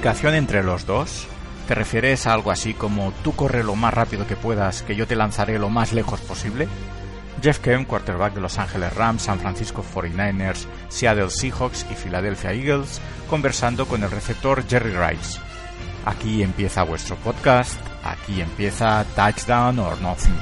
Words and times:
comunicación 0.00 0.34
entre 0.34 0.62
los 0.62 0.86
dos? 0.86 1.26
¿Te 1.68 1.74
refieres 1.74 2.26
a 2.26 2.32
algo 2.32 2.50
así 2.50 2.72
como 2.72 3.12
tú 3.22 3.36
corre 3.36 3.62
lo 3.62 3.76
más 3.76 3.92
rápido 3.92 4.26
que 4.26 4.34
puedas, 4.34 4.80
que 4.80 4.96
yo 4.96 5.06
te 5.06 5.14
lanzaré 5.14 5.58
lo 5.58 5.68
más 5.68 5.92
lejos 5.92 6.20
posible? 6.20 6.68
Jeff 7.42 7.58
Kemp, 7.58 7.86
quarterback 7.86 8.32
de 8.32 8.40
Los 8.40 8.58
Angeles 8.58 8.94
Rams, 8.94 9.20
San 9.20 9.38
Francisco 9.38 9.84
49ers, 9.84 10.64
Seattle 10.88 11.28
Seahawks 11.28 11.84
y 11.90 11.94
Philadelphia 11.94 12.54
Eagles, 12.54 12.98
conversando 13.28 13.84
con 13.86 14.02
el 14.02 14.10
receptor 14.10 14.66
Jerry 14.66 14.92
Rice. 14.92 15.38
Aquí 16.06 16.42
empieza 16.42 16.82
vuestro 16.82 17.16
podcast, 17.16 17.78
aquí 18.02 18.40
empieza 18.40 19.04
Touchdown 19.14 19.80
or 19.80 20.00
Nothing. 20.00 20.38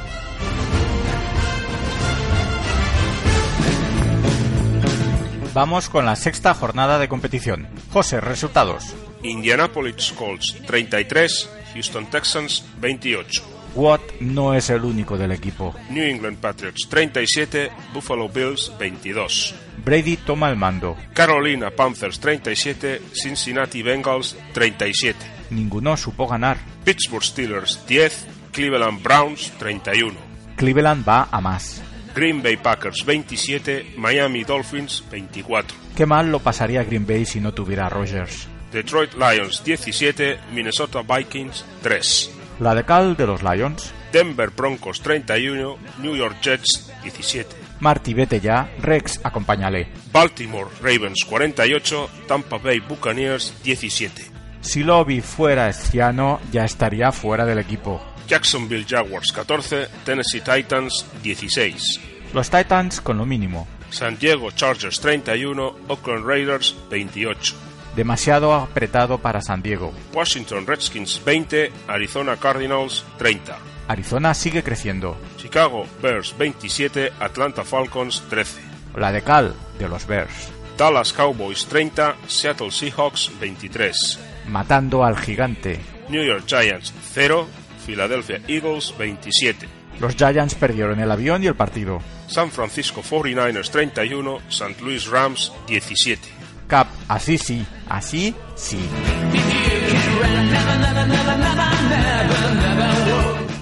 Vamos 5.53 5.89
con 5.89 6.06
la 6.06 6.15
sexta 6.15 6.55
jornada 6.55 7.01
de 7.01 7.09
competición. 7.09 7.67
José, 7.93 8.20
resultados. 8.20 8.95
Indianapolis 9.23 10.13
Colts 10.13 10.57
33, 10.67 11.51
Houston 11.75 12.11
Texans 12.11 12.65
28. 12.81 13.59
Watt 13.75 14.01
no 14.21 14.55
es 14.55 14.71
el 14.71 14.85
único 14.85 15.17
del 15.17 15.33
equipo. 15.33 15.75
New 15.91 16.03
England 16.03 16.39
Patriots 16.39 16.89
37, 16.89 17.71
Buffalo 17.93 18.29
Bills 18.29 18.73
22. 18.79 19.55
Brady 19.85 20.17
toma 20.17 20.51
el 20.51 20.57
mando. 20.57 20.97
Carolina 21.15 21.71
Panthers 21.71 22.19
37, 22.19 23.03
Cincinnati 23.12 23.83
Bengals 23.83 24.37
37. 24.53 25.19
Ninguno 25.51 25.97
supo 25.97 26.27
ganar. 26.27 26.59
Pittsburgh 26.85 27.23
Steelers 27.23 27.87
10, 27.87 28.27
Cleveland 28.53 29.03
Browns 29.03 29.53
31. 29.59 30.17
Cleveland 30.57 31.09
va 31.09 31.29
a 31.31 31.41
más. 31.41 31.83
Green 32.14 32.42
Bay 32.42 32.57
Packers 32.57 33.05
27, 33.05 33.95
Miami 33.97 34.42
Dolphins 34.42 35.05
24. 35.11 35.77
Qué 35.95 36.05
mal 36.05 36.33
lo 36.33 36.41
pasaría 36.41 36.83
Green 36.83 37.07
Bay 37.07 37.25
si 37.25 37.41
no 37.41 37.55
tuviera 37.55 37.87
a 37.87 37.89
Rogers. 37.91 38.48
Detroit 38.72 39.14
Lions 39.14 39.62
17, 39.64 40.38
Minnesota 40.52 41.02
Vikings 41.02 41.64
3. 41.83 42.30
La 42.61 42.74
de 42.74 42.84
cal 42.84 43.16
de 43.16 43.27
los 43.27 43.42
Lions. 43.42 43.92
Denver 44.12 44.50
Broncos 44.50 45.00
31, 45.00 45.77
New 45.98 46.16
York 46.16 46.36
Jets 46.42 46.91
17. 47.02 47.56
Marty, 47.80 48.14
vete 48.14 48.41
ya. 48.41 48.69
Rex, 48.80 49.20
acompáñale. 49.22 49.89
Baltimore 50.12 50.69
Ravens 50.80 51.24
48, 51.24 52.11
Tampa 52.27 52.58
Bay 52.58 52.80
Buccaneers 52.80 53.55
17. 53.62 54.30
Si 54.61 54.83
Lobby 54.83 55.20
fuera 55.20 55.69
esciano, 55.69 56.41
ya 56.50 56.64
estaría 56.64 57.12
fuera 57.12 57.44
del 57.44 57.58
equipo. 57.58 58.02
Jacksonville 58.27 58.84
Jaguars 58.86 59.33
14, 59.33 59.89
Tennessee 60.05 60.41
Titans 60.41 61.06
16. 61.22 62.00
Los 62.34 62.50
Titans 62.50 63.00
con 63.00 63.16
lo 63.19 63.24
mínimo. 63.24 63.66
San 63.91 64.19
Diego 64.19 64.50
Chargers 64.50 65.00
31, 65.00 65.77
Oakland 65.89 66.27
Raiders 66.27 66.77
28. 66.91 67.55
Demasiado 67.97 68.55
apretado 68.55 69.19
para 69.19 69.41
San 69.41 69.62
Diego. 69.62 69.92
Washington 70.12 70.67
Redskins 70.67 71.20
20, 71.25 71.72
Arizona 71.89 72.36
Cardinals 72.36 73.05
30. 73.19 73.58
Arizona 73.89 74.34
sigue 74.34 74.62
creciendo. 74.62 75.17
Chicago 75.36 75.86
Bears 76.03 76.36
27, 76.36 77.12
Atlanta 77.19 77.64
Falcons 77.64 78.22
13. 78.28 78.61
La 78.95 79.12
de 79.12 79.22
cal 79.22 79.55
de 79.78 79.89
los 79.89 80.06
Bears. 80.06 80.50
Dallas 80.77 81.12
Cowboys 81.12 81.67
30, 81.67 82.17
Seattle 82.28 82.70
Seahawks 82.70 83.33
23. 83.41 84.19
Matando 84.48 85.05
al 85.05 85.17
gigante. 85.17 85.80
New 86.08 86.23
York 86.23 86.45
Giants 86.47 86.95
0, 87.12 87.48
Philadelphia 87.84 88.41
Eagles 88.47 88.95
27. 88.97 89.68
Los 90.01 90.14
Giants 90.14 90.55
perdieron 90.55 91.01
el 91.01 91.11
avión 91.11 91.42
y 91.42 91.48
el 91.48 91.57
partido. 91.57 92.01
San 92.29 92.51
Francisco 92.51 93.02
49ers 93.02 93.70
31, 93.70 94.40
St. 94.48 94.77
Louis 94.80 95.07
Rams 95.08 95.52
17. 95.67 96.29
Cap, 96.68 96.86
así 97.08 97.39
sí, 97.39 97.67
así 97.89 98.35
sí. 98.55 98.79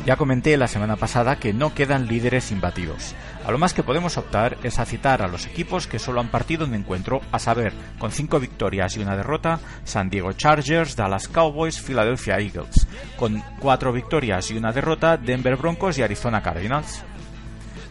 Ya 0.06 0.16
comenté 0.16 0.56
la 0.56 0.68
semana 0.68 0.94
pasada 0.94 1.40
que 1.40 1.52
no 1.52 1.74
quedan 1.74 2.06
líderes 2.06 2.52
imbatidos. 2.52 3.16
A 3.44 3.50
lo 3.50 3.58
más 3.58 3.74
que 3.74 3.82
podemos 3.82 4.16
optar 4.16 4.56
es 4.62 4.78
a 4.78 4.84
citar 4.84 5.20
a 5.20 5.26
los 5.26 5.46
equipos 5.46 5.88
que 5.88 5.98
solo 5.98 6.20
han 6.20 6.28
partido 6.28 6.64
un 6.64 6.74
encuentro, 6.74 7.22
a 7.32 7.40
saber, 7.40 7.72
con 7.98 8.12
cinco 8.12 8.38
victorias 8.38 8.96
y 8.96 9.00
una 9.00 9.16
derrota, 9.16 9.58
San 9.82 10.08
Diego 10.08 10.32
Chargers, 10.32 10.94
Dallas 10.94 11.26
Cowboys, 11.26 11.80
Philadelphia 11.80 12.38
Eagles, 12.38 12.86
con 13.16 13.42
cuatro 13.58 13.92
victorias 13.92 14.48
y 14.52 14.56
una 14.56 14.70
derrota, 14.70 15.16
Denver 15.16 15.56
Broncos 15.56 15.98
y 15.98 16.02
Arizona 16.02 16.40
Cardinals. 16.40 17.02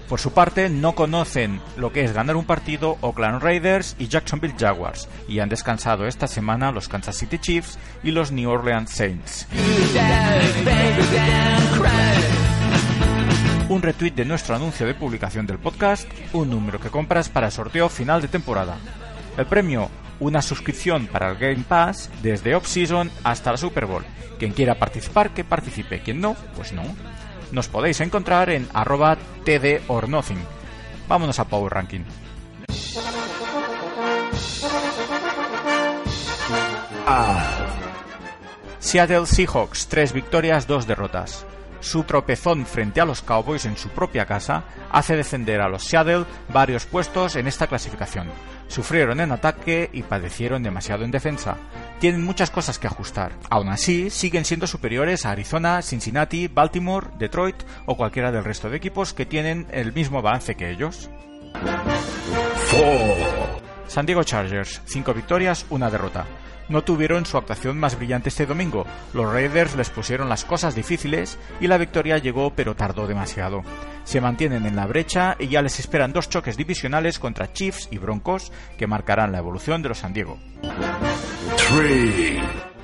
Por 0.07 0.19
su 0.19 0.33
parte, 0.33 0.69
no 0.69 0.93
conocen 0.93 1.59
lo 1.77 1.91
que 1.91 2.03
es 2.03 2.13
ganar 2.13 2.35
un 2.35 2.45
partido 2.45 2.97
Oakland 3.01 3.41
Raiders 3.41 3.95
y 3.97 4.07
Jacksonville 4.07 4.53
Jaguars, 4.57 5.09
y 5.27 5.39
han 5.39 5.49
descansado 5.49 6.05
esta 6.05 6.27
semana 6.27 6.71
los 6.71 6.88
Kansas 6.88 7.17
City 7.17 7.39
Chiefs 7.39 7.79
y 8.03 8.11
los 8.11 8.31
New 8.31 8.49
Orleans 8.49 8.91
Saints. 8.91 9.47
Un 13.67 13.81
retweet 13.81 14.11
de 14.11 14.25
nuestro 14.25 14.55
anuncio 14.55 14.85
de 14.85 14.93
publicación 14.93 15.47
del 15.47 15.57
podcast, 15.57 16.07
un 16.33 16.51
número 16.51 16.79
que 16.79 16.89
compras 16.89 17.29
para 17.29 17.49
sorteo 17.49 17.89
final 17.89 18.22
de 18.22 18.27
temporada. 18.27 18.77
El 19.37 19.47
premio, 19.47 19.89
una 20.19 20.43
suscripción 20.43 21.07
para 21.07 21.31
el 21.31 21.37
Game 21.37 21.63
Pass 21.67 22.11
desde 22.22 22.53
off-season 22.53 23.09
hasta 23.23 23.51
la 23.51 23.57
Super 23.57 23.87
Bowl. 23.87 24.05
Quien 24.37 24.53
quiera 24.53 24.75
participar, 24.75 25.31
que 25.31 25.43
participe. 25.43 26.01
Quien 26.01 26.22
no, 26.22 26.35
pues 26.55 26.73
no 26.73 26.83
nos 27.51 27.67
podéis 27.67 28.01
encontrar 28.01 28.50
en 28.50 28.67
arroba 28.73 29.17
td 29.44 29.81
or 29.88 30.09
nothing. 30.09 30.39
Vámonos 31.07 31.39
a 31.39 31.45
Power 31.45 31.73
Ranking. 31.73 32.06
Seattle 38.79 39.25
Seahawks, 39.25 39.88
3 39.88 40.13
victorias, 40.13 40.67
2 40.67 40.88
derrotas. 40.88 41.45
Su 41.85 42.03
tropezón 42.03 42.66
frente 42.66 43.00
a 43.00 43.06
los 43.06 43.22
Cowboys 43.22 43.66
en 43.66 43.78
su 43.78 43.90
propia 43.90 44.25
casa 44.25 44.63
hace 44.91 45.16
descender 45.16 45.62
a 45.62 45.69
los 45.69 45.84
Seattle 45.84 46.25
varios 46.51 46.88
puestos 46.88 47.35
en 47.35 47.46
esta 47.46 47.68
clasificación. 47.68 48.28
Sufrieron 48.68 49.19
en 49.19 49.31
ataque 49.31 49.91
y 49.94 50.01
padecieron 50.01 50.63
demasiado 50.63 51.06
en 51.06 51.12
defensa. 51.12 51.57
Tienen 52.00 52.23
muchas 52.23 52.50
cosas 52.50 52.79
que 52.79 52.88
ajustar. 52.88 53.34
Aún 53.51 53.69
así, 53.69 54.09
siguen 54.09 54.46
siendo 54.46 54.66
superiores 54.66 55.28
a 55.28 55.31
Arizona, 55.31 55.84
Cincinnati, 55.84 56.47
Baltimore, 56.47 57.09
Detroit 57.19 57.57
o 57.85 57.96
cualquiera 57.96 58.31
del 58.31 58.44
resto 58.44 58.67
de 58.67 58.78
equipos 58.78 59.13
que 59.13 59.28
tienen 59.28 59.67
el 59.69 59.94
mismo 59.94 60.23
balance 60.23 60.56
que 60.56 60.72
ellos. 60.72 61.12
San 63.88 64.06
Diego 64.06 64.23
Chargers, 64.23 64.81
5 64.85 65.13
victorias, 65.13 65.66
una 65.69 65.90
derrota 65.90 66.25
no 66.69 66.84
tuvieron 66.84 67.25
su 67.25 67.38
actuación 67.38 67.79
más 67.79 67.97
brillante 67.97 68.29
este 68.29 68.46
domingo. 68.46 68.85
Los 69.13 69.31
Raiders 69.31 69.75
les 69.75 69.90
pusieron 69.90 70.29
las 70.29 70.46
cosas 70.46 70.75
difíciles 70.75 71.38
y 71.59 71.68
la 71.68 71.78
victoria 71.78 72.18
llegó 72.18 72.53
pero 72.56 72.75
tardó 72.75 73.07
demasiado. 73.07 73.62
Se 74.03 74.22
mantienen 74.22 74.66
en 74.66 74.75
la 74.75 74.85
brecha 74.85 75.35
y 75.40 75.47
ya 75.47 75.62
les 75.62 75.79
esperan 75.79 76.13
dos 76.13 76.29
choques 76.29 76.57
divisionales 76.57 77.19
contra 77.19 77.51
Chiefs 77.51 77.88
y 77.91 77.97
Broncos 77.97 78.51
que 78.78 78.88
marcarán 78.88 79.31
la 79.31 79.40
evolución 79.40 79.81
de 79.81 79.90
los 79.90 80.00
San 80.00 80.13
Diego. 80.13 80.38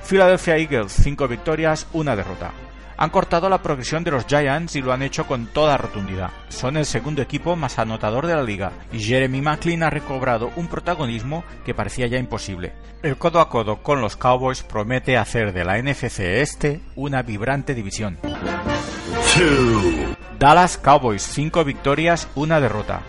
Philadelphia 0.08 0.56
Eagles, 0.56 0.92
5 0.92 1.28
victorias, 1.28 1.86
una 1.92 2.16
derrota 2.16 2.52
han 2.96 3.10
cortado 3.10 3.48
la 3.48 3.62
progresión 3.62 4.04
de 4.04 4.10
los 4.10 4.26
Giants 4.26 4.76
y 4.76 4.82
lo 4.82 4.92
han 4.92 5.02
hecho 5.02 5.26
con 5.26 5.46
toda 5.46 5.76
rotundidad. 5.76 6.30
Son 6.48 6.76
el 6.76 6.86
segundo 6.86 7.22
equipo 7.22 7.56
más 7.56 7.78
anotador 7.78 8.26
de 8.26 8.34
la 8.34 8.42
liga 8.42 8.72
y 8.92 9.00
Jeremy 9.00 9.40
Macklin 9.40 9.82
ha 9.82 9.90
recobrado 9.90 10.50
un 10.56 10.68
protagonismo 10.68 11.44
que 11.64 11.74
parecía 11.74 12.06
ya 12.06 12.18
imposible. 12.18 12.72
El 13.02 13.16
codo 13.16 13.40
a 13.40 13.48
codo 13.48 13.82
con 13.82 14.00
los 14.00 14.16
Cowboys 14.16 14.62
promete 14.62 15.16
hacer 15.16 15.52
de 15.52 15.64
la 15.64 15.80
NFC 15.80 16.20
Este 16.20 16.80
una 16.94 17.22
vibrante 17.22 17.74
división. 17.74 18.18
Dallas 20.38 20.76
Cowboys, 20.76 21.22
5 21.22 21.64
victorias, 21.64 22.28
una 22.34 22.60
derrota. 22.60 23.02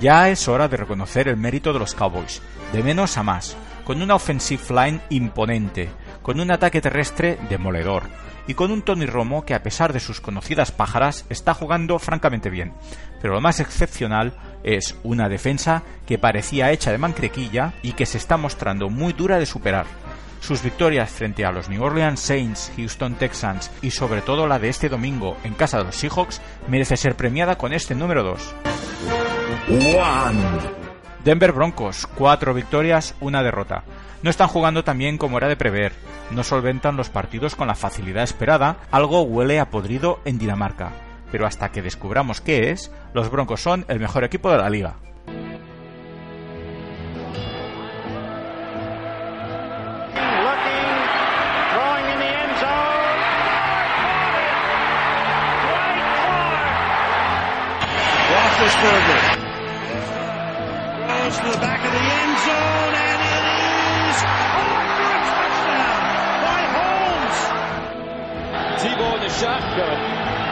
Ya 0.00 0.28
es 0.28 0.48
hora 0.48 0.68
de 0.68 0.76
reconocer 0.76 1.28
el 1.28 1.36
mérito 1.36 1.72
de 1.72 1.78
los 1.78 1.94
Cowboys, 1.94 2.42
de 2.72 2.82
menos 2.82 3.16
a 3.18 3.22
más, 3.22 3.56
con 3.84 4.02
una 4.02 4.14
offensive 4.14 4.62
line 4.70 5.00
imponente, 5.10 5.88
con 6.22 6.40
un 6.40 6.50
ataque 6.50 6.80
terrestre 6.80 7.38
demoledor, 7.48 8.04
y 8.50 8.54
con 8.54 8.72
un 8.72 8.82
Tony 8.82 9.06
Romo 9.06 9.44
que 9.44 9.54
a 9.54 9.62
pesar 9.62 9.92
de 9.92 10.00
sus 10.00 10.20
conocidas 10.20 10.72
pájaras 10.72 11.24
está 11.30 11.54
jugando 11.54 12.00
francamente 12.00 12.50
bien. 12.50 12.72
Pero 13.22 13.34
lo 13.34 13.40
más 13.40 13.60
excepcional 13.60 14.32
es 14.64 14.96
una 15.04 15.28
defensa 15.28 15.84
que 16.04 16.18
parecía 16.18 16.72
hecha 16.72 16.90
de 16.90 16.98
mancrequilla 16.98 17.74
y 17.80 17.92
que 17.92 18.06
se 18.06 18.18
está 18.18 18.36
mostrando 18.36 18.90
muy 18.90 19.12
dura 19.12 19.38
de 19.38 19.46
superar. 19.46 19.86
Sus 20.40 20.64
victorias 20.64 21.10
frente 21.10 21.44
a 21.44 21.52
los 21.52 21.68
New 21.68 21.80
Orleans 21.80 22.18
Saints, 22.18 22.72
Houston 22.76 23.14
Texans 23.14 23.70
y 23.82 23.92
sobre 23.92 24.20
todo 24.20 24.48
la 24.48 24.58
de 24.58 24.68
este 24.68 24.88
domingo 24.88 25.36
en 25.44 25.54
casa 25.54 25.78
de 25.78 25.84
los 25.84 25.94
Seahawks 25.94 26.40
merece 26.66 26.96
ser 26.96 27.14
premiada 27.14 27.56
con 27.56 27.72
este 27.72 27.94
número 27.94 28.24
2. 28.24 28.54
Denver 31.22 31.52
Broncos, 31.52 32.04
4 32.16 32.52
victorias, 32.52 33.14
una 33.20 33.44
derrota 33.44 33.84
no 34.22 34.30
están 34.30 34.48
jugando 34.48 34.84
tan 34.84 34.98
bien 34.98 35.18
como 35.18 35.38
era 35.38 35.48
de 35.48 35.56
prever, 35.56 35.92
no 36.30 36.44
solventan 36.44 36.96
los 36.96 37.08
partidos 37.10 37.56
con 37.56 37.68
la 37.68 37.74
facilidad 37.74 38.24
esperada, 38.24 38.76
algo 38.90 39.22
huele 39.22 39.60
a 39.60 39.70
podrido 39.70 40.20
en 40.24 40.38
Dinamarca. 40.38 40.92
Pero 41.32 41.46
hasta 41.46 41.70
que 41.70 41.82
descubramos 41.82 42.40
qué 42.40 42.70
es, 42.70 42.90
los 43.14 43.30
Broncos 43.30 43.60
son 43.62 43.84
el 43.88 44.00
mejor 44.00 44.24
equipo 44.24 44.50
de 44.50 44.58
la 44.58 44.70
liga. 44.70 44.96
Tebow 69.40 69.56
in 69.56 69.64
shotgun. 69.64 69.96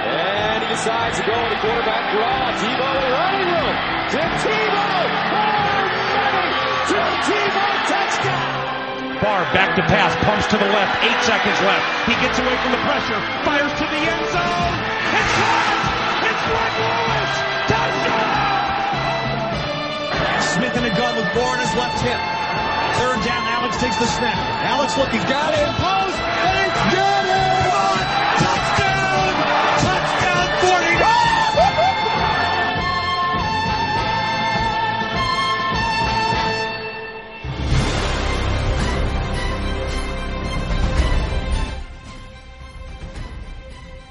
And 0.09 0.65
he 0.65 0.69
decides 0.73 1.21
to 1.21 1.25
go 1.29 1.37
with 1.37 1.53
the 1.53 1.61
quarterback 1.61 2.09
draw. 2.09 2.57
Tebow 2.57 2.89
with 2.97 3.13
running 3.13 3.45
room. 3.53 3.77
Tim 4.09 4.31
Tebow. 4.41 4.81
Oh, 4.89 5.13
money. 5.29 6.49
Tim 6.89 7.13
Tebow 7.29 7.69
touchdown. 7.85 9.21
Barr 9.21 9.45
back 9.53 9.77
to 9.77 9.83
pass, 9.83 10.15
pumps 10.25 10.47
to 10.49 10.57
the 10.57 10.71
left, 10.73 11.05
eight 11.05 11.21
seconds 11.27 11.59
left. 11.67 11.85
He 12.07 12.15
gets 12.23 12.39
away 12.39 12.57
from 12.63 12.73
the 12.73 12.79
pressure, 12.87 13.19
fires 13.45 13.75
to 13.77 13.85
the 13.85 14.01
end 14.09 14.25
zone. 14.31 14.75
It's 15.11 15.33
caught! 15.37 15.75
It's 16.23 16.43
Greg 16.49 16.75
Lewis! 16.79 17.33
Touchdown! 17.67 18.73
Smith 20.55 20.75
in 20.79 20.85
a 20.87 20.95
gun 20.95 21.19
with 21.19 21.27
Bourne 21.35 21.59
his 21.59 21.75
left 21.75 21.99
hip. 22.01 22.21
Third 22.95 23.21
down, 23.27 23.43
Alex 23.59 23.77
takes 23.83 23.99
the 23.99 24.07
snap. 24.07 24.39
Alex 24.63 24.97
looking, 24.97 25.21
got 25.27 25.53
it, 25.53 25.67
post, 25.83 26.15
and 26.15 26.57
it's 26.63 26.95
got 26.95 27.48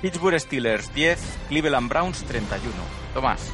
Pittsburgh 0.02 0.40
Steelers 0.40 0.94
10, 0.94 1.20
Cleveland 1.50 1.90
Browns 1.90 2.24
31. 2.24 2.74
Tomás. 3.14 3.52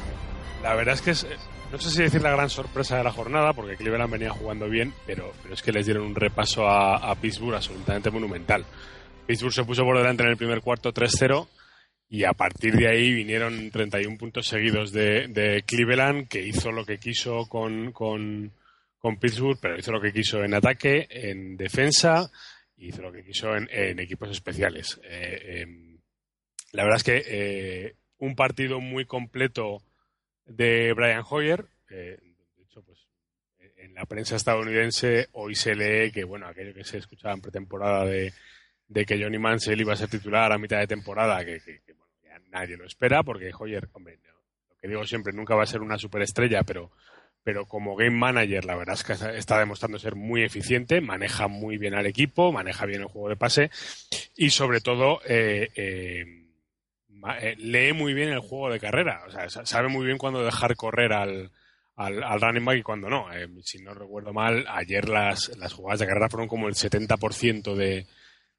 La 0.62 0.74
verdad 0.74 0.94
es 0.94 1.00
que 1.00 1.10
es, 1.12 1.26
no 1.72 1.78
sé 1.78 1.90
si 1.90 2.02
decir 2.02 2.22
la 2.22 2.30
gran 2.30 2.50
sorpresa 2.50 2.98
de 2.98 3.04
la 3.04 3.12
jornada, 3.12 3.52
porque 3.52 3.76
Cleveland 3.76 4.12
venía 4.12 4.30
jugando 4.30 4.68
bien, 4.68 4.92
pero, 5.06 5.32
pero 5.42 5.54
es 5.54 5.62
que 5.62 5.72
les 5.72 5.86
dieron 5.86 6.04
un 6.04 6.14
repaso 6.14 6.68
a, 6.68 7.14
Pittsburgh 7.16 7.56
absolutamente 7.56 8.10
monumental. 8.10 8.64
Pittsburgh 9.26 9.52
se 9.52 9.64
puso 9.64 9.84
por 9.84 9.96
delante 9.96 10.22
en 10.22 10.28
el 10.28 10.36
primer 10.36 10.60
cuarto 10.60 10.92
3-0 10.92 11.48
y 12.10 12.24
a 12.24 12.34
partir 12.34 12.76
de 12.76 12.88
ahí 12.88 13.12
vinieron 13.12 13.70
31 13.70 14.18
puntos 14.18 14.46
seguidos 14.46 14.92
de, 14.92 15.64
Cleveland, 15.66 16.28
que 16.28 16.46
hizo 16.46 16.70
lo 16.70 16.84
que 16.84 16.98
quiso 16.98 17.46
con, 17.46 17.90
con, 17.92 18.52
con 18.98 19.16
Pittsburgh, 19.16 19.58
pero 19.60 19.78
hizo 19.78 19.92
lo 19.92 20.00
que 20.00 20.12
quiso 20.12 20.44
en 20.44 20.52
ataque, 20.54 21.08
en 21.10 21.56
defensa, 21.56 22.30
hizo 22.76 23.02
lo 23.02 23.10
que 23.10 23.24
quiso 23.24 23.56
en, 23.56 23.68
en 23.72 23.98
equipos 23.98 24.30
especiales. 24.30 25.00
Eh, 25.02 25.62
em, 25.62 25.83
la 26.74 26.84
verdad 26.84 26.96
es 26.98 27.04
que 27.04 27.22
eh, 27.26 27.94
un 28.18 28.34
partido 28.36 28.80
muy 28.80 29.04
completo 29.06 29.82
de 30.46 30.92
Brian 30.92 31.24
Hoyer. 31.28 31.66
eh, 31.90 32.18
de 32.56 32.62
hecho, 32.64 32.82
pues 32.82 33.06
en 33.78 33.94
la 33.94 34.04
prensa 34.06 34.36
estadounidense 34.36 35.28
hoy 35.32 35.54
se 35.54 35.74
lee 35.74 36.10
que, 36.12 36.24
bueno, 36.24 36.46
aquello 36.46 36.74
que 36.74 36.84
se 36.84 36.98
escuchaba 36.98 37.34
en 37.34 37.40
pretemporada 37.40 38.04
de, 38.04 38.32
de 38.88 39.04
que 39.06 39.22
Johnny 39.22 39.38
Mansell 39.38 39.80
iba 39.80 39.92
a 39.92 39.96
ser 39.96 40.08
titular 40.08 40.52
a 40.52 40.58
mitad 40.58 40.78
de 40.78 40.86
temporada, 40.86 41.44
que, 41.44 41.60
que- 41.60 41.80
que, 41.80 41.94
nadie 42.50 42.76
lo 42.76 42.84
espera, 42.86 43.22
porque 43.24 43.50
Hoyer, 43.58 43.88
hombre, 43.92 44.18
lo 44.68 44.76
que 44.76 44.88
digo 44.88 45.04
siempre, 45.06 45.32
nunca 45.32 45.54
va 45.56 45.64
a 45.64 45.66
ser 45.66 45.80
una 45.80 45.98
superestrella, 45.98 46.62
pero, 46.62 46.92
pero 47.42 47.66
como 47.66 47.96
game 47.96 48.16
manager, 48.16 48.64
la 48.64 48.76
verdad 48.76 48.94
es 48.94 49.02
que 49.04 49.12
está- 49.38 49.58
demostrando 49.58 49.98
ser 49.98 50.14
muy 50.14 50.42
eficiente, 50.44 51.00
maneja 51.00 51.48
muy 51.48 51.78
bien 51.78 51.94
al 51.94 52.06
equipo, 52.06 52.52
maneja 52.52 52.86
bien 52.86 53.00
el 53.02 53.08
juego 53.08 53.28
de 53.28 53.36
pase 53.36 53.70
y 54.36 54.50
sobre 54.50 54.80
todo 54.80 55.20
eh, 55.26 55.68
eh, 55.74 56.43
lee 57.58 57.92
muy 57.92 58.14
bien 58.14 58.30
el 58.30 58.40
juego 58.40 58.70
de 58.70 58.80
carrera. 58.80 59.22
O 59.26 59.30
sea, 59.30 59.48
sa- 59.48 59.66
sabe 59.66 59.88
muy 59.88 60.04
bien 60.06 60.18
cuándo 60.18 60.44
dejar 60.44 60.76
correr 60.76 61.12
al, 61.12 61.50
al, 61.96 62.22
al 62.22 62.40
running 62.40 62.64
back 62.64 62.78
y 62.78 62.82
cuándo 62.82 63.08
no. 63.08 63.32
Eh, 63.32 63.48
si 63.62 63.78
no 63.82 63.94
recuerdo 63.94 64.32
mal, 64.32 64.64
ayer 64.68 65.08
las, 65.08 65.56
las 65.58 65.72
jugadas 65.72 66.00
de 66.00 66.06
carrera 66.06 66.28
fueron 66.28 66.48
como 66.48 66.68
el 66.68 66.74
70% 66.74 67.74
de, 67.74 68.06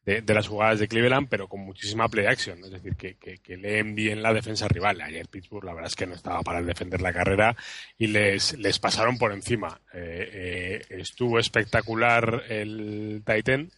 de, 0.06 0.22
de 0.22 0.34
las 0.34 0.48
jugadas 0.48 0.80
de 0.80 0.88
Cleveland, 0.88 1.28
pero 1.30 1.48
con 1.48 1.62
muchísima 1.62 2.08
play 2.10 2.26
action. 2.26 2.60
Es 2.64 2.72
decir, 2.72 2.96
que, 2.96 3.16
que, 3.18 3.38
que 3.38 3.58
leen 3.58 3.94
bien 3.96 4.22
la 4.24 4.34
defensa 4.34 4.68
rival. 4.68 5.02
Ayer 5.02 5.28
Pittsburgh, 5.28 5.66
la 5.66 5.74
verdad 5.74 5.90
es 5.90 5.96
que 5.96 6.08
no 6.08 6.16
estaba 6.16 6.42
para 6.42 6.62
defender 6.62 7.02
la 7.02 7.14
carrera 7.14 7.56
y 7.98 8.08
les, 8.08 8.58
les 8.58 8.80
pasaron 8.80 9.18
por 9.18 9.32
encima. 9.32 9.80
Eh, 9.94 10.30
eh, 10.34 10.82
estuvo 11.02 11.38
espectacular 11.40 12.44
el 12.50 13.22
Titan, 13.26 13.70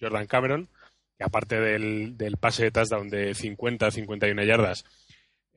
Jordan 0.00 0.26
Cameron 0.26 0.68
que 1.20 1.24
aparte 1.26 1.60
del, 1.60 2.16
del 2.16 2.38
pase 2.38 2.62
de 2.64 2.70
touchdown 2.70 3.10
de 3.10 3.32
50-51 3.34 4.46
yardas, 4.46 4.86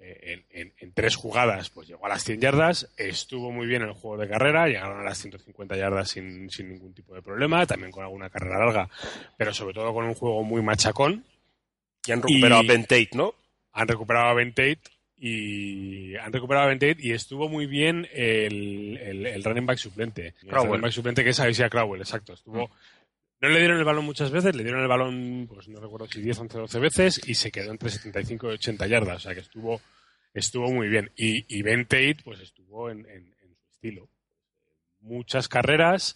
eh, 0.01 0.43
en, 0.51 0.61
en- 0.61 0.73
en 0.77 0.91
tres 0.91 1.15
jugadas 1.15 1.69
pues 1.69 1.87
llegó 1.87 2.05
a 2.05 2.09
las 2.09 2.21
100 2.25 2.41
yardas, 2.41 2.89
estuvo 2.97 3.49
muy 3.49 3.65
bien 3.65 3.81
en 3.83 3.87
el 3.87 3.93
juego 3.93 4.17
de 4.17 4.27
carrera, 4.27 4.67
llegaron 4.67 4.99
a 4.99 5.03
las 5.03 5.17
150 5.19 5.77
yardas 5.77 6.09
sin, 6.09 6.49
sin 6.49 6.67
ningún 6.67 6.93
tipo 6.93 7.15
de 7.15 7.21
problema, 7.21 7.65
también 7.65 7.91
con 7.93 8.03
alguna 8.03 8.29
carrera 8.29 8.59
larga, 8.59 8.89
pero 9.37 9.53
sobre 9.53 9.73
todo 9.73 9.93
con 9.93 10.03
un 10.03 10.15
juego 10.15 10.43
muy 10.43 10.61
machacón. 10.61 11.23
Y 12.05 12.11
han 12.11 12.21
recuperado 12.21 12.61
Y- 12.61 12.65
a 12.65 12.73
Ben 12.73 12.81
Tate, 12.81 13.09
¿no? 13.13 13.33
Han 13.71 13.87
recuperado 13.87 14.27
a 14.27 14.33
Ben 14.33 14.49
Tate 14.53 14.79
y 15.17 16.17
han 16.17 16.33
recuperado 16.33 16.65
a 16.65 16.69
Ben 16.69 16.79
Tate 16.79 16.97
y 16.99 17.13
estuvo 17.13 17.47
muy 17.47 17.65
bien 17.67 18.05
el, 18.11 18.97
el, 19.01 19.25
el 19.25 19.43
running 19.45 19.65
back 19.65 19.77
suplente. 19.77 20.33
El 20.41 20.49
Crowell. 20.49 20.67
running 20.67 20.81
back 20.81 20.91
suplente 20.91 21.23
que 21.23 21.29
es 21.29 21.41
Crowell, 21.71 22.01
exacto. 22.01 22.33
Estuvo, 22.33 22.69
no 23.47 23.53
le 23.53 23.59
dieron 23.59 23.77
el 23.77 23.83
balón 23.85 24.05
muchas 24.05 24.31
veces, 24.31 24.55
le 24.55 24.63
dieron 24.63 24.81
el 24.81 24.87
balón, 24.87 25.45
pues 25.47 25.67
no 25.67 25.79
recuerdo 25.79 26.07
si 26.07 26.21
10, 26.21 26.39
11, 26.39 26.57
12 26.59 26.79
veces 26.79 27.21
y 27.27 27.35
se 27.35 27.51
quedó 27.51 27.71
entre 27.71 27.89
75 27.89 28.49
y 28.51 28.53
80 28.55 28.87
yardas. 28.87 29.17
O 29.17 29.19
sea 29.19 29.33
que 29.33 29.41
estuvo, 29.41 29.81
estuvo 30.33 30.71
muy 30.71 30.87
bien. 30.87 31.11
Y, 31.15 31.45
y 31.55 31.61
Ben 31.61 31.87
pues 32.23 32.39
estuvo 32.39 32.89
en, 32.89 33.05
en- 33.09 33.33
su 33.33 33.69
estilo. 33.71 34.09
Muchas 35.01 35.47
carreras, 35.49 36.15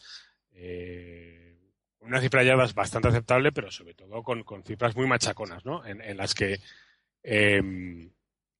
eh, 0.53 1.57
una 1.99 2.21
cifra 2.21 2.41
de 2.41 2.47
yardas 2.47 2.73
bastante 2.73 3.09
aceptable, 3.09 3.51
pero 3.51 3.69
sobre 3.71 3.93
todo 3.93 4.23
con, 4.23 4.43
con 4.43 4.63
cifras 4.63 4.95
muy 4.95 5.07
machaconas, 5.07 5.65
¿no? 5.65 5.85
En, 5.85 6.01
en 6.01 6.17
las 6.17 6.33
que 6.33 6.59
eh, 7.23 7.61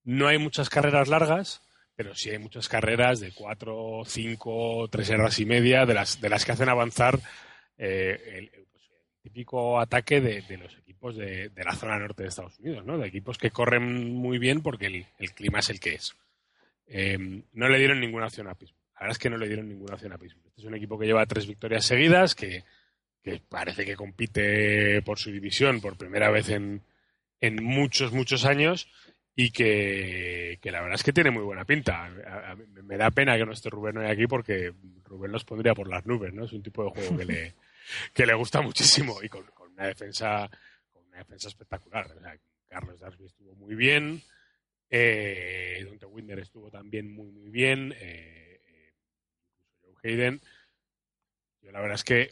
no 0.04 0.28
hay 0.28 0.38
muchas 0.38 0.70
carreras 0.70 1.08
largas, 1.08 1.62
pero 1.96 2.14
sí 2.16 2.30
hay 2.30 2.38
muchas 2.40 2.68
carreras 2.68 3.20
de 3.22 3.32
4, 3.34 4.04
5, 4.06 4.90
3 4.92 5.08
yardas 5.08 5.40
y 5.40 5.46
media, 5.46 5.86
de 5.86 5.94
las, 5.94 6.20
de 6.22 6.30
las 6.30 6.44
que 6.46 6.52
hacen 6.52 6.70
avanzar 6.70 7.20
eh, 7.78 8.50
el 8.52 8.67
típico 9.28 9.80
ataque 9.80 10.22
de, 10.22 10.58
los 10.58 10.78
equipos 10.78 11.18
de, 11.18 11.52
la 11.56 11.76
zona 11.76 12.00
norte 12.00 12.24
de 12.24 12.30
Estados 12.30 12.58
Unidos, 12.60 12.86
¿no? 12.86 12.98
De 12.98 13.08
equipos 13.08 13.38
que 13.38 13.52
corren 13.52 14.14
muy 14.14 14.38
bien 14.38 14.62
porque 14.62 15.06
el, 15.18 15.32
clima 15.34 15.60
es 15.60 15.70
el 15.70 15.80
que 15.80 15.96
es. 15.96 16.16
Eh, 16.88 17.18
no 17.54 17.68
le 17.68 17.78
dieron 17.78 18.00
ninguna 18.00 18.28
opción 18.28 18.48
a 18.48 18.56
Pittsburgh. 18.56 18.82
La 18.96 19.02
verdad 19.02 19.12
es 19.12 19.20
que 19.20 19.30
no 19.30 19.38
le 19.38 19.48
dieron 19.48 19.68
ninguna 19.68 19.96
opción 19.96 20.14
a 20.14 20.18
Pittsburgh. 20.18 20.48
Este 20.48 20.62
es 20.62 20.68
un 20.68 20.76
equipo 20.76 20.98
que 20.98 21.06
lleva 21.06 21.26
tres 21.26 21.46
victorias 21.46 21.86
seguidas, 21.86 22.36
que, 22.36 22.64
parece 23.50 23.86
que 23.86 23.98
compite 23.98 25.02
por 25.02 25.20
su 25.20 25.30
división 25.30 25.82
por 25.82 25.98
primera 25.98 26.32
vez 26.32 26.48
en, 26.48 26.82
en 27.42 27.62
muchos, 27.62 28.14
muchos 28.14 28.46
años 28.46 28.88
y 29.36 29.52
que, 29.52 30.58
la 30.64 30.80
verdad 30.80 30.96
es 30.96 31.04
que 31.04 31.12
tiene 31.12 31.32
muy 31.32 31.44
buena 31.44 31.66
pinta. 31.66 32.10
Me 32.84 32.96
da 32.96 33.12
pena 33.12 33.38
que 33.38 33.46
no 33.46 33.52
esté 33.52 33.70
Rubén 33.70 33.98
hoy 33.98 34.06
aquí 34.06 34.28
porque 34.28 34.74
Rubén 35.04 35.34
los 35.34 35.44
pondría 35.44 35.76
por 35.76 35.90
las 35.90 36.06
nubes, 36.06 36.34
¿no? 36.34 36.46
Es 36.46 36.54
un 36.54 36.64
tipo 36.64 36.86
de 36.86 36.90
juego 36.92 37.18
que 37.18 37.26
le, 37.26 37.54
que 38.14 38.26
le 38.26 38.34
gusta 38.34 38.62
muchísimo 38.62 39.22
y 39.24 39.30
con, 39.30 39.44
con 39.54 39.72
una 39.72 39.88
defensa 39.88 40.50
con 40.92 41.06
una 41.08 41.18
defensa 41.20 41.48
espectacular. 41.48 42.12
O 42.12 42.20
sea, 42.22 42.38
Carlos 42.68 43.00
Darby 43.00 43.26
estuvo 43.26 43.56
muy 43.56 43.76
bien, 43.76 44.22
eh, 44.90 45.84
Dante 45.88 46.06
Winder 46.06 46.40
estuvo 46.40 46.70
también 46.70 47.12
muy, 47.12 47.32
muy 47.32 47.50
bien, 47.50 47.94
eh, 48.00 48.62
eh, 48.66 48.94
Joe 49.82 49.94
Hayden. 50.04 50.42
Yo 51.62 51.72
la 51.72 51.80
verdad 51.82 51.96
es 51.96 52.04
que 52.04 52.32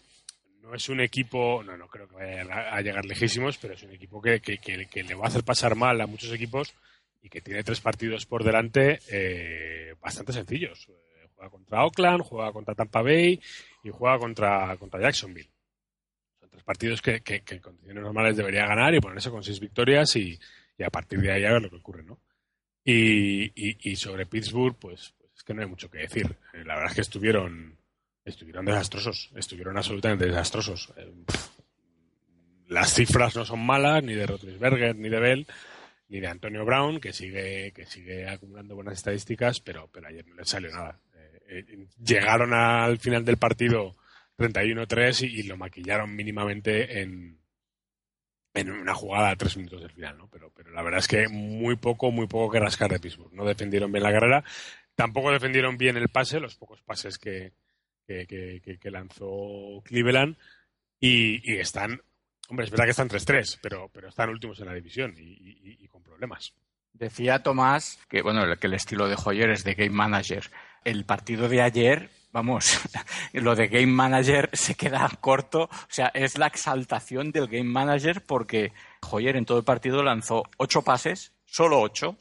no 0.62 0.74
es 0.74 0.90
un 0.90 1.00
equipo, 1.00 1.62
no, 1.64 1.78
no 1.78 1.88
creo 1.88 2.08
que 2.08 2.16
vaya 2.16 2.42
a 2.74 2.82
llegar 2.82 3.06
lejísimos, 3.06 3.58
pero 3.58 3.74
es 3.76 3.84
un 3.84 3.92
equipo 3.92 4.22
que, 4.22 4.40
que- 4.40 4.58
que- 4.58 4.88
que 4.88 5.04
le 5.04 5.14
va 5.16 5.26
a 5.26 5.28
hacer 5.28 5.44
pasar 5.44 5.76
mal 5.76 6.00
a 6.02 6.08
muchos 6.08 6.32
equipos 6.34 6.74
y 7.22 7.30
que 7.30 7.42
tiene 7.42 7.64
tres 7.64 7.82
partidos 7.82 8.26
por 8.26 8.44
delante 8.44 9.00
eh, 9.10 9.94
bastante 10.00 10.34
sencillos. 10.34 10.88
Juega 11.46 11.50
contra 11.52 11.84
Oakland, 11.86 12.24
juega 12.24 12.52
contra 12.52 12.76
Tampa 12.76 13.02
Bay 13.02 13.40
y 13.84 13.90
juega 13.90 14.18
contra, 14.18 14.76
contra 14.78 15.00
Jacksonville. 15.02 15.50
Son 16.40 16.50
tres 16.50 16.64
partidos 16.64 17.02
que, 17.02 17.22
en 17.26 17.60
condiciones 17.60 18.04
normales 18.04 18.36
debería 18.36 18.66
ganar 18.66 18.94
y 18.96 19.00
ponerse 19.00 19.30
con 19.30 19.44
seis 19.44 19.60
victorias 19.60 20.16
y, 20.16 20.40
y 20.78 20.84
a 20.84 20.90
partir 20.90 21.20
de 21.20 21.32
ahí 21.32 21.46
a 21.46 21.54
ver 21.54 21.62
lo 21.62 21.70
que 21.70 21.76
ocurre, 21.78 22.04
¿no? 22.04 22.20
Y, 22.84 23.52
y- 23.56 23.96
sobre 23.96 24.26
Pittsburgh, 24.28 24.76
pues, 24.80 25.14
pues 25.18 25.32
es 25.36 25.44
que 25.44 25.54
no 25.54 25.62
hay 25.62 25.68
mucho 25.68 25.90
que 25.90 26.00
decir. 26.00 26.36
Eh, 26.54 26.64
la 26.66 26.76
verdad 26.76 26.90
es 26.92 26.96
que 26.96 27.02
estuvieron, 27.02 27.78
estuvieron 28.24 28.66
desastrosos, 28.66 29.32
estuvieron 29.36 29.78
absolutamente 29.78 30.26
desastrosos. 30.28 30.94
Eh, 30.98 31.12
las 32.68 32.94
cifras 32.94 33.36
no 33.36 33.46
son 33.46 33.66
malas, 33.66 34.04
ni 34.04 34.14
de 34.14 34.26
Rotlisberger, 34.28 34.96
ni 34.96 35.10
de 35.10 35.20
Bell, 35.20 35.48
ni 36.10 36.20
de 36.20 36.28
Antonio 36.28 36.64
Brown, 36.66 37.00
que 37.00 37.14
sigue, 37.14 37.72
que 37.74 37.86
sigue 37.86 38.28
acumulando 38.28 38.76
buenas 38.76 38.96
estadísticas, 38.96 39.60
pero, 39.62 39.88
pero 39.92 40.08
ayer 40.08 40.26
no 40.28 40.36
les 40.36 40.50
salió 40.50 40.72
nada. 40.72 41.00
Eh, 41.48 41.88
llegaron 42.04 42.54
al 42.54 42.98
final 43.00 43.24
del 43.24 43.38
partido 43.38 43.96
31-3 44.38 45.30
y, 45.30 45.40
y 45.40 45.44
lo 45.44 45.58
maquillaron 45.58 46.16
mínimamente 46.16 47.02
en, 47.02 47.40
en 48.56 48.72
una 48.72 48.94
jugada 48.96 49.30
a 49.30 49.36
tres 49.36 49.58
minutos 49.58 49.82
del 49.82 49.92
final, 49.92 50.18
¿no? 50.18 50.28
Pero, 50.30 50.52
pero 50.56 50.72
la 50.72 50.82
verdad 50.82 51.00
es 51.00 51.08
que 51.08 51.28
muy 51.28 51.76
poco, 51.76 52.12
muy 52.12 52.28
poco 52.28 52.52
que 52.52 52.60
rascar 52.60 52.92
de 52.92 53.00
Pittsburgh. 53.00 53.34
No 53.34 53.46
defendieron 53.46 53.92
bien 53.92 54.04
la 54.04 54.12
carrera. 54.12 54.44
tampoco 54.96 55.32
defendieron 55.32 55.78
bien 55.78 55.98
el 55.98 56.10
pase, 56.10 56.40
los 56.40 56.56
pocos 56.56 56.82
pases 56.82 57.18
que, 57.18 57.54
lanzó 58.84 59.82
Cleveland, 59.84 60.38
y, 61.00 61.58
están, 61.58 62.02
hombre, 62.48 62.66
es 62.66 62.72
verdad 62.72 62.86
que 62.86 62.92
están 62.92 63.10
3-3, 63.10 63.60
pero, 63.62 63.92
están 64.08 64.30
últimos 64.30 64.60
en 64.60 64.68
la 64.68 64.74
división 64.74 65.14
y 65.18 65.88
con 65.90 66.02
problemas. 66.02 66.54
Decía 66.98 67.44
Tomás 67.44 68.00
que, 68.08 68.22
bueno, 68.22 68.44
que 68.58 68.68
el 68.68 68.74
estilo 68.74 69.10
de 69.10 69.18
Hoyer 69.24 69.50
es 69.50 69.66
de 69.66 69.74
game 69.74 69.90
manager. 69.90 70.50
El 70.86 71.04
partido 71.04 71.50
de 71.50 71.62
ayer, 71.62 72.10
vamos, 72.32 72.80
lo 73.34 73.56
de 73.56 73.68
game 73.68 73.88
manager 73.88 74.50
se 74.54 74.76
queda 74.76 75.10
corto. 75.20 75.64
O 75.64 75.70
sea, 75.90 76.08
es 76.14 76.38
la 76.38 76.48
exaltación 76.48 77.32
del 77.34 77.48
game 77.48 77.64
manager 77.70 78.24
porque 78.26 78.72
Hoyer 79.12 79.36
en 79.36 79.46
todo 79.46 79.58
el 79.58 79.64
partido 79.66 80.02
lanzó 80.02 80.44
ocho 80.58 80.82
pases, 80.82 81.34
solo 81.46 81.82
ocho. 81.82 82.16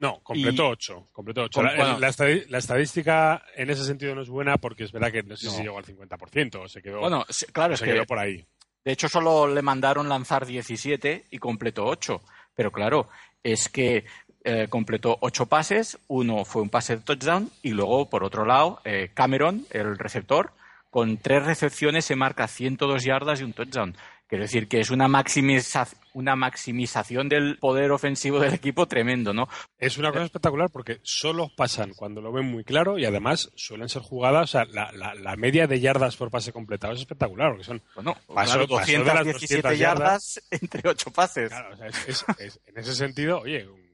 No, 0.00 0.20
completó 0.22 0.68
ocho. 0.68 1.08
Completó 1.12 1.42
ocho. 1.44 1.60
La, 1.62 1.74
bueno. 1.74 1.98
la 1.98 2.08
estadi- 2.10 2.46
la 2.48 2.58
estadística 2.58 3.42
en 3.56 3.70
ese 3.70 3.84
sentido 3.84 4.14
no 4.14 4.22
es 4.22 4.28
buena 4.28 4.56
porque 4.56 4.84
es 4.84 4.92
verdad 4.92 5.10
que 5.10 5.24
no 5.24 5.36
sé 5.36 5.50
si 5.50 5.62
llegó 5.62 5.78
al 5.78 5.84
50% 5.84 6.60
o 6.62 6.68
se 6.68 6.80
quedó, 6.82 7.00
Bueno, 7.00 7.24
claro, 7.52 7.72
o 7.72 7.74
es 7.74 7.80
se 7.80 7.84
que 7.86 7.92
quedó 7.94 8.06
por 8.06 8.18
ahí. 8.20 8.44
De 8.84 8.92
hecho, 8.92 9.08
solo 9.08 9.48
le 9.52 9.60
mandaron 9.60 10.08
lanzar 10.08 10.46
17 10.46 11.24
y 11.32 11.38
completó 11.38 11.84
8. 11.86 12.22
Pero 12.54 12.70
claro, 12.70 13.08
es 13.42 13.68
que 13.68 14.04
eh, 14.48 14.66
completó 14.68 15.18
8 15.20 15.46
pases, 15.46 15.98
uno 16.08 16.44
fue 16.44 16.62
un 16.62 16.70
pase 16.70 16.96
de 16.96 17.02
touchdown 17.02 17.50
y 17.62 17.70
luego, 17.70 18.08
por 18.08 18.24
otro 18.24 18.44
lado, 18.46 18.80
eh, 18.84 19.10
Cameron, 19.12 19.66
el 19.70 19.98
receptor, 19.98 20.52
con 20.90 21.18
tres 21.18 21.44
recepciones 21.44 22.04
se 22.06 22.16
marca 22.16 22.48
102 22.48 23.04
yardas 23.04 23.40
y 23.40 23.44
un 23.44 23.52
touchdown. 23.52 23.94
Quiero 24.26 24.44
decir 24.44 24.68
que 24.68 24.80
es 24.80 24.90
una, 24.90 25.08
maximiza- 25.08 25.88
una 26.12 26.36
maximización 26.36 27.30
del 27.30 27.56
poder 27.58 27.90
ofensivo 27.92 28.38
del 28.40 28.52
equipo 28.52 28.86
tremendo, 28.86 29.32
¿no? 29.32 29.48
Es 29.78 29.96
una 29.96 30.12
cosa 30.12 30.24
espectacular 30.24 30.68
porque 30.70 30.98
solo 31.02 31.50
pasan 31.56 31.94
cuando 31.94 32.20
lo 32.20 32.30
ven 32.30 32.44
muy 32.44 32.62
claro 32.62 32.98
y 32.98 33.06
además 33.06 33.50
suelen 33.54 33.88
ser 33.88 34.02
jugadas, 34.02 34.42
o 34.44 34.46
sea, 34.52 34.64
la, 34.66 34.92
la- 34.92 35.14
la 35.14 35.36
media 35.36 35.66
de 35.66 35.80
yardas 35.80 36.16
por 36.16 36.30
pase 36.30 36.52
completado 36.52 36.92
es 36.92 37.00
espectacular 37.00 37.52
porque 37.52 37.64
son 37.64 37.80
Bueno, 37.94 38.16
claro, 38.26 38.66
de 38.66 38.66
las 38.66 38.68
217 38.68 39.62
200 39.62 39.78
yardas 39.78 40.42
entre 40.50 40.88
8 40.90 41.10
pases. 41.10 41.48
Claro, 41.48 41.72
o 41.72 41.76
sea, 41.78 41.86
es- 41.86 42.08
es- 42.08 42.24
es- 42.38 42.60
en 42.66 42.78
ese 42.78 42.94
sentido, 42.94 43.40
oye, 43.40 43.66
un 43.66 43.87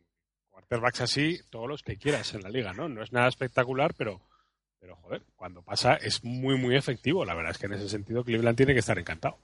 quarterbacks 0.69 1.01
así, 1.03 1.41
todos 1.51 1.69
los 1.69 1.83
que 1.83 1.97
quieras 1.97 2.35
en 2.35 2.43
la 2.43 2.49
liga, 2.49 2.73
¿no? 2.73 2.89
No 2.89 3.03
es 3.03 3.13
nada 3.13 3.29
espectacular, 3.29 3.95
pero, 3.97 4.21
pero 4.81 4.97
joder, 4.97 5.23
cuando 5.37 5.63
pasa 5.63 5.95
es 5.95 6.25
muy, 6.25 6.57
muy 6.59 6.77
efectivo. 6.77 7.25
La 7.25 7.35
verdad 7.35 7.53
es 7.53 7.59
que 7.59 7.67
en 7.67 7.75
ese 7.75 7.89
sentido 7.89 8.25
Cleveland 8.25 8.57
tiene 8.57 8.73
que 8.73 8.81
estar 8.81 8.99
encantado. 8.99 9.39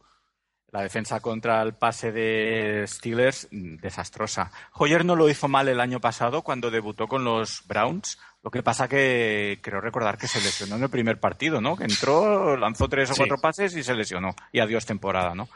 La 0.72 0.82
defensa 0.82 1.18
contra 1.20 1.62
el 1.62 1.74
pase 1.74 2.12
de 2.12 2.84
Steelers, 2.86 3.48
desastrosa. 3.50 4.52
Hoyer 4.74 5.04
no 5.04 5.16
lo 5.16 5.28
hizo 5.28 5.48
mal 5.48 5.66
el 5.68 5.80
año 5.80 6.00
pasado 6.00 6.42
cuando 6.42 6.70
debutó 6.70 7.08
con 7.08 7.24
los 7.24 7.66
Browns. 7.66 8.18
Lo 8.42 8.50
que 8.52 8.62
pasa 8.62 8.86
que 8.88 9.58
creo 9.62 9.80
recordar 9.80 10.16
que 10.16 10.28
se 10.28 10.40
lesionó 10.40 10.76
en 10.76 10.84
el 10.84 10.88
primer 10.88 11.18
partido, 11.18 11.60
¿no? 11.60 11.76
Que 11.76 11.84
entró, 11.84 12.56
lanzó 12.56 12.88
tres 12.88 13.10
o 13.10 13.14
Sí. 13.14 13.18
cuatro 13.18 13.38
pases 13.38 13.74
y 13.76 13.82
se 13.82 13.94
lesionó. 13.94 14.34
Y 14.52 14.60
adiós 14.60 14.86
temporada, 14.86 15.34
¿no? 15.34 15.48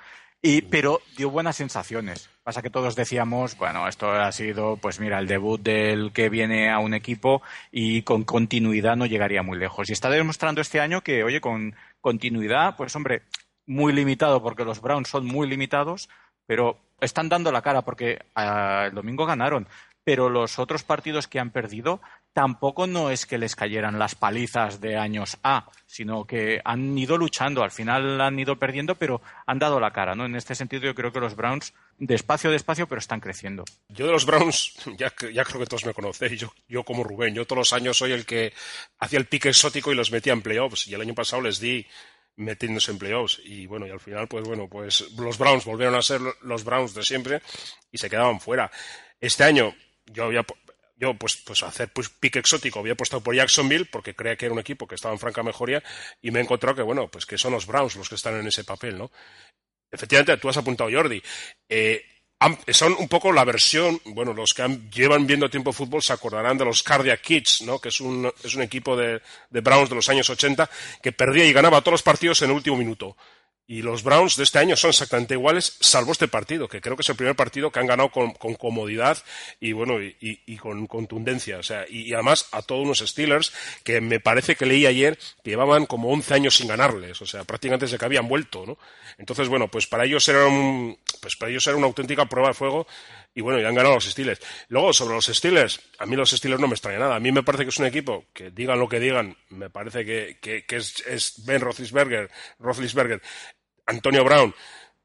Y, 0.46 0.60
pero 0.60 1.00
dio 1.16 1.30
buenas 1.30 1.56
sensaciones. 1.56 2.28
Pasa 2.42 2.60
que 2.60 2.68
todos 2.68 2.94
decíamos, 2.94 3.56
bueno, 3.56 3.88
esto 3.88 4.12
ha 4.12 4.30
sido, 4.30 4.76
pues 4.76 5.00
mira, 5.00 5.18
el 5.18 5.26
debut 5.26 5.58
del 5.58 6.12
que 6.12 6.28
viene 6.28 6.70
a 6.70 6.80
un 6.80 6.92
equipo 6.92 7.40
y 7.72 8.02
con 8.02 8.24
continuidad 8.24 8.94
no 8.94 9.06
llegaría 9.06 9.42
muy 9.42 9.56
lejos. 9.56 9.88
Y 9.88 9.94
está 9.94 10.10
demostrando 10.10 10.60
este 10.60 10.80
año 10.80 11.00
que, 11.00 11.24
oye, 11.24 11.40
con 11.40 11.74
continuidad, 12.02 12.76
pues 12.76 12.94
hombre, 12.94 13.22
muy 13.64 13.94
limitado 13.94 14.42
porque 14.42 14.66
los 14.66 14.82
Browns 14.82 15.08
son 15.08 15.24
muy 15.24 15.48
limitados, 15.48 16.10
pero 16.46 16.76
están 17.00 17.30
dando 17.30 17.50
la 17.50 17.62
cara 17.62 17.80
porque 17.80 18.18
ah, 18.34 18.84
el 18.88 18.94
domingo 18.94 19.24
ganaron. 19.24 19.66
Pero 20.04 20.28
los 20.28 20.58
otros 20.58 20.82
partidos 20.84 21.26
que 21.28 21.40
han 21.40 21.50
perdido 21.50 22.00
tampoco 22.34 22.87
no 22.87 23.11
es 23.11 23.26
que 23.26 23.38
les 23.38 23.56
cayeran 23.56 23.99
las 23.99 24.14
palizas 24.14 24.80
de 24.80 24.96
años 24.99 25.38
A, 25.42 25.70
sino 25.87 26.26
que 26.26 26.61
han 26.64 26.96
ido 26.99 27.16
luchando. 27.16 27.62
Al 27.62 27.70
final 27.70 28.20
han 28.20 28.38
ido 28.38 28.58
perdiendo, 28.58 28.96
pero 28.96 29.23
han 29.46 29.58
dado 29.58 29.80
la 29.80 29.92
cara. 29.92 30.14
¿no? 30.14 30.26
En 30.26 30.37
este 30.37 30.54
sentido, 30.54 30.82
yo 30.82 30.94
creo 30.94 31.12
que 31.12 31.20
los 31.20 31.37
Browns, 31.37 31.73
despacio, 31.96 32.50
despacio, 32.50 32.87
pero 32.87 32.99
están 32.99 33.20
creciendo. 33.20 33.64
Yo 33.88 34.06
de 34.06 34.12
los 34.12 34.26
Browns, 34.26 34.75
ya, 34.99 35.12
ya 35.32 35.44
creo 35.44 35.61
que 35.61 35.66
todos 35.66 35.87
me 35.87 35.94
conocéis, 35.94 36.38
yo, 36.40 36.52
yo 36.68 36.82
como 36.84 37.04
Rubén, 37.04 37.34
yo 37.34 37.46
todos 37.46 37.58
los 37.61 37.73
años 37.73 37.96
soy 37.96 38.12
el 38.12 38.26
que 38.26 38.52
hacía 38.99 39.18
el 39.18 39.26
pique 39.26 39.49
exótico 39.49 39.90
y 39.92 39.94
los 39.94 40.11
metía 40.11 40.32
en 40.32 40.42
playoffs. 40.42 40.87
Y 40.88 40.94
el 40.94 41.00
año 41.00 41.14
pasado 41.14 41.40
les 41.42 41.61
di 41.61 41.87
metiéndose 42.37 42.90
en 42.90 42.99
playoffs. 42.99 43.40
Y 43.44 43.66
bueno, 43.66 43.87
y 43.87 43.90
al 43.90 44.00
final, 44.00 44.26
pues 44.28 44.44
bueno, 44.44 44.68
pues 44.68 45.08
los 45.16 45.38
Browns 45.38 45.64
volvieron 45.64 45.94
a 45.94 46.02
ser 46.02 46.20
lo- 46.20 46.34
los 46.42 46.64
Browns 46.64 46.92
de 46.94 47.04
siempre 47.04 47.40
y 47.92 47.96
se 47.99 48.11
quedaban 48.11 48.40
fuera. 48.40 48.70
Este 49.20 49.44
año 49.44 49.73
yo 50.06 50.25
había 50.25 50.44
yo 50.96 51.14
pues 51.14 51.37
pues 51.44 51.62
hacer 51.62 51.92
pues 51.92 52.08
pique 52.08 52.38
exótico 52.38 52.78
había 52.78 52.92
apostado 52.92 53.23
por 53.23 53.34
Jacksonville 53.34 53.87
porque 53.87 54.14
creía 54.14 54.37
que 54.37 54.46
era 54.46 54.52
un 54.54 54.61
equipo 54.61 54.87
que 54.87 54.94
estaba 54.94 55.12
en 55.14 55.18
franca 55.20 55.42
mejoría 55.42 55.82
y 56.23 56.30
me 56.30 56.38
he 56.38 56.42
encontrado 56.42 56.76
que 56.76 56.82
bueno 56.82 57.08
pues 57.08 57.26
que 57.26 57.37
son 57.38 57.52
los 57.52 57.66
Browns 57.66 57.96
los 57.96 58.08
que 58.08 58.14
están 58.14 58.34
en 58.38 58.46
ese 58.46 58.62
papel 58.64 58.96
no 58.99 59.11
efectivamente 59.90 60.37
tú 60.38 60.49
has 60.49 60.56
apuntado 60.56 60.90
Jordi 60.92 61.23
eh, 61.68 62.04
son 62.68 62.94
un 62.99 63.08
poco 63.08 63.32
la 63.32 63.44
versión, 63.44 63.99
bueno, 64.04 64.34
los 64.34 64.52
que 64.52 64.61
han- 64.62 64.90
llevan 64.90 65.26
viendo 65.26 65.49
tiempo 65.49 65.73
fútbol 65.73 66.02
se 66.02 66.12
acordarán 66.12 66.58
de 66.58 66.66
los 66.66 66.82
Cardiac 66.82 67.23
Kids, 67.23 67.62
¿no? 67.62 67.78
Que 67.78 67.88
es 67.88 68.00
un, 68.02 68.30
es 68.42 68.54
un 68.54 68.61
equipo 68.61 68.94
de, 68.99 69.23
de 69.49 69.61
Browns 69.62 69.88
de 69.88 69.94
los 69.94 70.08
años 70.11 70.28
80 70.28 70.68
que 71.02 71.12
perdía 71.12 71.46
y 71.46 71.54
ganaba 71.54 71.80
todos 71.80 71.92
los 71.94 72.02
partidos 72.02 72.42
en 72.42 72.50
el 72.50 72.56
último 72.56 72.76
minuto. 72.76 73.16
Y 73.66 73.80
los 73.80 74.02
Browns 74.02 74.37
de 74.37 74.44
este 74.44 74.59
año 74.59 74.76
son 74.76 74.90
exactamente 74.90 75.33
iguales, 75.33 75.78
salvo 75.80 76.12
este 76.12 76.28
partido, 76.28 76.68
que 76.68 76.83
creo 76.83 76.97
que 76.97 77.00
es 77.02 77.09
el 77.09 77.16
primer 77.16 77.35
partido 77.35 77.71
que 77.71 77.80
han 77.80 77.87
ganado 77.87 78.11
con, 78.11 78.33
comodidad 78.33 79.16
y 79.59 79.73
bueno, 79.73 79.94
y, 80.02 80.56
con 80.59 80.87
contundencia. 80.87 81.59
O 81.59 81.62
sea, 81.62 81.87
y, 81.88 82.12
además 82.12 82.47
a 82.52 82.61
todos 82.61 82.85
unos 82.85 82.99
Steelers 82.99 83.54
que 83.83 84.02
me 84.02 84.21
parece 84.21 84.54
que 84.54 84.66
leí 84.66 84.85
ayer 84.85 85.18
que 85.42 85.50
llevaban 85.50 85.87
como 85.87 86.11
11 86.11 86.35
años 86.35 86.56
sin 86.56 86.68
ganarles, 86.68 87.23
o 87.23 87.26
sea, 87.26 87.44
prácticamente 87.44 87.87
desde 87.87 87.97
que 87.97 88.04
habían 88.04 88.28
vuelto, 88.28 88.66
¿no? 88.66 88.76
Entonces, 89.16 89.49
bueno, 89.49 89.68
pues 89.68 89.87
para 89.87 90.04
ellos 90.04 90.28
era 90.28 90.47
un, 90.47 90.99
pues 91.23 91.37
para 91.37 91.50
ellos 91.50 91.66
era 91.66 91.76
una 91.76 91.87
auténtica 91.87 92.26
prueba 92.26 92.49
de 92.49 92.54
fuego 92.54 92.87
y 93.35 93.40
bueno, 93.40 93.61
ya 93.61 93.68
han 93.68 93.75
ganado 93.75 93.94
los 93.94 94.04
Steelers. 94.04 94.40
Luego, 94.68 94.92
sobre 94.92 95.14
los 95.14 95.26
Steelers, 95.26 95.80
a 95.99 96.06
mí 96.06 96.14
los 96.14 96.30
Steelers 96.30 96.61
no 96.61 96.68
me 96.68 96.75
extraña 96.75 97.00
nada. 97.00 97.16
A 97.16 97.21
mí 97.21 97.33
me 97.33 97.42
parece 97.42 97.64
que 97.64 97.71
es 97.71 97.78
un 97.78 97.87
equipo 97.87 98.26
que 98.33 98.50
digan 98.50 98.78
lo 98.78 98.88
que 98.88 99.00
digan, 99.00 99.37
me 99.49 99.71
parece 99.71 100.04
que, 100.04 100.38
que, 100.40 100.64
que 100.64 100.76
es, 100.76 101.02
es 101.06 101.44
Ben 101.44 101.61
Roethlisberger, 101.61 102.30
Roethlisberger, 102.61 103.21
Antonio 103.86 104.24
Brown, 104.24 104.54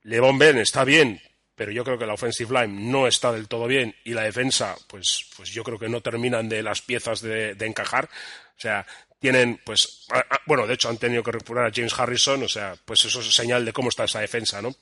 Levon 0.04 0.38
Ben 0.38 0.58
está 0.58 0.84
bien, 0.84 1.22
pero 1.56 1.72
yo 1.72 1.84
creo 1.84 1.98
que 2.00 2.06
la 2.06 2.14
offensive 2.14 2.54
line 2.54 2.90
no 2.90 3.06
está 3.06 3.32
del 3.32 3.48
todo 3.48 3.68
bien 3.68 3.94
y 4.06 4.14
la 4.14 4.24
defensa, 4.24 4.78
pues, 4.88 5.26
pues 5.36 5.50
yo 5.50 5.64
creo 5.64 5.78
que 5.78 5.90
no 5.90 6.02
terminan 6.02 6.48
de 6.48 6.64
las 6.64 6.82
piezas 6.82 7.22
de, 7.22 7.52
encajar. 7.60 8.06
O 8.06 8.60
sea, 8.62 8.86
tienen, 9.20 9.60
pues, 9.66 10.08
bueno, 10.46 10.66
de 10.66 10.76
hecho 10.76 10.88
han 10.88 10.98
tenido 10.98 11.22
que 11.22 11.34
recuperar 11.34 11.68
a 11.68 11.72
James 11.74 11.98
Harrison, 12.00 12.44
o 12.44 12.48
sea, 12.48 12.76
pues 12.86 13.04
eso 13.04 13.20
es 13.20 13.34
señal 13.34 13.66
de 13.66 13.74
cómo 13.74 13.90
está 13.90 14.06
esa 14.06 14.22
defensa, 14.22 14.62
¿no? 14.62 14.74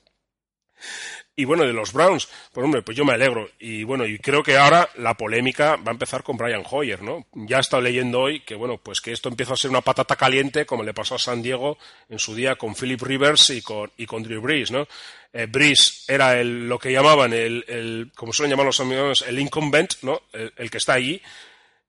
Y 1.40 1.44
bueno, 1.44 1.62
de 1.64 1.72
los 1.72 1.92
Browns, 1.92 2.28
pues 2.52 2.64
hombre, 2.64 2.82
pues 2.82 2.96
yo 2.96 3.04
me 3.04 3.12
alegro. 3.12 3.48
Y 3.60 3.84
bueno, 3.84 4.04
y 4.04 4.18
creo 4.18 4.42
que 4.42 4.56
ahora 4.56 4.88
la 4.96 5.14
polémica 5.14 5.76
va 5.76 5.90
a 5.90 5.94
empezar 5.94 6.24
con 6.24 6.36
Brian 6.36 6.64
Hoyer, 6.68 7.00
¿no? 7.00 7.26
Ya 7.32 7.58
he 7.58 7.60
estado 7.60 7.80
leyendo 7.80 8.18
hoy 8.18 8.40
que, 8.40 8.56
bueno, 8.56 8.78
pues 8.78 9.00
que 9.00 9.12
esto 9.12 9.28
empieza 9.28 9.52
a 9.52 9.56
ser 9.56 9.70
una 9.70 9.80
patata 9.80 10.16
caliente, 10.16 10.66
como 10.66 10.82
le 10.82 10.92
pasó 10.92 11.14
a 11.14 11.18
San 11.20 11.40
Diego 11.40 11.78
en 12.08 12.18
su 12.18 12.34
día 12.34 12.56
con 12.56 12.74
Philip 12.74 13.00
Rivers 13.00 13.50
y 13.50 13.62
con, 13.62 13.88
y 13.96 14.04
con 14.06 14.24
Drew 14.24 14.40
Brees, 14.42 14.72
¿no? 14.72 14.88
Eh, 15.32 15.46
Brees 15.48 16.06
era 16.08 16.40
el, 16.40 16.68
lo 16.68 16.76
que 16.76 16.90
llamaban 16.90 17.32
el, 17.32 17.64
el, 17.68 18.10
como 18.16 18.32
suelen 18.32 18.50
llamar 18.50 18.66
los 18.66 18.80
amigos, 18.80 19.24
el 19.28 19.38
incumbent, 19.38 19.92
¿no? 20.02 20.22
El, 20.32 20.70
que 20.72 20.78
está 20.78 20.94
allí. 20.94 21.22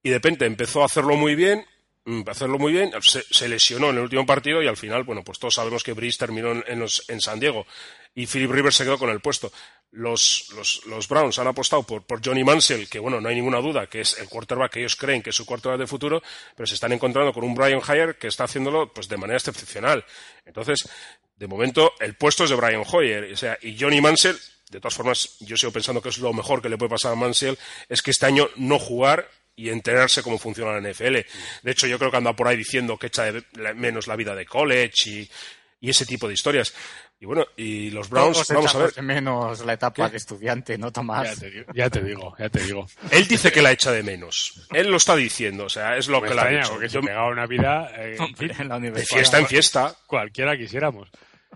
Y 0.04 0.10
de 0.10 0.16
repente 0.18 0.46
empezó 0.46 0.84
a 0.84 0.86
hacerlo 0.86 1.16
muy 1.16 1.34
bien, 1.34 1.66
mm, 2.06 2.22
hacerlo 2.30 2.60
muy 2.60 2.72
bien, 2.72 2.92
se, 3.02 3.50
lesionó 3.50 3.90
en 3.90 3.96
el 3.96 4.04
último 4.04 4.28
partido 4.28 4.62
y 4.62 4.68
al 4.68 4.78
final, 4.78 5.02
bueno, 5.06 5.24
pues 5.24 5.40
todos 5.40 5.56
sabemos 5.56 5.84
que 5.84 5.94
Brees 5.94 6.20
terminó 6.20 6.52
en 6.68 6.80
los- 6.80 7.04
en 7.10 7.20
San 7.20 7.40
Diego 7.40 7.66
y 8.16 8.28
Philip 8.28 8.52
Rivers 8.52 8.76
se 8.76 8.84
quedó 8.84 8.98
con 8.98 9.10
el 9.10 9.20
puesto. 9.20 9.52
Los, 9.92 10.48
Browns 11.10 11.40
han 11.40 11.48
apostado 11.48 11.84
por, 11.84 12.24
Johnny 12.24 12.44
Mansell, 12.44 12.88
que 12.88 13.00
bueno, 13.00 13.20
no 13.20 13.30
hay 13.30 13.36
ninguna 13.36 13.60
duda 13.60 13.88
que 13.88 14.02
es 14.02 14.20
el 14.20 14.30
quarterback 14.30 14.74
que 14.74 14.80
ellos 14.82 14.96
creen 14.96 15.24
que 15.24 15.32
es 15.32 15.36
su 15.36 15.46
quarterback 15.46 15.80
de 15.80 15.88
futuro, 15.88 16.22
pero 16.56 16.68
se 16.68 16.76
están 16.76 16.92
encontrando 16.92 17.34
con 17.34 17.44
un 17.44 17.56
Brian 17.56 17.82
Hoyer 17.88 18.18
que 18.18 18.28
está 18.28 18.44
haciéndolo 18.44 18.94
pues 18.94 19.08
de 19.08 19.18
manera 19.18 19.38
excepcional. 19.38 20.06
Entonces, 20.46 20.88
de 21.36 21.48
momento, 21.48 21.94
el 22.00 22.16
puesto 22.16 22.44
es 22.44 22.52
de 22.52 22.56
Brian 22.56 22.84
Hoyer, 22.86 23.34
o 23.34 23.38
sea, 23.38 23.58
y 23.62 23.80
Johnny 23.80 24.00
Mansell, 24.00 24.38
de 24.70 24.80
todas 24.80 24.94
formas, 24.94 25.38
yo 25.40 25.58
sigo 25.58 25.72
pensando 25.72 26.02
que 26.02 26.10
es 26.10 26.20
lo 26.20 26.34
mejor 26.34 26.62
que 26.62 26.70
le 26.70 26.78
puede 26.78 26.92
pasar 26.92 27.14
a 27.14 27.16
Mansell, 27.16 27.58
es 27.88 28.04
que 28.04 28.12
este 28.12 28.28
año 28.28 28.48
no 28.58 28.78
jugar 28.78 29.28
y 29.56 29.70
enterarse 29.70 30.22
cómo 30.22 30.38
funciona 30.38 30.80
la 30.80 30.92
NFL. 30.92 31.18
De 31.64 31.72
hecho, 31.72 31.88
yo 31.88 31.98
creo 31.98 32.12
que 32.12 32.18
anda 32.18 32.36
por 32.36 32.48
ahí 32.48 32.56
diciendo 32.56 32.98
que 32.98 33.08
echa 33.08 33.34
menos 33.76 34.08
la 34.08 34.16
vida 34.16 34.36
de 34.36 34.46
college 34.46 35.30
y 35.82 35.90
ese 35.90 36.06
tipo 36.06 36.28
de 36.28 36.36
historias. 36.36 36.74
Y 37.22 37.26
bueno, 37.26 37.46
y 37.58 37.90
los 37.90 38.10
Browns, 38.10 38.48
Todos 38.48 38.50
vamos 38.50 38.76
a 38.76 38.78
ver. 38.78 38.94
de 38.94 39.02
menos 39.02 39.66
la 39.66 39.74
etapa 39.74 40.06
¿Qué? 40.06 40.12
de 40.12 40.18
estudiante, 40.18 40.78
¿no, 40.78 40.88
Ya 40.88 40.92
Tomás? 40.94 41.38
te, 41.40 41.50
digo, 41.52 41.66
ya 41.76 41.90
te 41.90 42.02
digo, 42.02 42.34
ya 42.40 42.50
te 42.50 42.64
digo. 42.64 42.88
Él 43.12 43.28
dice 43.28 43.52
que 43.52 43.62
la 43.62 43.72
echa 43.74 43.92
de 43.92 44.04
menos. 44.04 44.66
Él 44.72 44.90
lo 44.90 44.96
está 44.96 45.18
diciendo, 45.18 45.66
o 45.66 45.70
sea, 45.70 45.98
es 45.98 46.08
lo 46.08 46.22
Me 46.22 46.30
que 46.30 46.34
le 46.36 46.42
ha 46.42 46.48
dicho. 46.48 46.70
porque 46.72 46.88
Yo- 46.88 47.02
se 47.02 47.08
pegaba 47.08 47.28
una 47.28 47.46
vida 47.46 47.92
eh, 47.98 48.16
en 48.18 48.36
fin, 48.38 48.52
en 48.58 48.70
la 48.70 48.76
de 48.76 48.80
universidad. 48.80 49.18
fiesta 49.18 49.38
en 49.40 49.48
fiesta. 49.48 49.96
cualquiera 50.08 50.58
quisiéramos. 50.58 51.10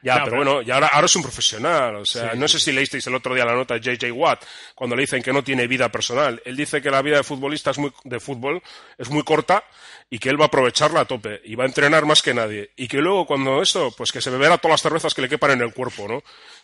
Ya, 0.03 0.23
pero, 0.25 0.37
bueno, 0.37 0.61
y 0.61 0.69
ahora, 0.69 0.87
ahora 0.87 1.05
es 1.05 1.15
un 1.15 1.21
profesional. 1.21 1.95
O 1.95 2.05
sea, 2.05 2.33
Sí, 2.33 2.37
no 2.37 2.47
sé 2.47 2.59
si 2.59 2.71
leísteis 2.73 3.07
el 3.07 3.15
otro 3.15 3.33
día 3.33 3.45
la 3.45 3.55
nota 3.55 3.75
de 3.75 3.79
JJ 3.79 4.11
Watt, 4.11 4.43
cuando 4.75 4.95
le 4.95 5.03
dicen 5.03 5.23
que 5.23 5.31
no 5.31 5.43
tiene 5.43 5.65
vida 5.65 5.89
personal. 5.89 6.41
Él 6.45 6.57
dice 6.57 6.81
que 6.81 6.91
la 6.91 7.01
vida 7.01 7.17
de 7.17 7.23
futbolista 7.23 7.71
es 7.71 7.77
muy, 7.77 7.91
de 8.03 8.19
fútbol 8.19 8.61
es 8.97 9.09
muy 9.09 9.23
corta 9.23 9.63
y 10.09 10.19
que 10.19 10.29
él 10.29 10.39
va 10.39 10.45
a 10.45 10.47
aprovecharla 10.47 11.01
a 11.01 11.05
tope 11.05 11.41
y 11.45 11.55
va 11.55 11.63
a 11.63 11.67
entrenar 11.67 12.05
más 12.05 12.21
que 12.21 12.33
nadie. 12.33 12.71
Y 12.75 12.87
que 12.87 12.97
luego, 12.97 13.25
cuando 13.25 13.61
esto, 13.61 13.91
pues 13.95 14.11
que 14.11 14.21
se 14.21 14.29
beberá 14.29 14.57
todas 14.57 14.73
las 14.73 14.81
cervezas 14.81 15.13
que 15.13 15.21
le 15.21 15.29
quepan 15.29 15.51
en 15.51 15.61
el 15.61 15.73
cuerpo, 15.73 16.07
¿no? 16.07 16.21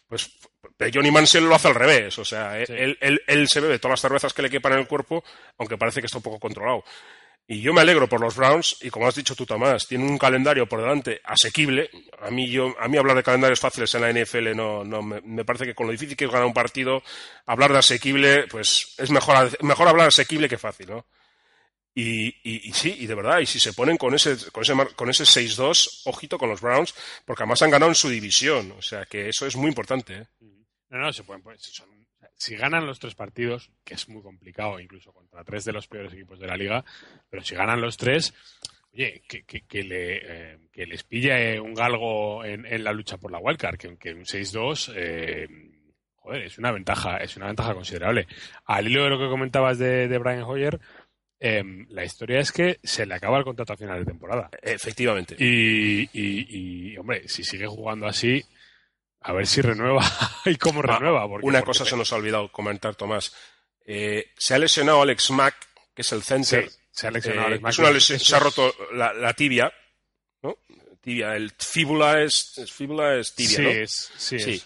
Pues 0.07 0.31
Johnny 0.93 1.11
Manziel 1.11 1.45
lo 1.45 1.55
hace 1.55 1.69
al 1.69 1.75
revés. 1.75 2.17
O 2.19 2.25
sea, 2.25 2.59
él, 2.59 2.97
él, 2.99 3.21
él 3.25 3.47
se 3.47 3.61
bebe 3.61 3.79
todas 3.79 3.93
las 3.93 4.01
cervezas 4.01 4.33
que 4.33 4.41
le 4.41 4.49
quepan 4.49 4.73
en 4.73 4.79
el 4.79 4.87
cuerpo, 4.87 5.23
aunque 5.57 5.77
parece 5.77 6.01
que 6.01 6.07
está 6.07 6.17
un 6.17 6.23
poco 6.23 6.39
controlado. 6.39 6.83
Y 7.51 7.61
yo 7.61 7.73
me 7.73 7.81
alegro 7.81 8.07
por 8.07 8.21
los 8.21 8.35
Browns, 8.35 8.77
y 8.81 8.91
como 8.91 9.07
has 9.07 9.15
dicho 9.15 9.35
tú, 9.35 9.43
Tomás, 9.43 9.87
tienen 9.87 10.07
un 10.07 10.19
calendario 10.19 10.69
por 10.69 10.81
delante 10.81 11.19
asequible. 11.23 11.89
A 12.21 12.29
mí, 12.29 12.47
yo, 12.47 12.75
a 12.79 12.87
mí 12.87 12.95
hablar 12.95 13.17
de 13.17 13.23
calendarios 13.23 13.59
fáciles 13.59 13.91
en 13.95 14.01
la 14.01 14.11
NFL 14.13 14.55
no, 14.55 14.83
no 14.83 15.01
me, 15.01 15.19
me 15.21 15.43
parece 15.43 15.65
que 15.65 15.73
con 15.73 15.87
lo 15.87 15.91
difícil 15.91 16.15
que 16.15 16.25
es 16.25 16.31
ganar 16.31 16.45
un 16.45 16.53
partido, 16.53 17.01
hablar 17.47 17.71
de 17.73 17.79
asequible, 17.79 18.45
pues 18.51 18.93
es 18.99 19.09
mejor, 19.09 19.57
mejor 19.63 19.87
hablar 19.87 20.09
asequible 20.09 20.47
que 20.47 20.59
fácil, 20.59 20.91
¿no? 20.91 21.07
Y, 21.95 22.27
y, 22.43 22.69
y 22.69 22.73
sí, 22.73 22.95
y 22.99 23.07
de 23.07 23.15
verdad, 23.15 23.39
y 23.39 23.47
si 23.47 23.59
se 23.59 23.73
ponen 23.73 23.97
con 23.97 24.13
ese, 24.13 24.37
con 24.51 24.61
ese, 24.61 24.73
con 24.95 25.09
ese 25.09 25.23
6-2, 25.23 26.01
ojito 26.05 26.37
con 26.37 26.49
los 26.49 26.61
Browns, 26.61 26.93
porque 27.25 27.41
además 27.41 27.63
han 27.63 27.71
ganado 27.71 27.89
en 27.91 27.95
su 27.95 28.09
división. 28.09 28.73
O 28.77 28.81
sea 28.83 29.05
que 29.05 29.27
eso 29.27 29.47
es 29.47 29.55
muy 29.55 29.69
importante, 29.69 30.13
¿eh? 30.13 30.27
No, 30.89 30.99
no, 30.99 31.11
se 31.11 31.23
pueden, 31.23 31.41
pues, 31.41 31.63
son- 31.63 31.98
si 32.39 32.55
ganan 32.55 32.87
los 32.87 32.99
tres 32.99 33.15
partidos, 33.15 33.69
que 33.83 33.95
es 33.95 34.07
muy 34.07 34.23
complicado 34.23 34.79
incluso 34.79 35.11
contra 35.11 35.43
tres 35.43 35.65
de 35.65 35.73
los 35.73 35.87
peores 35.87 36.13
equipos 36.13 36.39
de 36.39 36.47
la 36.47 36.55
liga, 36.55 36.85
pero 37.29 37.43
si 37.43 37.53
ganan 37.53 37.81
los 37.81 37.97
tres, 37.97 38.33
oye, 38.93 39.21
que, 39.27 39.43
que, 39.43 39.61
que 39.67 39.83
le, 39.83 40.21
eh, 40.23 40.57
que 40.71 40.85
les 40.85 41.03
pille 41.03 41.59
un 41.59 41.73
galgo 41.73 42.45
en, 42.45 42.65
en 42.65 42.83
la 42.85 42.93
lucha 42.93 43.17
por 43.17 43.29
la 43.29 43.39
wildcard, 43.39 43.77
que, 43.77 43.97
que 43.97 44.13
un 44.13 44.23
6-2, 44.23 44.93
eh, 44.95 45.47
joder, 46.15 46.43
es 46.43 46.57
una 46.57 46.71
ventaja, 46.71 47.17
es 47.17 47.35
una 47.35 47.47
ventaja 47.47 47.73
considerable. 47.73 48.25
Al 48.63 48.87
hilo 48.87 49.03
de 49.03 49.09
lo 49.09 49.19
que 49.19 49.27
comentabas 49.27 49.77
de, 49.77 50.07
de 50.07 50.17
Brian 50.17 50.43
Hoyer, 50.43 50.79
em, 51.41 51.87
la 51.89 52.05
historia 52.05 52.39
es 52.39 52.53
que 52.53 52.79
se 52.81 53.05
le 53.05 53.15
acaba 53.15 53.37
el 53.37 53.43
contrato 53.43 53.73
a 53.73 53.77
final 53.77 53.99
de 53.99 54.05
temporada. 54.05 54.49
Efectivamente. 54.61 55.35
Y, 55.37 56.03
y, 56.13 56.93
y, 56.93 56.97
hombre, 56.97 57.27
si 57.27 57.43
sigue 57.43 57.67
jugando 57.67 58.07
así, 58.07 58.41
a 59.21 59.33
ver 59.33 59.47
si 59.47 59.61
renueva 59.61 60.03
y 60.45 60.55
cómo 60.57 60.81
Ah, 60.83 60.97
renueva. 60.97 61.27
Porque, 61.27 61.45
Una 61.47 61.59
porque- 61.59 61.67
cosa 61.79 61.85
se 61.85 61.95
nos 61.97 62.11
ha 62.13 62.15
olvidado 62.15 62.51
comentar, 62.51 62.95
Tomás. 62.95 63.33
Eh, 63.85 64.31
se 64.37 64.53
ha 64.53 64.59
lesionado 64.59 65.01
Alex 65.01 65.31
Mack, 65.31 65.55
que 65.95 66.01
es 66.03 66.11
el 66.11 66.23
center. 66.23 66.69
Sí, 66.69 66.77
se 66.91 67.07
ha 67.07 67.11
lesionado 67.11 67.43
Eh, 67.43 67.47
Alex 67.47 67.61
Mack. 67.63 67.71
es 67.73 67.79
una 67.79 67.91
lesión- 67.91 68.19
se 68.19 68.35
ha 68.35 68.39
roto 68.39 68.75
la, 68.93 69.13
la 69.13 69.33
tibia, 69.33 69.73
¿no? 70.43 70.57
Tibia, 71.01 71.35
el 71.35 71.51
fíbula 71.57 72.21
es, 72.21 72.57
es- 72.57 72.71
fíbula 72.71 73.15
es 73.15 73.33
tibia, 73.33 73.55
sí, 73.57 73.61
¿no? 73.63 73.69
es, 73.69 74.11
sí, 74.17 74.35
es- 74.35 74.65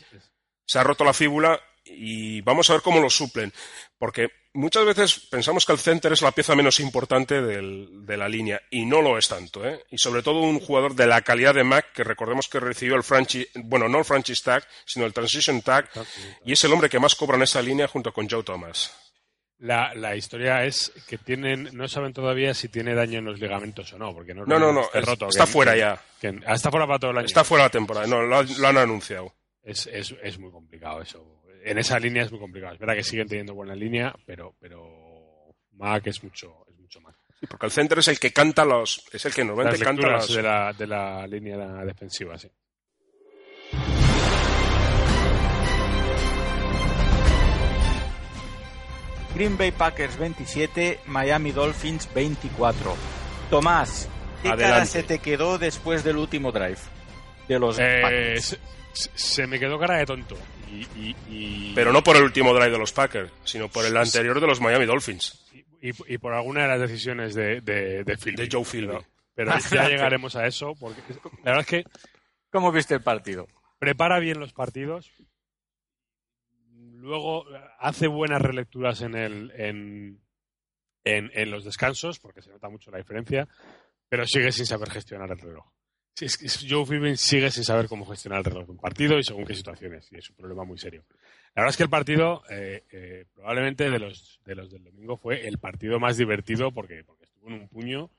se 0.65 0.79
ha 0.79 0.83
roto 0.83 1.03
la 1.03 1.13
fíbula 1.13 1.59
y 1.85 2.41
vamos 2.41 2.69
a 2.69 2.73
ver 2.73 2.81
cómo 2.81 2.99
lo 2.99 3.09
suplen. 3.09 3.51
Porque 3.97 4.29
muchas 4.53 4.85
veces 4.85 5.19
pensamos 5.29 5.65
que 5.65 5.71
el 5.71 5.79
center 5.79 6.13
es 6.13 6.21
la 6.21 6.31
pieza 6.31 6.55
menos 6.55 6.79
importante 6.79 7.41
del- 7.41 8.05
de 8.05 8.17
la 8.17 8.27
línea 8.29 8.61
y 8.69 8.85
no 8.85 9.01
lo 9.01 9.17
es 9.17 9.27
tanto. 9.27 9.65
¿eh? 9.67 9.83
Y 9.91 9.97
sobre 9.97 10.21
todo 10.23 10.39
un 10.41 10.59
jugador 10.59 10.95
de 10.95 11.07
la 11.07 11.21
calidad 11.21 11.53
de 11.53 11.63
Mac, 11.63 11.91
que 11.93 12.03
recordemos 12.03 12.47
que 12.47 12.59
recibió 12.59 12.95
el 12.95 13.03
franchise, 13.03 13.49
bueno, 13.55 13.87
no 13.89 13.99
el 13.99 14.05
franchise 14.05 14.41
tag, 14.43 14.67
sino 14.85 15.05
el 15.05 15.13
transition 15.13 15.61
tag, 15.61 15.89
y 16.45 16.53
es 16.53 16.63
el 16.63 16.71
hombre 16.73 16.89
que 16.89 16.99
más 16.99 17.15
cobra 17.15 17.37
en 17.37 17.43
esa 17.43 17.61
línea 17.61 17.87
junto 17.87 18.13
con 18.13 18.29
Joe 18.29 18.43
Thomas. 18.43 18.95
La, 19.59 19.93
la 19.95 20.15
historia 20.15 20.65
es 20.65 20.91
que 21.07 21.17
tienen, 21.17 21.69
no 21.71 21.87
saben 21.87 22.11
todavía 22.11 22.53
si 22.53 22.67
tiene 22.67 22.95
daño 22.95 23.19
en 23.19 23.25
los 23.25 23.39
ligamentos 23.39 23.93
o 23.93 23.97
no, 23.97 24.13
porque 24.13 24.33
no, 24.33 24.45
No, 24.45 24.59
no, 24.59 24.73
no, 24.73 24.81
está 24.81 24.99
es- 24.99 25.05
roto. 25.05 25.29
está 25.29 25.45
que- 25.45 25.51
fuera 25.51 25.73
que- 25.73 25.79
ya. 25.79 26.01
que- 26.19 26.39
ah, 26.45 26.53
está 26.55 26.69
fuera 26.69 26.85
para 26.85 26.99
todo 26.99 27.11
el 27.11 27.17
año. 27.19 27.25
Está 27.27 27.43
fuera 27.45 27.63
de 27.63 27.67
la 27.67 27.71
temporada, 27.71 28.07
no, 28.07 28.21
lo, 28.23 28.39
han- 28.39 28.61
lo 28.61 28.67
han 28.67 28.77
anunciado. 28.77 29.33
Es, 29.63 29.87
es, 29.87 30.13
es 30.21 30.37
muy 30.37 30.51
complicado 30.51 31.01
eso. 31.01 31.32
En 31.65 31.77
esa 31.77 31.97
línea 31.99 32.23
es 32.23 32.31
muy 32.31 32.39
complicado. 32.39 32.73
Es 32.73 32.79
verdad 32.79 32.95
que 32.95 33.03
siguen 33.03 33.27
teniendo 33.27 33.53
buena 33.53 33.73
línea, 33.75 34.13
pero, 34.25 34.55
pero 34.59 35.55
Mac 35.73 36.05
es 36.07 36.21
mucho, 36.23 36.65
es 36.69 36.77
mucho 36.77 36.99
más. 37.01 37.15
Sí, 37.39 37.47
porque 37.47 37.65
el 37.67 37.71
center 37.71 37.99
es 37.99 38.07
el 38.09 38.19
que 38.19 38.31
canta 38.33 38.65
los, 38.65 39.03
es 39.13 39.25
el 39.25 39.33
que 39.33 39.41
Las 39.41 39.47
normalmente 39.47 39.83
canta 39.85 40.01
lecturas 40.01 40.27
las, 40.29 40.35
de 40.35 40.43
la, 40.43 40.73
de 40.73 40.87
la 40.87 41.27
línea 41.27 41.57
defensiva, 41.85 42.37
sí. 42.37 42.49
Green 49.35 49.57
Bay 49.57 49.71
Packers 49.71 50.17
27, 50.17 50.99
Miami 51.07 51.51
Dolphins 51.51 52.07
24. 52.13 52.95
Tomás, 53.49 54.07
¿qué 54.43 54.49
cara 54.55 54.85
se 54.85 55.03
te 55.03 55.19
quedó 55.19 55.57
después 55.57 56.03
del 56.03 56.17
último 56.17 56.51
drive? 56.51 56.77
De 57.47 57.59
los 57.59 57.77
Eh, 57.79 57.99
Packers. 58.01 58.59
Se, 58.93 59.47
me 59.47 59.59
quedó 59.59 59.77
cara 59.79 59.97
de 59.97 60.05
tonto. 60.05 60.37
Y, 60.71 60.81
y- 60.99 61.15
y- 61.29 61.71
pero 61.75 61.91
no 61.91 62.03
por 62.03 62.15
el 62.15 62.23
último 62.23 62.53
drive 62.53 62.71
de 62.71 62.77
los 62.77 62.91
Packers, 62.93 63.31
sino 63.43 63.69
por 63.69 63.85
el 63.85 63.95
anterior 63.97 64.39
de 64.39 64.47
los 64.47 64.59
Miami 64.61 64.85
Dolphins. 64.85 65.45
y, 65.81 65.91
y 66.13 66.17
por 66.17 66.33
alguna 66.33 66.63
de 66.63 66.67
las 66.69 66.79
decisiones 66.81 67.33
de, 67.35 67.61
de, 67.61 68.03
de 68.03 68.17
Philby. 68.17 68.37
De 68.43 68.49
Joe 68.51 68.63
Philby. 68.65 68.97
Pero, 69.35 69.51
pero 69.51 69.51
ya 69.71 69.89
llegaremos 69.89 70.35
a 70.35 70.45
eso, 70.47 70.73
porque 70.79 71.01
la 71.43 71.51
verdad 71.51 71.61
es 71.61 71.67
que 71.67 71.83
¿Cómo 72.51 72.71
viste 72.71 72.93
el 72.93 73.01
partido? 73.01 73.47
prepara 73.79 74.19
bien 74.19 74.39
los 74.39 74.53
partidos, 74.53 75.11
luego 76.71 77.45
hace 77.79 78.07
buenas 78.07 78.41
relecturas 78.41 79.01
en, 79.01 79.15
el, 79.15 79.51
en, 79.55 80.21
en, 81.03 81.31
en 81.33 81.51
los 81.51 81.65
descansos, 81.65 82.19
porque 82.19 82.41
se 82.41 82.51
nota 82.51 82.69
mucho 82.69 82.91
la 82.91 82.99
diferencia, 82.99 83.47
pero 84.07 84.25
sigue 84.25 84.51
sin 84.51 84.65
saber 84.65 84.89
gestionar 84.89 85.29
el 85.31 85.39
reloj. 85.39 85.65
Es 86.19 86.37
que 86.37 86.47
Joe 86.69 86.85
Philbin 86.85 87.17
sigue 87.17 87.49
sin 87.51 87.63
saber 87.63 87.87
cómo 87.87 88.05
gestionar 88.05 88.39
el 88.39 88.45
reloj 88.45 88.65
de 88.65 88.71
un 88.71 88.77
partido 88.77 89.17
y 89.17 89.23
según 89.23 89.45
qué 89.45 89.55
situaciones, 89.55 90.07
y 90.11 90.17
es 90.17 90.29
un 90.29 90.35
problema 90.35 90.63
muy 90.63 90.77
serio. 90.77 91.03
La 91.55 91.61
verdad 91.63 91.69
es 91.71 91.77
que 91.77 91.83
el 91.83 91.89
partido, 91.89 92.43
eh, 92.49 92.83
eh, 92.91 93.25
probablemente 93.35 93.89
de 93.89 93.99
los, 93.99 94.39
de 94.45 94.55
los 94.55 94.71
del 94.71 94.83
domingo, 94.83 95.17
fue 95.17 95.47
el 95.47 95.57
partido 95.57 95.99
más 95.99 96.17
divertido 96.17 96.71
porque, 96.71 97.03
porque 97.03 97.25
estuvo 97.25 97.47
en 97.47 97.53
un 97.53 97.67
puño 97.67 98.09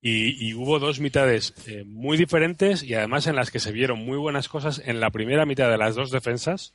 y, 0.00 0.46
y 0.48 0.54
hubo 0.54 0.78
dos 0.78 0.98
mitades 1.00 1.54
eh, 1.66 1.84
muy 1.84 2.16
diferentes 2.16 2.82
y 2.82 2.94
además 2.94 3.26
en 3.26 3.36
las 3.36 3.50
que 3.50 3.60
se 3.60 3.72
vieron 3.72 3.98
muy 4.04 4.16
buenas 4.18 4.48
cosas 4.48 4.80
en 4.84 5.00
la 5.00 5.10
primera 5.10 5.44
mitad 5.46 5.70
de 5.70 5.78
las 5.78 5.94
dos 5.94 6.10
defensas 6.10 6.74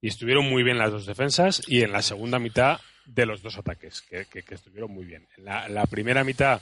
y 0.00 0.08
estuvieron 0.08 0.48
muy 0.48 0.62
bien 0.62 0.78
las 0.78 0.90
dos 0.92 1.06
defensas 1.06 1.62
y 1.66 1.82
en 1.82 1.92
la 1.92 2.02
segunda 2.02 2.38
mitad 2.38 2.80
de 3.06 3.24
los 3.26 3.40
dos 3.42 3.56
ataques 3.56 4.02
que, 4.02 4.26
que- 4.26 4.42
que 4.42 4.54
estuvieron 4.56 4.90
muy 4.92 5.04
bien. 5.04 5.26
En 5.36 5.44
la, 5.44 5.68
la 5.68 5.86
primera 5.86 6.24
mitad, 6.24 6.60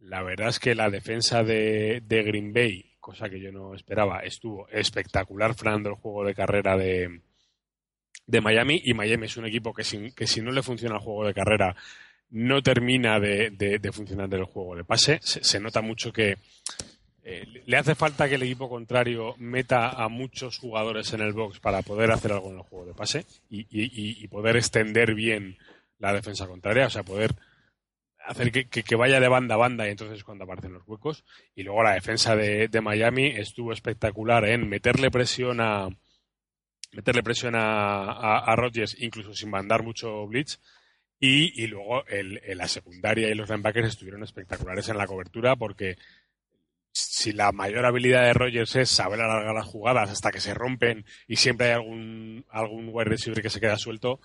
la 0.00 0.22
verdad 0.22 0.48
es 0.48 0.58
que 0.58 0.74
la 0.74 0.90
defensa 0.90 1.42
de, 1.42 2.02
Green 2.08 2.52
Bay, 2.52 2.94
cosa 3.00 3.28
que 3.28 3.40
yo 3.40 3.52
no 3.52 3.74
esperaba, 3.74 4.20
estuvo 4.20 4.68
espectacular 4.68 5.54
frenando 5.54 5.90
el 5.90 5.96
juego 5.96 6.24
de 6.24 6.34
carrera 6.34 6.76
de, 6.76 7.20
de 8.26 8.40
Miami 8.40 8.80
y 8.84 8.94
Miami 8.94 9.26
es 9.26 9.36
un 9.36 9.46
equipo 9.46 9.72
que, 9.74 9.84
sin, 9.84 10.12
que 10.12 10.26
si 10.26 10.40
no 10.40 10.52
le 10.52 10.62
funciona 10.62 10.96
el 10.96 11.00
juego 11.02 11.26
de 11.26 11.34
carrera 11.34 11.74
no 12.30 12.62
termina 12.62 13.18
de, 13.18 13.50
de- 13.50 13.78
de 13.80 13.92
funcionar 13.92 14.32
el 14.32 14.44
juego 14.44 14.76
de 14.76 14.84
pase. 14.84 15.18
Se, 15.22 15.58
nota 15.58 15.80
mucho 15.80 16.12
que 16.12 16.36
eh, 17.24 17.44
le 17.66 17.76
hace 17.76 17.94
falta 17.96 18.28
que 18.28 18.36
el 18.36 18.42
equipo 18.44 18.68
contrario 18.68 19.34
meta 19.38 19.90
a 19.90 20.08
muchos 20.08 20.58
jugadores 20.58 21.12
en 21.12 21.20
el 21.22 21.32
box 21.32 21.58
para 21.58 21.82
poder 21.82 22.12
hacer 22.12 22.32
algo 22.32 22.50
en 22.50 22.56
el 22.58 22.62
juego 22.62 22.86
de 22.86 22.94
pase 22.94 23.26
y- 23.50 23.62
y- 23.70 24.22
y 24.24 24.28
poder 24.28 24.56
extender 24.56 25.14
bien 25.14 25.58
la 25.98 26.12
defensa 26.14 26.46
contraria, 26.46 26.86
o 26.86 26.90
sea, 26.90 27.02
poder 27.02 27.34
hacer 28.30 28.52
que, 28.52 28.64
que- 28.68 28.96
vaya 28.96 29.20
de 29.20 29.28
banda 29.28 29.54
a 29.56 29.58
banda 29.58 29.86
y 29.86 29.90
entonces 29.90 30.18
es 30.18 30.24
cuando 30.24 30.44
aparecen 30.44 30.72
los 30.72 30.86
huecos. 30.86 31.24
Y 31.54 31.62
luego 31.62 31.82
la 31.82 31.94
defensa 31.94 32.36
de, 32.36 32.68
de 32.68 32.80
Miami 32.80 33.26
estuvo 33.26 33.72
espectacular 33.72 34.44
en 34.46 34.68
meterle 34.68 35.10
presión 35.10 35.60
a 35.60 35.88
meterle 36.92 37.22
presión 37.22 37.54
a, 37.54 38.38
a, 38.38 38.56
Rodgers, 38.56 38.96
incluso 39.00 39.32
sin 39.34 39.50
mandar 39.50 39.82
mucho 39.82 40.26
blitz. 40.26 40.58
Y, 41.18 41.62
y 41.62 41.66
luego 41.66 42.06
el, 42.06 42.40
el- 42.44 42.58
la 42.58 42.66
secundaria 42.68 43.28
y 43.28 43.34
los 43.34 43.48
linebackers 43.48 43.88
estuvieron 43.88 44.22
espectaculares 44.22 44.88
en 44.88 44.96
la 44.96 45.06
cobertura 45.06 45.54
porque 45.56 45.96
si 46.92 47.32
la 47.32 47.52
mayor 47.52 47.84
habilidad 47.86 48.22
de 48.24 48.32
Rodgers 48.34 48.74
es 48.76 48.90
saber 48.90 49.20
alargar 49.20 49.54
las 49.54 49.66
jugadas 49.66 50.10
hasta 50.10 50.30
que 50.32 50.40
se 50.40 50.54
rompen 50.54 51.04
y 51.28 51.36
siempre 51.36 51.66
hay 51.68 51.72
algún, 51.74 52.44
algún 52.50 52.88
wide 52.90 53.04
receiver 53.10 53.42
que 53.42 53.50
se 53.50 53.60
queda 53.60 53.76
suelto, 53.76 54.20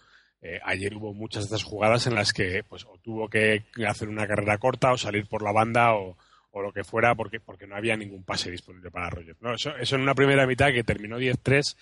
eh, 0.47 0.59
ayer 0.63 0.93
hubo 0.93 1.11
muchas 1.11 1.41
de 1.41 1.45
estas 1.55 1.63
jugadas 1.63 2.05
en 2.05 2.13
las 2.13 2.31
que 2.31 2.63
pues 2.63 2.85
o 2.85 2.99
tuvo 3.01 3.27
que 3.27 3.63
hacer 3.87 4.09
una 4.09 4.27
carrera 4.27 4.59
corta 4.59 4.91
o 4.91 4.97
salir 4.97 5.25
por 5.27 5.41
la 5.41 5.51
banda 5.51 5.95
o, 5.95 6.15
lo 6.53 6.71
que 6.71 6.83
fuera 6.85 7.15
porque, 7.15 7.39
porque 7.41 7.67
no 7.67 7.75
había 7.75 7.97
ningún 7.97 8.23
pase 8.23 8.49
disponible 8.51 8.89
para 8.91 9.09
Rodgers. 9.09 9.41
¿no? 9.41 9.55
Eso, 9.55 9.75
eso 9.75 9.95
en 9.95 10.03
una 10.03 10.13
primera 10.13 10.45
mitad 10.47 10.71
que 10.71 10.83
terminó 10.83 11.19
10-3 11.19 11.75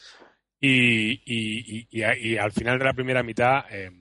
y, 0.61 1.21
y, 1.91 2.37
al 2.37 2.51
final 2.53 2.79
de 2.79 2.85
la 2.85 2.93
primera 2.93 3.21
mitad 3.21 3.65
eh, 3.69 3.91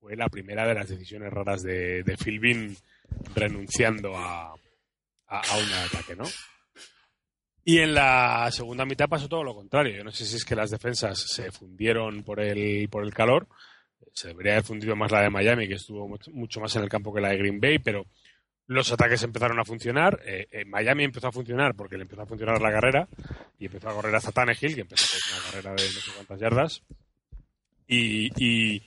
fue 0.00 0.16
la 0.16 0.28
primera 0.28 0.66
de 0.66 0.74
las 0.74 0.88
decisiones 0.88 1.30
raras 1.30 1.62
de, 1.62 2.02
de 2.02 2.16
Philbin 2.16 2.74
renunciando 3.36 4.16
a, 4.16 4.54
a, 5.28 5.40
a 5.40 5.58
un 5.58 5.72
ataque, 5.72 6.16
¿no? 6.16 6.24
Y 7.64 7.78
en 7.78 7.94
la 7.94 8.50
segunda 8.50 8.84
mitad 8.84 9.08
pasó 9.08 9.28
todo 9.28 9.44
lo 9.44 9.54
contrario. 9.54 9.96
Yo 9.96 10.04
no 10.04 10.10
sé 10.10 10.24
si 10.24 10.36
es 10.36 10.44
que 10.44 10.56
las 10.56 10.70
defensas 10.70 11.20
se 11.20 11.52
fundieron 11.52 12.24
por 12.24 12.40
el, 12.40 12.88
por 12.88 13.04
el 13.04 13.14
calor. 13.14 13.46
Se 14.12 14.28
debería 14.28 14.52
haber 14.52 14.64
fundido 14.64 14.96
más 14.96 15.10
la 15.12 15.22
de 15.22 15.30
Miami, 15.30 15.68
que 15.68 15.74
estuvo 15.74 16.08
mucho- 16.08 16.60
más 16.60 16.74
en 16.76 16.82
el 16.82 16.88
campo 16.88 17.12
que 17.14 17.20
la 17.20 17.30
de 17.30 17.38
Green 17.38 17.60
Bay, 17.60 17.78
pero 17.78 18.04
los 18.66 18.90
ataques 18.92 19.22
empezaron 19.22 19.58
a 19.58 19.64
funcionar. 19.64 20.20
Eh, 20.24 20.46
eh, 20.50 20.64
Miami 20.64 21.04
empezó 21.04 21.28
a 21.28 21.32
funcionar 21.32 21.74
porque 21.74 21.96
le 21.96 22.02
empezó 22.02 22.22
a 22.22 22.26
funcionar 22.26 22.60
la 22.60 22.70
carrera 22.70 23.08
y 23.58 23.66
empezó 23.66 23.88
a 23.88 23.94
correr 23.94 24.14
hasta 24.14 24.32
Tannehill, 24.32 24.74
que 24.74 24.80
empezó 24.82 25.06
con 25.08 25.32
una 25.38 25.50
carrera 25.50 25.70
de 25.70 25.82
no 25.94 26.00
sé 26.00 26.10
cuántas 26.14 26.40
yardas. 26.40 26.82
Y, 27.86 28.30
y, 28.42 28.82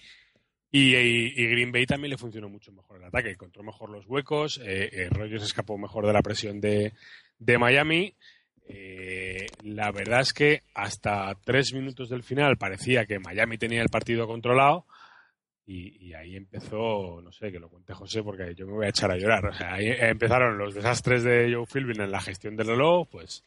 Green 0.72 1.72
Bay 1.72 1.86
también 1.86 2.12
le 2.12 2.18
funcionó 2.18 2.48
mucho 2.50 2.72
mejor 2.72 2.98
el 2.98 3.04
ataque. 3.06 3.32
Encontró 3.32 3.62
mejor 3.64 3.90
los 3.90 4.06
huecos. 4.08 4.60
Eh, 4.64 4.90
eh, 4.92 5.08
Rogers 5.10 5.44
escapó 5.44 5.78
mejor 5.78 6.08
de 6.08 6.14
la 6.14 6.22
presión 6.22 6.62
de, 6.62 6.94
de 7.40 7.58
Miami. 7.58 8.16
La 9.64 9.92
verdad 9.92 10.22
es 10.22 10.32
que 10.34 10.62
hasta 10.74 11.36
tres 11.44 11.74
minutos 11.74 12.10
del 12.10 12.24
final 12.24 12.58
parecía 12.58 13.06
que 13.06 13.20
Miami 13.20 13.58
tenía 13.58 13.82
el 13.82 13.90
partido 13.90 14.26
controlado 14.26 14.86
y, 15.66 16.08
y 16.08 16.14
ahí 16.14 16.36
empezó, 16.36 17.22
no 17.22 17.32
sé, 17.32 17.52
que 17.52 17.60
lo 17.60 17.70
cuente 17.70 17.94
José 17.94 18.22
porque 18.24 18.54
yo 18.56 18.66
me 18.68 18.74
voy 18.74 18.86
a 18.86 18.90
echar 18.90 19.12
a 19.12 19.18
llorar. 19.18 19.46
O 19.46 19.54
sea, 19.54 19.74
ahí 19.76 19.88
empezaron 19.98 20.58
los 20.58 20.74
desastres 20.74 21.24
de 21.24 21.54
Joe 21.54 21.66
Philbin 21.66 22.02
en 22.02 22.12
la 22.12 22.22
gestión 22.22 22.56
del 22.56 22.68
reloj, 22.68 23.08
pues 23.10 23.44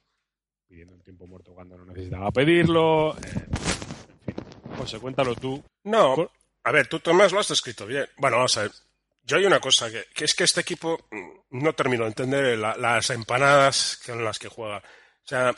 pidiendo 0.66 0.94
un 0.94 1.02
tiempo 1.02 1.26
muerto 1.26 1.52
cuando 1.54 1.76
no 1.76 1.84
necesitaba 1.86 2.30
pedirlo. 2.32 3.16
eh, 3.18 3.20
en 4.26 4.34
fin, 4.34 4.44
José, 4.78 4.98
cuéntalo 4.98 5.34
tú. 5.34 5.62
No, 5.84 6.30
a 6.64 6.72
ver, 6.72 6.86
tú 6.88 6.98
Tomás 7.00 7.32
lo 7.32 7.38
has 7.40 7.48
descrito 7.48 7.86
bien. 7.86 8.06
Bueno, 8.16 8.36
vamos 8.38 8.56
a 8.56 8.62
ver. 8.62 8.70
Yo 9.22 9.36
hay 9.36 9.44
una 9.44 9.60
cosa, 9.60 9.90
que, 9.90 10.04
que 10.14 10.24
es 10.24 10.34
que 10.34 10.44
este 10.44 10.60
equipo 10.60 10.98
mm, 11.10 11.58
no 11.60 11.72
termino 11.74 12.02
de 12.04 12.08
entender 12.08 12.56
la- 12.58 12.76
las 12.76 13.10
empanadas 13.10 14.00
con 14.06 14.24
las 14.24 14.38
que 14.38 14.48
juega. 14.48 14.78
O 14.78 14.82
sea, 15.28 15.54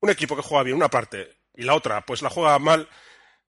un 0.00 0.10
equipo 0.10 0.36
que 0.36 0.42
juega 0.42 0.62
bien 0.64 0.76
una 0.76 0.88
parte 0.88 1.28
y 1.56 1.62
la 1.64 1.74
otra 1.74 2.00
pues 2.02 2.22
la 2.22 2.30
juega 2.30 2.58
mal, 2.58 2.88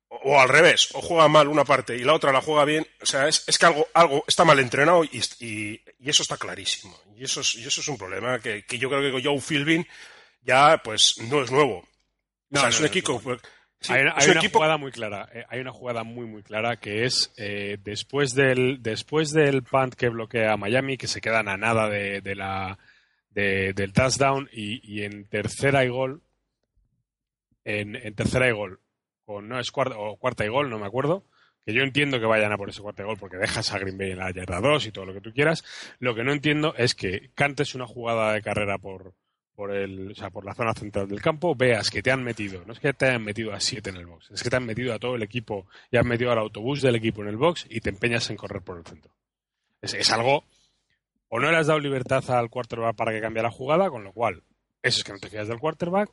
o, 0.08 0.16
o 0.16 0.40
al 0.40 0.48
revés, 0.48 0.88
o 0.94 1.00
juega 1.02 1.28
mal 1.28 1.48
una 1.48 1.64
parte 1.64 1.96
y 1.96 2.04
la 2.04 2.14
otra 2.14 2.32
la 2.32 2.40
juega 2.40 2.64
bien, 2.64 2.86
o 3.02 3.06
sea, 3.06 3.28
es, 3.28 3.44
es 3.48 3.58
que 3.58 3.66
algo, 3.66 3.86
algo 3.94 4.24
está 4.26 4.44
mal 4.44 4.58
entrenado 4.60 5.04
y, 5.04 5.20
y- 5.40 5.80
y 5.98 6.10
eso 6.10 6.22
está 6.22 6.36
clarísimo. 6.36 6.96
Y 7.16 7.24
eso 7.24 7.40
es, 7.40 7.54
y 7.56 7.66
eso 7.66 7.80
es 7.80 7.88
un 7.88 7.96
problema 7.98 8.38
que, 8.38 8.64
que 8.64 8.78
yo 8.78 8.88
creo 8.88 9.00
que 9.02 9.10
con 9.10 9.22
Joe 9.24 9.40
Philbin 9.40 9.86
ya 10.42 10.80
pues 10.84 11.16
no 11.30 11.42
es 11.42 11.50
nuevo. 11.50 11.86
No, 12.50 12.60
o 12.60 12.60
sea, 12.60 12.62
no, 12.64 12.68
es 12.68 12.76
un 12.78 12.82
no, 12.84 12.88
equipo... 12.88 13.20
pues, 13.20 13.40
sí, 13.80 13.92
hay 13.92 14.02
una, 14.02 14.10
es 14.12 14.16
hay 14.18 14.24
un 14.26 14.30
una 14.32 14.40
equipo 14.40 14.58
jugada 14.58 14.76
muy 14.76 14.92
clara. 14.92 15.28
eh, 15.32 15.44
hay 15.48 15.60
una 15.60 15.72
jugada 15.72 16.04
muy 16.04 16.26
muy 16.26 16.42
clara 16.42 16.76
que 16.76 17.04
es 17.04 17.32
eh, 17.36 17.78
después 17.82 18.34
del 18.34 18.82
después 18.82 19.32
del 19.32 19.62
punt 19.64 19.94
que 19.94 20.08
bloquea 20.10 20.52
a 20.52 20.56
Miami 20.56 20.96
que 20.96 21.08
se 21.08 21.20
quedan 21.20 21.48
a 21.48 21.56
nada 21.56 21.88
de, 21.88 22.20
de 22.20 22.34
la 22.36 22.78
de- 23.30 23.72
del 23.74 23.92
touchdown 23.92 24.48
y, 24.52 24.80
y 24.82 25.02
en 25.04 25.26
tercera 25.28 25.84
y 25.84 25.88
gol 25.88 26.22
en, 27.64 27.96
en 27.96 28.14
tercera 28.14 28.48
y 28.48 28.52
gol 28.52 28.80
con 29.26 29.48
no 29.48 29.60
es 29.60 29.70
cuarta 29.70 29.98
o 29.98 30.16
cuarta 30.16 30.46
y 30.46 30.48
gol 30.48 30.70
no 30.70 30.78
me 30.78 30.86
acuerdo 30.86 31.24
que 31.66 31.74
yo 31.74 31.82
entiendo 31.82 32.20
que 32.20 32.26
vayan 32.26 32.52
a 32.52 32.56
por 32.56 32.70
ese 32.70 32.80
cuarto 32.80 33.04
gol 33.04 33.16
porque 33.18 33.36
dejas 33.36 33.72
a 33.74 33.78
Green 33.80 33.98
Bay 33.98 34.12
en 34.12 34.18
la 34.18 34.30
yarda 34.30 34.60
2 34.60 34.86
y 34.86 34.92
todo 34.92 35.04
lo 35.04 35.12
que 35.12 35.20
tú 35.20 35.32
quieras. 35.32 35.64
Lo 35.98 36.14
que 36.14 36.22
no 36.22 36.32
entiendo 36.32 36.74
es 36.76 36.94
que 36.94 37.30
cantes 37.34 37.74
una 37.74 37.88
jugada 37.88 38.34
de 38.34 38.40
carrera 38.40 38.78
por, 38.78 39.14
por, 39.56 39.74
el, 39.74 40.12
o 40.12 40.14
sea, 40.14 40.30
por 40.30 40.44
la 40.44 40.54
zona 40.54 40.74
central 40.74 41.08
del 41.08 41.20
campo, 41.20 41.56
veas 41.56 41.90
que 41.90 42.02
te 42.02 42.12
han 42.12 42.22
metido, 42.22 42.62
no 42.66 42.72
es 42.72 42.78
que 42.78 42.92
te 42.92 43.06
hayan 43.06 43.24
metido 43.24 43.52
a 43.52 43.58
siete 43.58 43.90
en 43.90 43.96
el 43.96 44.06
box, 44.06 44.30
es 44.30 44.42
que 44.44 44.50
te 44.50 44.56
han 44.56 44.64
metido 44.66 44.94
a 44.94 45.00
todo 45.00 45.16
el 45.16 45.22
equipo 45.24 45.66
y 45.90 45.96
han 45.96 46.06
metido 46.06 46.30
al 46.30 46.38
autobús 46.38 46.82
del 46.82 46.94
equipo 46.94 47.22
en 47.22 47.28
el 47.28 47.36
box 47.36 47.66
y 47.68 47.80
te 47.80 47.90
empeñas 47.90 48.30
en 48.30 48.36
correr 48.36 48.62
por 48.62 48.78
el 48.78 48.84
centro. 48.84 49.10
Es, 49.80 50.12
algo, 50.12 50.44
o 51.28 51.40
no 51.40 51.50
le 51.50 51.56
has 51.56 51.66
dado 51.66 51.80
libertad 51.80 52.22
al 52.30 52.50
quarterback 52.50 52.94
para 52.94 53.12
que 53.12 53.20
cambie 53.20 53.42
la 53.42 53.50
jugada, 53.50 53.90
con 53.90 54.04
lo 54.04 54.12
cual, 54.12 54.42
eso 54.82 54.98
es 54.98 55.04
que 55.04 55.12
no 55.12 55.18
te 55.18 55.28
fías 55.28 55.48
del 55.48 55.58
quarterback, 55.58 56.10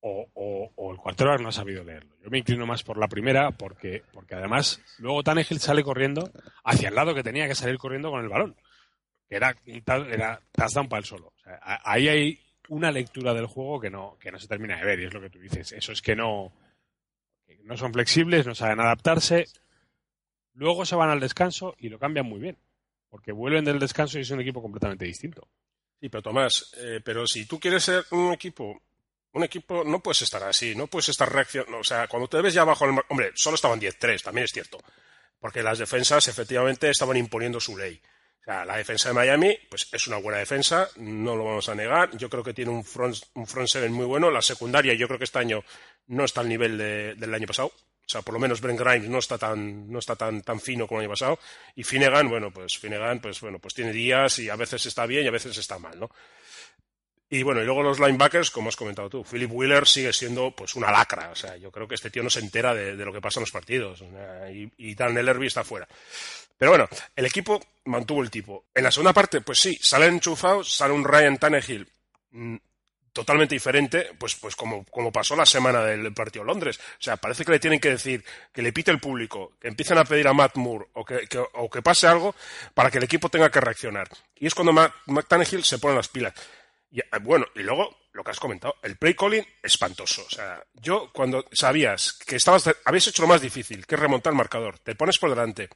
o, 0.00 0.26
o- 0.34 0.72
o 0.76 0.92
el 0.92 0.98
quarterback 0.98 1.40
no 1.40 1.48
ha 1.48 1.52
sabido 1.52 1.82
leerlo. 1.84 2.14
Yo 2.22 2.30
me 2.30 2.38
inclino 2.38 2.66
más 2.66 2.82
por 2.82 2.98
la 2.98 3.08
primera 3.08 3.50
porque, 3.50 4.02
porque 4.12 4.34
además 4.34 4.80
luego 4.98 5.22
Tannehill 5.22 5.58
sale 5.60 5.82
corriendo 5.82 6.30
hacia 6.64 6.88
el 6.88 6.94
lado 6.94 7.14
que 7.14 7.22
tenía 7.22 7.48
que 7.48 7.54
salir 7.54 7.78
corriendo 7.78 8.10
con 8.10 8.22
el 8.22 8.28
balón. 8.28 8.56
Que 9.28 9.36
era, 9.36 9.56
era 9.66 10.40
touchdown 10.52 10.88
para 10.88 11.00
el 11.00 11.04
solo. 11.04 11.32
O 11.36 11.38
sea, 11.40 11.58
ahí 11.84 12.08
hay 12.08 12.40
una 12.68 12.92
lectura 12.92 13.34
del 13.34 13.46
juego 13.46 13.80
que 13.80 13.90
no, 13.90 14.16
que 14.20 14.30
no 14.30 14.38
se 14.38 14.46
termina 14.46 14.76
de 14.78 14.84
ver, 14.84 15.00
y 15.00 15.04
es 15.06 15.14
lo 15.14 15.20
que 15.20 15.30
tú 15.30 15.40
dices. 15.40 15.72
Eso 15.72 15.90
es 15.92 16.00
que 16.02 16.14
no, 16.14 16.52
no 17.64 17.76
son 17.76 17.92
flexibles, 17.92 18.46
no 18.46 18.54
saben 18.54 18.78
adaptarse. 18.80 19.46
Luego 20.54 20.84
se 20.86 20.96
van 20.96 21.10
al 21.10 21.20
descanso 21.20 21.74
y 21.78 21.88
lo 21.88 21.98
cambian 21.98 22.26
muy 22.26 22.38
bien. 22.40 22.56
Porque 23.08 23.32
vuelven 23.32 23.64
del 23.64 23.78
descanso 23.78 24.18
y 24.18 24.22
es 24.22 24.30
un 24.30 24.40
equipo 24.40 24.62
completamente 24.62 25.04
distinto. 25.04 25.48
Sí, 26.00 26.08
pero 26.08 26.22
Tomás, 26.22 26.72
eh, 26.78 27.00
pero 27.04 27.26
si 27.26 27.46
tú 27.46 27.58
quieres 27.58 27.82
ser 27.84 28.04
un 28.10 28.32
equipo, 28.32 28.80
un 29.36 29.44
equipo 29.44 29.84
no 29.84 30.00
puedes 30.00 30.22
estar 30.22 30.42
así, 30.42 30.74
no 30.74 30.86
puedes 30.86 31.08
estar 31.10 31.30
reaccionando. 31.32 31.78
O 31.78 31.84
sea, 31.84 32.08
cuando 32.08 32.28
te 32.28 32.40
ves 32.40 32.54
ya 32.54 32.64
bajo 32.64 32.84
el 32.84 32.98
Hombre, 33.08 33.32
solo 33.34 33.54
estaban 33.56 33.80
10-3, 33.80 34.22
también 34.22 34.44
es 34.44 34.52
cierto. 34.52 34.78
Porque 35.38 35.62
las 35.62 35.78
defensas 35.78 36.26
efectivamente 36.28 36.88
estaban 36.90 37.16
imponiendo 37.16 37.60
su 37.60 37.76
ley. 37.76 38.00
O 38.40 38.44
sea, 38.44 38.64
la 38.64 38.76
defensa 38.76 39.08
de 39.10 39.14
Miami, 39.14 39.58
pues 39.68 39.88
es 39.92 40.06
una 40.06 40.16
buena 40.18 40.38
defensa, 40.38 40.88
no 40.96 41.36
lo 41.36 41.44
vamos 41.44 41.68
a 41.68 41.74
negar. 41.74 42.16
Yo 42.16 42.30
creo 42.30 42.42
que 42.44 42.54
tiene 42.54 42.70
un 42.70 42.84
front, 42.84 43.16
un 43.34 43.46
front 43.46 43.68
seven 43.68 43.92
muy 43.92 44.06
bueno. 44.06 44.30
La 44.30 44.40
secundaria, 44.40 44.94
yo 44.94 45.06
creo 45.08 45.18
que 45.18 45.24
este 45.24 45.38
año 45.40 45.62
no 46.06 46.24
está 46.24 46.40
al 46.40 46.48
nivel 46.48 46.78
de- 46.78 47.14
del 47.16 47.34
año 47.34 47.46
pasado. 47.46 47.68
O 47.68 48.08
sea, 48.08 48.22
por 48.22 48.34
lo 48.34 48.38
menos 48.40 48.60
Brent 48.60 48.78
Grimes 48.78 49.08
no 49.10 49.18
está 49.18 49.36
tan, 49.36 49.90
no 49.90 49.98
está 49.98 50.14
tan, 50.14 50.40
tan 50.42 50.60
fino 50.60 50.86
como 50.86 51.00
el 51.00 51.06
año 51.06 51.12
pasado. 51.12 51.40
Y 51.74 51.82
Finnegan, 51.82 52.28
bueno, 52.28 52.52
pues 52.52 52.78
Finnegan, 52.78 53.20
pues 53.20 53.40
bueno, 53.40 53.58
pues 53.58 53.74
tiene 53.74 53.92
días 53.92 54.38
y 54.38 54.48
a 54.48 54.54
veces 54.54 54.86
está 54.86 55.06
bien 55.06 55.24
y 55.24 55.28
a 55.28 55.32
veces 55.32 55.58
está 55.58 55.78
mal, 55.80 55.98
¿no? 55.98 56.08
Y 57.28 57.42
bueno, 57.42 57.60
y 57.60 57.64
luego 57.64 57.82
los 57.82 57.98
linebackers, 57.98 58.50
como 58.52 58.68
has 58.68 58.76
comentado 58.76 59.10
tú, 59.10 59.24
Philip 59.24 59.50
Wheeler 59.52 59.86
sigue 59.86 60.12
siendo 60.12 60.52
pues 60.52 60.76
una 60.76 60.92
lacra. 60.92 61.30
O 61.30 61.34
sea, 61.34 61.56
yo 61.56 61.72
creo 61.72 61.88
que 61.88 61.96
este 61.96 62.10
tío 62.10 62.22
no 62.22 62.30
se 62.30 62.38
entera 62.40 62.72
de, 62.74 62.94
de 62.96 63.04
lo 63.04 63.12
que 63.12 63.20
pasa 63.20 63.40
en 63.40 63.42
los 63.42 63.50
partidos. 63.50 64.02
Y, 64.52 64.70
y 64.76 64.94
Dan 64.94 65.16
Ellerby 65.18 65.46
está 65.48 65.64
fuera. 65.64 65.88
Pero 66.56 66.70
bueno, 66.70 66.88
el 67.16 67.26
equipo 67.26 67.60
mantuvo 67.86 68.22
el 68.22 68.30
tipo. 68.30 68.66
En 68.74 68.84
la 68.84 68.90
segunda 68.92 69.12
parte, 69.12 69.40
pues 69.40 69.58
sí, 69.58 69.76
sale 69.80 70.06
enchufados, 70.06 70.72
sale 70.74 70.94
un 70.94 71.04
Ryan 71.04 71.36
Tannehill 71.36 71.86
mm, 72.30 72.56
totalmente 73.12 73.54
diferente, 73.56 74.10
pues, 74.18 74.36
pues 74.36 74.54
como, 74.54 74.84
como 74.84 75.10
pasó 75.10 75.34
la 75.34 75.44
semana 75.46 75.82
del 75.84 76.14
partido 76.14 76.44
Londres. 76.44 76.78
O 76.78 77.02
sea, 77.02 77.16
parece 77.16 77.44
que 77.44 77.50
le 77.52 77.58
tienen 77.58 77.80
que 77.80 77.90
decir 77.90 78.24
que 78.52 78.62
le 78.62 78.72
pite 78.72 78.90
el 78.92 79.00
público, 79.00 79.52
que 79.60 79.66
empiecen 79.68 79.98
a 79.98 80.04
pedir 80.04 80.28
a 80.28 80.32
Matt 80.32 80.56
Moore 80.56 80.86
o 80.92 81.04
que, 81.04 81.26
que- 81.26 81.44
o 81.54 81.68
que 81.68 81.82
pase 81.82 82.06
algo 82.06 82.34
para 82.72 82.90
que 82.90 82.98
el 82.98 83.04
equipo 83.04 83.28
tenga 83.28 83.50
que 83.50 83.60
reaccionar. 83.60 84.08
Y 84.38 84.46
es 84.46 84.54
cuando 84.54 84.72
Matt, 84.72 84.92
Matt 85.06 85.26
Tannehill 85.28 85.64
se 85.64 85.78
pone 85.78 85.96
las 85.96 86.08
pilas. 86.08 86.32
Y, 86.96 87.00
eh, 87.00 87.04
bueno, 87.20 87.44
y 87.54 87.62
luego 87.62 87.94
lo 88.12 88.24
que 88.24 88.30
has 88.30 88.40
comentado, 88.40 88.76
el 88.82 88.96
play 88.96 89.12
calling 89.12 89.46
espantoso. 89.62 90.24
O 90.26 90.30
sea, 90.30 90.64
yo 90.72 91.10
cuando 91.12 91.44
sabías 91.52 92.14
que 92.14 92.36
estabas, 92.36 92.70
habías 92.86 93.06
hecho 93.08 93.20
lo 93.20 93.28
más 93.28 93.42
difícil, 93.42 93.86
que 93.86 93.96
es 93.96 94.00
remontar 94.00 94.32
el 94.32 94.38
marcador, 94.38 94.78
te 94.78 94.94
pones 94.94 95.18
por 95.18 95.28
delante, 95.28 95.68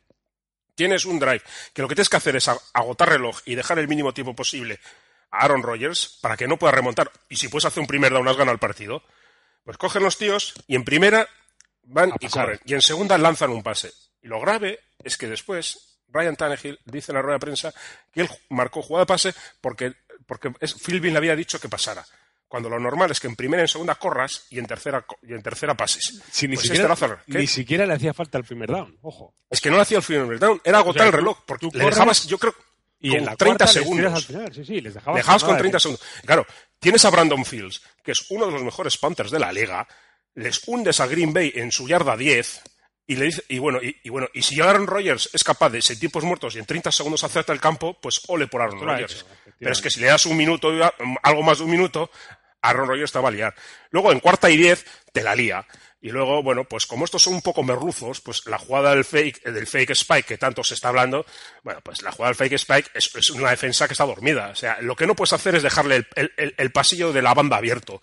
tienes 0.75 1.05
un 1.05 1.19
drive, 1.19 1.43
que 1.75 1.83
lo 1.83 1.89
que 1.89 1.95
tienes 1.95 2.09
que 2.09 2.17
hacer 2.17 2.37
es 2.37 2.49
agotar 2.49 3.11
reloj 3.11 3.39
y 3.45 3.55
dejar 3.55 3.79
el 3.79 3.87
mínimo 3.87 4.15
tiempo 4.15 4.35
posible 4.35 4.81
a 5.31 5.45
Aaron 5.45 5.63
Rodgers 5.63 6.19
para 6.23 6.39
que 6.39 6.49
no 6.49 6.59
pueda 6.59 6.73
remontar. 6.73 7.13
Y 7.29 7.37
si 7.37 7.49
puedes 7.49 7.67
hacer 7.67 7.83
un 7.83 7.87
primer 7.87 8.13
down, 8.13 8.27
has 8.27 8.39
ganado 8.39 8.55
el 8.55 8.59
partido. 8.59 9.03
Pues 9.63 9.77
cogen 9.77 10.03
los 10.03 10.17
tíos 10.17 10.55
y 10.67 10.75
en 10.75 10.85
primera 10.85 11.29
van 11.83 12.15
y 12.19 12.29
corren. 12.29 12.61
Y 12.65 12.73
en 12.73 12.81
segunda 12.81 13.19
lanzan 13.19 13.51
un 13.51 13.63
pase. 13.63 13.93
Y 14.23 14.29
lo 14.29 14.41
grave 14.41 14.81
es 15.05 15.19
que 15.19 15.29
después 15.29 15.91
Ryan 16.13 16.37
Tannehill 16.37 16.79
dice 16.85 17.13
en 17.13 17.17
la 17.17 17.23
rueda 17.23 17.37
de 17.37 17.41
prensa 17.41 17.75
que 18.13 18.23
él 18.23 18.31
marcó 18.49 18.83
jugada 18.83 19.05
de 19.05 19.09
pase 19.09 19.35
porque, 19.61 19.95
porque 20.31 20.53
es, 20.61 20.75
Philbin 20.75 21.13
le 21.13 21.19
había 21.19 21.35
dicho 21.35 21.59
que 21.59 21.69
pasara. 21.69 22.07
Cuando 22.47 22.69
lo 22.69 22.79
normal 22.79 23.11
es 23.11 23.19
que 23.19 23.27
en 23.27 23.35
primera 23.35 23.63
y 23.63 23.65
en 23.65 23.69
segunda 23.69 23.97
corras 23.97 24.47
y 24.49 24.61
en 24.61 24.67
tercera, 24.67 25.05
y 25.25 25.33
en 25.33 25.43
tercera 25.43 25.77
pases. 25.77 26.23
Si 26.31 26.47
ni, 26.47 26.55
Pues 26.55 26.71
este 26.71 26.77
siquiera, 26.77 27.25
ni 27.27 27.47
siquiera 27.49 27.85
le 27.85 27.95
hacía 27.95 28.15
falta 28.15 28.39
el 28.39 28.45
primer 28.45 28.71
down, 28.71 28.97
ojo. 29.03 29.35
Es 29.51 29.61
que 29.61 29.71
no 29.71 29.75
le 29.75 29.83
hacía 29.83 29.97
el 29.97 30.05
final 30.05 30.39
down, 30.39 30.61
era 30.63 30.79
agotar 30.79 31.01
O 31.01 31.03
sea, 31.03 31.07
el 31.09 31.13
reloj. 31.15 31.39
Porque 31.45 31.69
tú 31.69 31.77
le 31.77 31.85
dejabas, 31.85 32.29
yo 32.29 32.39
creo, 32.39 32.55
Y 33.01 33.11
con 33.11 33.19
en 33.19 33.25
la 33.27 33.35
30 33.35 33.65
cuarta 33.65 33.65
les 33.65 33.73
tiras 33.73 33.73
segundos. 33.73 34.15
al 34.15 34.23
final, 34.23 34.55
sí, 34.55 34.65
sí, 34.65 34.81
les 34.81 34.95
dejabas, 34.95 35.17
Dejabas 35.17 35.43
con 35.43 35.51
nada 35.51 35.63
de 35.65 35.69
30 35.69 35.79
tiempo. 35.79 35.99
segundos. 35.99 36.25
Claro, 36.25 36.47
tienes 36.79 37.05
a 37.05 37.11
Brandon 37.11 37.45
Fields, 37.45 37.83
que 38.05 38.13
es 38.13 38.25
uno 38.31 38.47
de 38.47 38.53
los 38.53 38.63
mejores 38.63 38.97
Panthers 38.99 39.33
de 39.33 39.39
la 39.41 39.51
liga, 39.51 39.89
les 40.37 40.63
hundes 40.65 41.01
a 41.01 41.09
Green 41.09 41.33
Bay 41.33 41.51
en 41.57 41.73
su 41.73 41.89
yarda 41.89 42.17
10, 42.17 42.63
y 43.13 43.17
le 43.17 43.27
dice, 43.27 43.43
y 43.49 43.59
bueno, 43.59 43.81
y, 43.83 43.97
y 44.05 44.09
bueno, 44.09 44.29
y 44.33 44.43
si 44.43 44.61
Aaron 44.61 44.87
Rodgers 44.87 45.31
es 45.33 45.43
capaz 45.45 45.71
de, 45.71 45.83
sin 45.83 45.99
tiempos 45.99 46.23
muertos 46.25 46.55
y 46.55 46.59
en 46.59 46.67
30 46.67 46.93
segundos 46.93 47.25
hacerte 47.25 47.53
el 47.53 47.61
campo, 47.61 47.99
pues 48.01 48.21
ole 48.29 48.47
por 48.47 48.63
Aaron 48.63 48.79
Rodgers. 48.95 49.27
Pero 49.59 49.73
es 49.73 49.81
que 49.83 49.91
si 49.91 50.01
le 50.01 50.07
das 50.07 50.27
un 50.27 50.37
minuto, 50.37 50.71
algo 51.23 51.43
más 51.43 51.59
de 51.59 51.65
un 51.65 51.71
minuto, 51.71 52.11
Aaron 52.63 52.89
Rodgers 52.89 53.13
te 53.13 53.19
va 53.19 53.29
a 53.29 53.33
liar. 53.33 53.55
Luego, 53.91 54.13
en 54.13 54.21
cuarta 54.21 54.49
y 54.51 54.57
10, 54.57 54.85
te 55.13 55.23
la 55.23 55.35
lía. 55.35 55.67
Y 56.03 56.11
luego, 56.11 56.43
bueno, 56.43 56.65
pues 56.65 56.87
como 56.87 57.05
estos 57.05 57.23
son 57.23 57.35
un 57.35 57.43
poco 57.43 57.63
merluzos, 57.63 58.21
pues 58.23 58.47
la 58.47 58.59
jugada 58.59 58.95
del 58.95 59.05
fake, 59.05 59.43
del 59.45 59.67
fake 59.67 59.91
spike 59.91 60.27
que 60.29 60.39
tanto 60.39 60.65
se 60.65 60.73
está 60.75 60.89
hablando, 60.89 61.27
bueno, 61.63 61.81
pues 61.83 62.01
la 62.03 62.11
jugada 62.13 62.31
del 62.31 62.37
fake 62.37 62.55
spike 62.55 62.91
es, 62.95 63.15
es 63.17 63.31
una 63.31 63.51
defensa 63.51 63.87
que 63.87 63.93
está 63.93 64.07
dormida. 64.07 64.49
O 64.49 64.55
sea, 64.55 64.79
lo 64.81 64.97
que 64.97 65.07
no 65.07 65.15
puedes 65.15 65.33
hacer 65.35 65.57
es 65.57 65.63
dejarle 65.63 65.97
el, 65.97 66.07
el- 66.17 66.33
el- 66.39 66.55
el 66.57 66.73
pasillo 66.73 67.13
de 67.13 67.21
la 67.23 67.35
banda 67.35 67.57
abierto. 67.59 68.01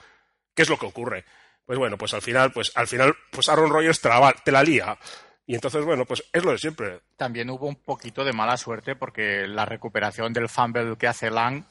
¿Qué 0.54 0.62
es 0.64 0.70
lo 0.70 0.78
que 0.78 0.86
ocurre? 0.86 1.26
Pues 1.68 1.78
bueno, 1.78 1.98
pues 1.98 2.14
al 2.16 2.22
final, 2.24 2.52
pues 2.52 2.72
al 2.76 2.88
final, 2.88 3.14
pues 3.32 3.48
Aaron 3.50 3.70
Rodgers 3.70 4.02
te 4.02 4.10
la, 4.10 4.34
te 4.44 4.52
la 4.52 4.64
lía. 4.64 4.98
Y 5.46 5.54
entonces, 5.54 5.86
bueno, 5.86 6.06
pues 6.06 6.24
es 6.34 6.44
lo 6.44 6.52
de 6.52 6.58
siempre. 6.58 7.02
También 7.18 7.50
hubo 7.52 7.68
un 7.68 7.76
poquito 7.76 8.24
de 8.26 8.34
mala 8.34 8.58
suerte 8.58 8.96
porque 8.96 9.46
la 9.48 9.66
recuperación 9.66 10.34
del 10.34 10.50
fumble 10.50 10.98
que 10.98 11.08
hace 11.08 11.30
Lang, 11.30 11.64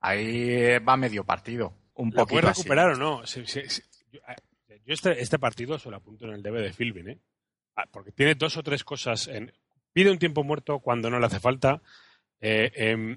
ahí 0.00 0.78
va 0.80 0.96
medio 0.96 1.24
partido. 1.24 1.72
Un 1.94 2.10
¿La 2.10 2.22
poquito 2.22 2.40
puede 2.40 2.48
así. 2.50 2.60
recuperar 2.62 2.90
o 2.90 2.96
no? 2.96 3.26
Sí, 3.26 3.44
sí, 3.46 3.62
sí. 3.68 3.82
Yo, 4.12 4.20
yo 4.68 4.92
este, 4.92 5.20
este 5.22 5.38
partido 5.38 5.78
se 5.78 5.88
lo 5.90 5.96
apunto 5.96 6.26
en 6.26 6.32
el 6.34 6.42
debe 6.42 6.60
de 6.60 6.72
Philbin, 6.72 7.08
¿eh? 7.10 7.18
Ah, 7.76 7.86
Porque 7.90 8.12
tiene 8.12 8.34
dos 8.34 8.56
o 8.56 8.62
tres 8.62 8.84
cosas. 8.84 9.28
En, 9.28 9.52
pide 9.92 10.10
un 10.10 10.18
tiempo 10.18 10.42
muerto 10.44 10.80
cuando 10.80 11.10
no 11.10 11.18
le 11.18 11.26
hace 11.26 11.40
falta. 11.40 11.80
eh, 12.40 12.70
em, 12.74 13.16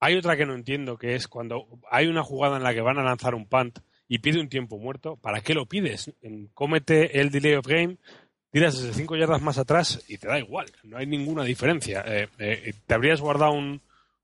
Hay 0.00 0.16
otra 0.16 0.36
que 0.36 0.46
no 0.46 0.54
entiendo, 0.54 0.96
que 0.96 1.14
es 1.16 1.26
cuando 1.28 1.66
hay 1.90 2.06
una 2.06 2.22
jugada 2.22 2.56
en 2.56 2.62
la 2.62 2.72
que 2.74 2.80
van 2.80 2.98
a 2.98 3.02
lanzar 3.04 3.34
un 3.34 3.48
punt 3.48 3.80
y 4.08 4.18
pide 4.18 4.40
un 4.40 4.48
tiempo 4.48 4.78
muerto, 4.78 5.16
¿para 5.16 5.40
qué 5.42 5.54
lo 5.54 5.66
pides? 5.66 6.12
Cómete 6.54 7.20
el 7.20 7.30
delay 7.30 7.54
of 7.54 7.66
game, 7.66 7.96
tiras 8.50 8.80
desde 8.80 8.94
5 8.94 9.16
yardas 9.16 9.42
más 9.42 9.58
atrás 9.58 10.02
y 10.08 10.16
te 10.18 10.26
da 10.28 10.38
igual, 10.38 10.66
no 10.84 10.96
hay 10.98 11.06
ninguna 11.06 11.44
diferencia. 11.44 12.02
Eh, 12.06 12.28
eh, 12.38 12.72
te 12.86 12.94
habrías 12.94 13.20
guardado 13.20 13.52
un, 13.52 13.80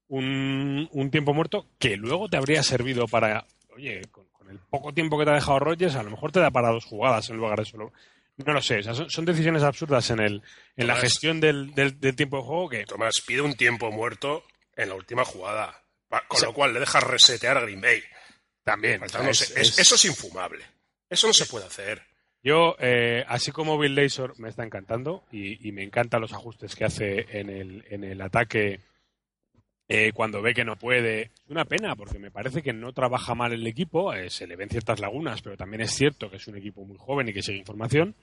un, 0.09 0.88
un 0.92 1.11
tiempo 1.11 1.35
muerto 1.35 1.66
que 1.79 1.97
luego 1.97 2.29
te 2.29 2.37
habría 2.37 2.62
servido 2.62 3.07
para, 3.07 3.47
oye, 3.77 4.03
con, 4.11 4.25
con 4.33 4.49
el 4.51 4.59
poco 4.59 4.92
tiempo 4.94 5.18
que 5.18 5.25
te 5.25 5.31
ha 5.33 5.35
dejado 5.35 5.59
Rogers, 5.59 5.94
a 5.97 6.03
lo 6.03 6.11
mejor 6.11 6.33
te 6.33 6.40
da 6.40 6.51
para 6.51 6.70
dos 6.70 6.85
jugadas 6.85 7.29
en 7.31 7.37
lugar 7.37 7.59
de 7.59 7.64
solo. 7.64 7.92
No 8.37 8.53
lo 8.53 8.61
sé, 8.61 8.79
o 8.79 8.83
sea, 8.83 8.94
son, 8.94 9.09
son 9.11 9.25
decisiones 9.25 9.62
absurdas 9.62 10.11
en, 10.11 10.18
el, 10.20 10.42
en 10.77 10.87
la 10.88 10.94
Tomás. 10.94 11.01
gestión 11.03 11.40
del, 11.40 11.73
del- 11.75 12.01
del 12.01 12.16
tiempo 12.16 12.38
de 12.38 12.42
juego 12.42 12.68
que 12.68 12.85
Tomás 12.85 13.20
pide 13.25 13.42
un 13.42 13.55
tiempo 13.55 13.92
muerto 13.92 14.42
en 14.77 14.88
la 14.88 14.97
última 14.97 15.25
jugada, 15.25 15.83
con 16.27 16.42
lo 16.42 16.53
cual 16.53 16.75
le 16.75 16.81
dejas 16.81 17.05
resetear 17.05 17.59
a 17.59 17.61
Green 17.61 17.81
Bay. 17.81 18.01
También. 18.64 19.00
Es- 19.31 19.40
es- 19.61 19.79
eso 19.79 19.94
es 19.94 20.05
infumable. 20.07 20.64
Eso 21.09 21.27
no 21.27 21.33
se 21.33 21.46
puede 21.46 21.66
hacer. 21.66 22.03
Yo, 22.42 22.77
eh, 22.79 23.24
así 23.29 23.53
como 23.53 23.79
Bill 23.79 23.94
Lazor 23.94 24.38
me 24.38 24.48
está 24.50 24.64
encantando 24.64 25.24
y, 25.33 25.66
y 25.66 25.72
me 25.72 25.83
encantan 25.83 26.20
los 26.20 26.33
ajustes 26.33 26.74
que 26.74 26.85
hace 26.85 27.38
en 27.38 27.48
el, 27.48 27.85
en 27.88 28.05
el 28.05 28.20
ataque 28.20 28.81
eh, 29.88 30.12
cuando 30.12 30.42
ve 30.42 30.55
que 30.55 30.64
no 30.64 30.77
puede. 30.77 31.22
Es 31.22 31.48
una 31.50 31.64
pena 31.66 31.94
porque 31.96 32.18
me 32.18 32.31
parece 32.31 32.62
que 32.62 32.72
no 32.72 32.92
trabaja 32.92 33.35
mal 33.35 33.53
el 33.53 33.66
equipo, 33.66 34.12
eh, 34.14 34.31
se 34.31 34.46
le 34.46 34.57
ven 34.57 34.68
ciertas 34.70 34.98
lagunas, 35.00 35.42
pero 35.42 35.57
también 35.57 35.83
es 35.83 35.92
cierto 35.92 36.31
que 36.31 36.37
es 36.37 36.46
un 36.48 36.57
equipo 36.57 36.85
muy 36.85 36.96
joven 36.98 37.29
y 37.29 37.33
que 37.33 37.42
sigue 37.42 37.59
información. 37.59 38.14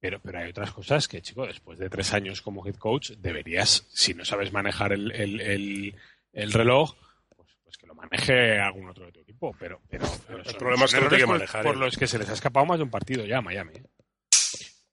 Pero, 0.00 0.20
pero 0.20 0.38
hay 0.38 0.50
otras 0.50 0.70
cosas 0.72 1.08
que, 1.08 1.20
chico, 1.22 1.44
después 1.46 1.78
de 1.78 1.90
tres 1.90 2.12
años 2.14 2.40
como 2.40 2.64
head 2.66 2.76
coach, 2.76 3.10
deberías, 3.18 3.88
si 3.92 4.14
no 4.14 4.24
sabes 4.24 4.52
manejar 4.52 4.92
el, 4.92 5.10
el- 5.10 5.40
el- 5.40 5.94
el 6.32 6.52
reloj, 6.52 6.94
pues, 7.36 7.48
pues 7.64 7.76
que 7.76 7.86
lo 7.86 7.94
maneje 7.94 8.60
algún 8.60 8.88
otro 8.88 9.06
de 9.06 9.12
tu 9.12 9.24
Pero, 9.58 9.80
pero, 9.88 10.06
pero 10.26 10.42
El 10.44 10.54
problema 10.56 10.84
es 10.84 10.94
que 10.94 11.00
tiene 11.00 11.16
que 11.18 11.26
manejar 11.26 11.62
por, 11.62 11.74
por 11.74 11.84
los 11.84 11.96
que 11.96 12.06
se 12.06 12.18
les 12.18 12.28
ha 12.28 12.34
escapado 12.34 12.66
más 12.66 12.78
de 12.78 12.84
un 12.84 12.90
partido 12.90 13.24
ya 13.24 13.38
a 13.38 13.42
Miami. 13.42 13.72
¿eh? 13.74 13.82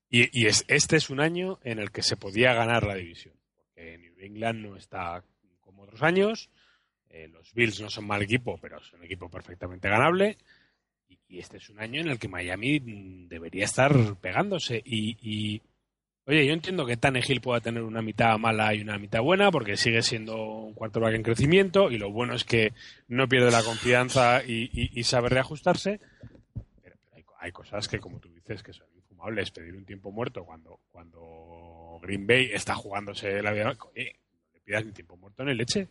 Y, 0.09 0.41
y 0.41 0.47
es, 0.47 0.63
este 0.67 0.97
es 0.97 1.09
un 1.09 1.19
año 1.19 1.59
en 1.63 1.79
el 1.79 1.91
que 1.91 2.03
se 2.03 2.15
podía 2.15 2.53
ganar 2.53 2.83
la 2.85 2.95
división. 2.95 3.33
Porque 3.55 3.97
New 3.97 4.13
England 4.19 4.59
no 4.61 4.75
está 4.77 5.23
como 5.61 5.83
otros 5.83 6.01
años. 6.03 6.49
eh, 7.09 7.27
los 7.27 7.53
Bills 7.53 7.81
no 7.81 7.89
son 7.89 8.05
mal 8.07 8.21
equipo, 8.21 8.57
pero 8.61 8.79
son 8.83 8.99
un 8.99 9.05
equipo 9.05 9.29
perfectamente 9.29 9.89
ganable. 9.89 10.37
Y, 11.09 11.19
y 11.27 11.39
este 11.39 11.57
es 11.57 11.69
un 11.69 11.79
año 11.79 12.01
en 12.01 12.07
el 12.09 12.19
que 12.19 12.27
Miami 12.27 12.79
mm, 12.79 13.27
debería 13.27 13.65
estar 13.65 14.15
pegándose. 14.17 14.81
Y, 14.85 15.17
y, 15.21 15.61
oye, 16.27 16.45
yo 16.45 16.53
entiendo 16.53 16.85
que 16.85 16.97
Tannehill 16.97 17.41
pueda 17.41 17.59
tener 17.61 17.83
una 17.83 18.01
mitad 18.01 18.37
mala 18.37 18.73
y 18.73 18.81
una 18.81 18.97
mitad 18.97 19.21
buena, 19.21 19.51
porque 19.51 19.77
sigue 19.77 20.01
siendo 20.01 20.35
un 20.43 20.73
quarterback 20.73 21.13
en 21.15 21.23
crecimiento. 21.23 21.91
Y 21.91 21.97
lo 21.97 22.11
bueno 22.11 22.33
es 22.35 22.43
que 22.43 22.73
no 23.07 23.27
pierde 23.27 23.51
la 23.51 23.63
confianza 23.63 24.43
y, 24.45 25.03
sabe 25.03 25.29
reajustarse. 25.29 25.99
Pero, 26.81 26.95
hay, 27.13 27.23
co- 27.23 27.35
hay 27.39 27.51
cosas 27.51 27.87
que, 27.87 27.99
como 27.99 28.19
tú 28.19 28.29
dices, 28.29 28.63
que 28.63 28.73
son 28.73 28.87
infumables. 28.95 29.51
Pedir 29.51 29.75
un 29.75 29.85
tiempo 29.85 30.11
muerto 30.11 30.43
cuando, 30.45 30.79
cuando 30.91 31.99
Green 32.01 32.25
Bay 32.27 32.49
está 32.53 32.75
jugándose 32.75 33.41
la 33.41 33.51
vida. 33.51 33.75
Oye, 33.93 34.15
no 34.43 34.53
le 34.53 34.59
pidas 34.61 34.85
ni 34.85 34.91
tiempo 34.91 35.17
muerto 35.17 35.43
ni 35.43 35.53
leche. 35.53 35.87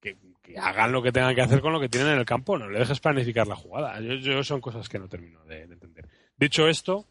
Que, 0.00 0.16
hagan 0.56 0.92
lo 0.92 1.02
que 1.02 1.12
tengan 1.12 1.34
que 1.34 1.42
hacer 1.42 1.60
con 1.60 1.72
lo 1.72 1.80
que 1.80 1.88
tienen 1.88 2.14
en 2.14 2.18
el 2.18 2.24
campo. 2.24 2.58
No 2.58 2.68
le 2.68 2.78
dejes 2.78 3.00
planificar 3.00 3.46
la 3.46 3.54
jugada. 3.54 4.00
Yo, 4.00 4.14
yo 4.14 4.42
son 4.42 4.60
cosas 4.60 4.88
que 4.88 4.98
no 4.98 5.08
termino 5.08 5.44
de 5.44 5.62
entender. 5.62 6.08
Dicho 6.36 6.66
esto, 6.68 7.06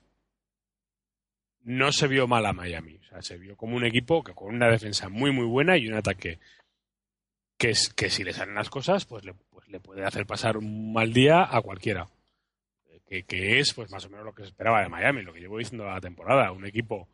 no 1.63 1.91
se 1.91 2.08
vio 2.08 2.28
mal 2.28 2.45
a 2.45 2.54
Miami. 2.54 2.95
O 2.95 3.04
sea, 3.04 3.22
se 3.22 3.38
vio 3.38 3.56
como 3.56 3.76
un 3.76 3.86
equipo 3.86 4.24
que 4.24 4.34
con 4.34 4.54
una 4.54 4.69
defensa 4.69 5.10
muy, 5.10 5.32
muy 5.32 5.45
buena 5.45 5.78
y 5.78 5.88
un 5.88 5.95
ataque 5.95 6.39
que, 7.58 7.72
es, 7.72 7.89
que 7.93 8.10
si 8.10 8.24
le 8.24 8.34
salen 8.34 8.56
las 8.56 8.69
cosas, 8.69 9.06
pues 9.06 9.26
le, 9.26 9.34
pues 9.34 9.67
le 9.67 9.80
puede 9.80 10.06
hacer 10.06 10.26
pasar 10.26 10.58
un 10.58 10.93
mal 10.93 11.13
día 11.13 11.48
a 11.50 11.62
cualquiera. 11.62 12.08
Eh, 13.10 13.24
Que, 13.24 13.60
es 13.60 13.74
pues 13.74 13.91
más 13.91 14.06
o 14.06 14.10
menos 14.10 14.26
lo 14.26 14.34
que 14.34 14.43
se 14.43 14.50
esperaba 14.50 14.82
de 14.82 14.89
Miami, 14.89 15.22
lo 15.22 15.34
que 15.34 15.41
llevo 15.41 15.58
diciendo 15.58 15.86
la 15.86 16.02
temporada. 16.02 16.52
Un 16.52 16.65
equipo 16.65 17.08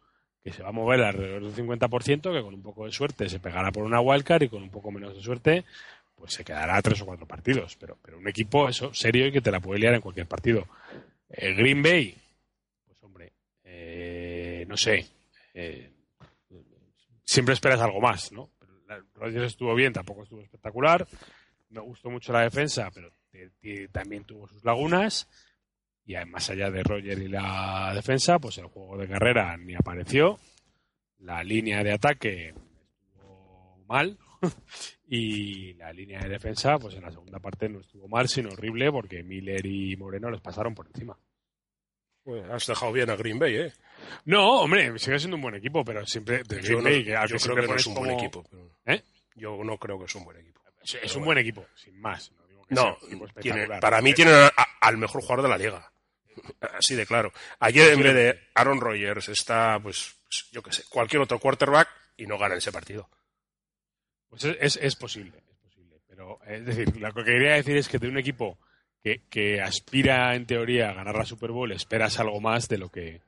que 0.43 0.51
se 0.51 0.61
va 0.61 0.69
a 0.69 0.73
mover 0.73 1.01
alrededor 1.01 1.43
del 1.43 1.55
50%, 1.55 2.21
que 2.21 2.43
con 2.43 2.53
un 2.53 2.61
poco 2.61 2.85
de 2.85 2.91
suerte 2.91 3.29
se 3.29 3.39
pegará 3.39 3.71
por 3.71 3.83
una 3.83 3.99
wildcard 3.99 4.43
y 4.43 4.49
con 4.49 4.61
un 4.61 4.69
poco 4.69 4.91
menos 4.91 5.15
de 5.15 5.21
suerte 5.21 5.65
pues 6.15 6.33
se 6.33 6.43
quedará 6.43 6.81
tres 6.81 7.01
o 7.01 7.05
cuatro 7.05 7.25
partidos. 7.25 7.75
Pero, 7.75 7.97
pero 8.01 8.17
un 8.17 8.27
equipo 8.27 8.67
eso 8.67 8.93
serio 8.93 9.27
y 9.27 9.31
que 9.31 9.41
te 9.41 9.51
la 9.51 9.59
puede 9.59 9.79
liar 9.79 9.93
en 9.93 10.01
cualquier 10.01 10.27
partido. 10.27 10.67
El 11.29 11.55
Green 11.55 11.83
Bay, 11.83 12.15
pues 12.85 13.03
hombre, 13.03 13.31
eh, 13.63 14.34
no 14.67 14.77
sé. 14.77 15.05
eh, 15.53 15.91
siempre 17.23 17.53
esperas 17.53 17.81
algo 17.81 17.99
más, 17.99 18.31
¿no? 18.31 18.51
Rodgers 19.15 19.47
estuvo 19.47 19.73
bien, 19.73 19.93
tampoco 19.93 20.23
estuvo 20.23 20.41
espectacular. 20.41 21.07
Me 21.69 21.81
gustó 21.81 22.09
mucho 22.09 22.31
la 22.31 22.41
defensa, 22.41 22.89
pero 22.93 23.11
también 23.91 24.23
tuvo 24.23 24.47
sus 24.47 24.63
lagunas. 24.63 25.27
Y 26.05 26.13
más 26.27 26.49
allá 26.51 26.69
de 26.69 26.83
Roger 26.83 27.17
y 27.17 27.27
la 27.27 27.91
defensa, 27.95 28.37
pues 28.37 28.59
el 28.59 28.67
juego 28.67 28.97
de 28.97 29.07
carrera 29.07 29.57
ni 29.57 29.73
apareció. 29.73 30.39
La 31.19 31.43
línea 31.43 31.83
de 31.83 31.93
ataque 31.93 32.49
estuvo 32.49 33.83
mal. 33.87 34.17
y 35.07 35.73
la 35.73 35.91
línea 35.91 36.19
de 36.19 36.29
defensa, 36.29 36.77
pues 36.77 36.95
en 36.95 37.01
la 37.01 37.11
segunda 37.11 37.39
parte 37.39 37.67
no 37.69 37.79
estuvo 37.79 38.07
mal, 38.07 38.27
sino 38.27 38.49
horrible, 38.49 38.91
porque 38.91 39.23
Miller 39.23 39.65
y 39.65 39.95
Moreno 39.97 40.29
les 40.29 40.41
pasaron 40.41 40.75
por 40.75 40.85
encima. 40.87 41.17
Has 42.51 42.67
dejado 42.67 42.91
bien 42.91 43.09
a 43.09 43.15
Green 43.15 43.39
Bay, 43.39 43.55
¿eh? 43.55 43.73
No, 44.25 44.61
hombre, 44.61 44.97
sigue 44.99 45.19
siendo 45.19 45.35
un 45.35 45.41
buen 45.41 45.55
equipo, 45.55 45.83
pero 45.85 46.05
siempre 46.05 46.43
de 46.43 46.61
Yo, 46.61 46.77
no- 46.81 46.83
que 46.89 47.03
yo 47.03 47.13
que 47.37 47.37
creo 47.43 47.55
que 47.55 47.67
no 47.67 47.75
es 47.75 47.85
un 47.87 47.95
buen 47.95 48.11
equipo. 48.11 48.43
pero- 48.49 48.71
¿Eh? 48.85 49.01
Yo 49.35 49.63
no 49.63 49.77
creo 49.77 49.99
que 49.99 50.05
es 50.05 50.15
un 50.15 50.23
buen 50.23 50.37
equipo. 50.37 50.61
Es, 50.83 50.93
un 50.93 51.01
bueno. 51.21 51.25
buen 51.25 51.37
equipo, 51.39 51.65
sin 51.75 51.99
más. 51.99 52.31
No, 52.31 52.47
digo 52.47 52.65
que 52.67 52.75
No, 52.75 52.97
sea 52.99 53.41
tiene- 53.41 53.67
para 53.79 54.01
mí 54.01 54.13
a- 54.25 54.47
a- 54.47 54.67
al 54.81 54.97
mejor 54.97 55.21
jugador 55.21 55.43
de 55.43 55.49
la 55.49 55.57
liga. 55.57 55.91
Así 56.79 56.95
de 56.95 57.05
claro. 57.05 57.31
Ayer 57.59 57.93
en 57.93 58.01
vez 58.03 58.13
de 58.13 58.39
Aaron 58.55 58.79
Rodgers 58.79 59.29
está, 59.29 59.79
pues, 59.81 60.15
pues, 60.23 60.47
yo 60.51 60.61
qué 60.61 60.71
sé, 60.71 60.83
cualquier 60.89 61.21
otro 61.21 61.39
quarterback 61.39 61.87
y 62.17 62.25
no 62.27 62.37
gana 62.37 62.55
ese 62.55 62.71
partido. 62.71 63.09
Pues 64.29 64.43
es, 64.45 64.57
es, 64.59 64.79
es 64.81 64.95
posible, 64.95 65.37
es 65.49 65.57
posible. 65.57 66.01
Pero, 66.07 66.39
es 66.45 66.65
decir, 66.65 66.95
lo 66.97 67.13
que 67.13 67.23
quería 67.23 67.53
decir 67.55 67.77
es 67.77 67.87
que 67.87 67.99
de 67.99 68.07
un 68.07 68.17
equipo 68.17 68.57
que, 69.03 69.21
que 69.29 69.61
aspira, 69.61 70.35
en 70.35 70.45
teoría, 70.45 70.89
a 70.89 70.93
ganar 70.93 71.15
la 71.15 71.25
Super 71.25 71.51
Bowl, 71.51 71.71
esperas 71.71 72.19
algo 72.19 72.39
más 72.41 72.67
de 72.67 72.77
lo 72.77 72.89
que, 72.89 73.21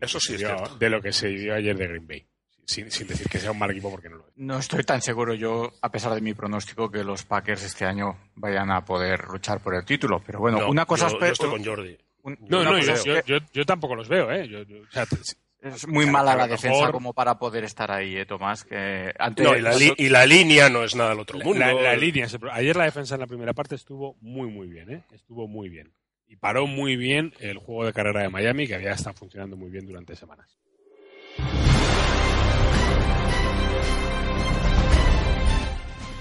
Eso 0.00 0.18
sí 0.20 0.34
es 0.34 0.38
cierto. 0.40 0.76
de 0.76 0.90
lo 0.90 1.00
que 1.00 1.12
se 1.12 1.28
vio 1.28 1.54
ayer 1.54 1.76
de 1.76 1.86
Green 1.88 2.06
Bay. 2.06 2.26
Sin, 2.66 2.90
sin 2.90 3.06
decir 3.06 3.28
que 3.28 3.38
sea 3.38 3.50
un 3.50 3.58
mal 3.58 3.70
equipo 3.70 3.90
porque 3.90 4.08
no 4.08 4.16
lo 4.16 4.26
es. 4.26 4.32
No 4.36 4.58
estoy 4.58 4.84
tan 4.84 5.02
seguro 5.02 5.34
yo, 5.34 5.70
a 5.82 5.90
pesar 5.90 6.14
de 6.14 6.22
mi 6.22 6.32
pronóstico, 6.32 6.90
que 6.90 7.04
los 7.04 7.22
Packers 7.24 7.62
este 7.62 7.84
año 7.84 8.16
vayan 8.36 8.70
a 8.70 8.82
poder 8.84 9.24
luchar 9.28 9.60
por 9.60 9.74
el 9.74 9.84
título. 9.84 10.22
Pero 10.24 10.38
bueno, 10.40 10.60
No, 10.60 10.68
una 10.70 10.86
cosa 10.86 11.08
yo, 11.10 11.16
es 11.18 11.20
yo 11.20 11.32
estoy 11.32 11.50
con 11.50 11.64
Jordi. 11.64 11.98
un- 12.22 12.38
No, 12.48 12.62
no, 12.64 12.78
yo, 12.78 12.94
yo, 13.04 13.14
que 13.16 13.22
yo- 13.26 13.38
yo 13.52 13.66
tampoco 13.66 13.94
los 13.94 14.08
veo, 14.08 14.30
¿eh? 14.32 14.48
Yo- 14.48 14.62
yo- 14.62 14.80
o 14.80 14.90
sea, 14.90 15.04
t- 15.04 15.16
es 15.60 15.86
muy 15.86 16.06
mala 16.06 16.34
la 16.36 16.46
defensa 16.46 16.68
mejor- 16.78 16.92
como 16.92 17.12
para 17.12 17.38
poder 17.38 17.64
estar 17.64 17.90
ahí, 17.90 18.16
¿eh, 18.16 18.24
Tomás? 18.24 18.64
Que 18.64 19.12
antes 19.18 19.44
No, 19.46 19.54
y, 19.56 19.60
la 19.60 19.74
li- 19.74 19.94
y 19.98 20.08
la 20.08 20.24
línea 20.24 20.70
no 20.70 20.84
es 20.84 20.94
nada 20.94 21.10
del 21.10 21.20
otro 21.20 21.38
mundo. 21.40 21.58
La, 21.60 21.72
la 21.74 21.96
línea, 21.96 22.26
ayer 22.52 22.76
la 22.76 22.84
defensa 22.84 23.14
en 23.14 23.20
la 23.20 23.26
primera 23.26 23.52
parte 23.52 23.74
estuvo 23.74 24.16
muy, 24.22 24.48
muy 24.50 24.68
bien, 24.68 24.90
¿eh? 24.90 25.02
Estuvo 25.12 25.46
muy 25.46 25.68
bien. 25.68 25.92
Y 26.34 26.36
paró 26.36 26.66
muy 26.66 26.96
bien 26.96 27.32
el 27.38 27.58
juego 27.58 27.86
de 27.86 27.92
carrera 27.92 28.22
de 28.22 28.28
Miami, 28.28 28.66
que 28.66 28.74
había 28.74 28.90
estado 28.90 29.14
funcionando 29.14 29.56
muy 29.56 29.70
bien 29.70 29.86
durante 29.86 30.16
semanas. 30.16 30.58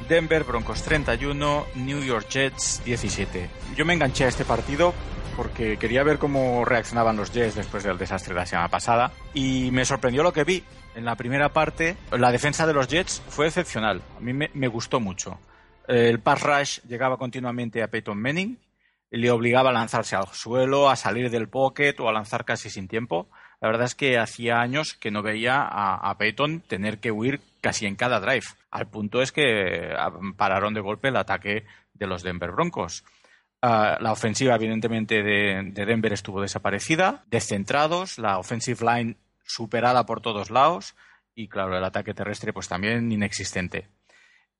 Denver 0.08 0.43
Broncos 0.43 0.84
31, 0.84 1.65
New 1.78 2.04
York 2.04 2.28
Jets 2.30 2.84
17. 2.86 3.49
Yo 3.76 3.86
me 3.86 3.95
enganché 3.95 4.26
a 4.26 4.28
este 4.28 4.45
partido 4.45 4.93
porque 5.36 5.78
quería 5.78 6.04
ver 6.04 6.19
cómo 6.19 6.63
reaccionaban 6.63 7.17
los 7.17 7.34
Jets 7.34 7.56
después 7.56 7.84
del 7.84 7.97
desastre 7.97 8.36
de 8.36 8.39
la 8.39 8.45
semana 8.45 8.67
pasada 8.67 9.13
y 9.34 9.71
me 9.71 9.84
sorprendió 9.84 10.21
lo 10.21 10.32
que 10.32 10.43
vi. 10.43 10.63
En 10.93 11.06
la 11.06 11.15
primera 11.15 11.49
parte, 11.49 11.97
la 12.12 12.32
defensa 12.32 12.67
de 12.67 12.73
los 12.73 12.88
Jets 12.88 13.23
fue 13.30 13.47
excepcional. 13.47 14.04
A 14.15 14.19
mí 14.19 14.32
me, 14.32 14.52
me 14.54 14.67
gustó 14.67 14.99
mucho. 14.99 15.39
El 15.88 16.19
pass 16.19 16.43
rush 16.43 16.80
llegaba 16.88 17.17
continuamente 17.17 17.82
a 17.82 17.88
Peyton 17.88 18.21
Manning, 18.21 18.60
le 19.17 19.30
obligaba 19.30 19.69
a 19.69 19.73
lanzarse 19.73 20.15
al 20.15 20.28
suelo, 20.30 20.89
a 20.89 20.95
salir 20.95 21.30
del 21.30 21.47
pocket 21.47 21.95
o 21.99 22.10
a 22.10 22.12
lanzar 22.12 22.45
casi 22.45 22.71
sin 22.71 22.88
tiempo. 22.88 23.30
La 23.62 23.67
verdad 23.67 23.86
es 23.86 23.93
que 23.93 24.17
hacía 24.17 24.60
años 24.60 24.95
que 24.95 25.12
no 25.12 25.21
veía 25.21 25.62
a, 25.62 26.17
Peyton 26.17 26.62
tener 26.62 26.97
que 26.97 27.12
huir 27.12 27.39
casi 27.62 27.86
en 27.86 27.95
cada 27.95 28.19
drive. 28.19 28.45
Al 28.71 28.88
punto 28.88 29.21
es 29.21 29.32
que 29.32 29.93
ah, 29.95 30.12
pararon 30.36 30.73
de 30.73 30.82
golpe 30.82 31.10
el 31.10 31.17
ataque 31.17 31.65
de 31.93 32.08
los 32.08 32.23
Denver 32.23 32.52
Broncos. 32.52 33.04
Ah, 33.62 33.99
la 34.02 34.12
ofensiva, 34.12 34.56
evidentemente, 34.56 35.21
de, 35.21 35.62
de 35.71 35.86
Denver 35.86 36.12
estuvo 36.12 36.41
desaparecida, 36.41 37.23
descentrados, 37.28 38.17
la 38.17 38.39
offensive 38.39 38.84
line 38.84 39.17
superada 39.45 40.08
por 40.08 40.21
todos 40.21 40.49
lados 40.49 40.95
y, 41.36 41.49
claro, 41.49 41.78
el 41.78 41.84
ataque 41.84 42.15
terrestre, 42.15 42.52
pues 42.52 42.67
también 42.67 43.12
inexistente. 43.12 43.89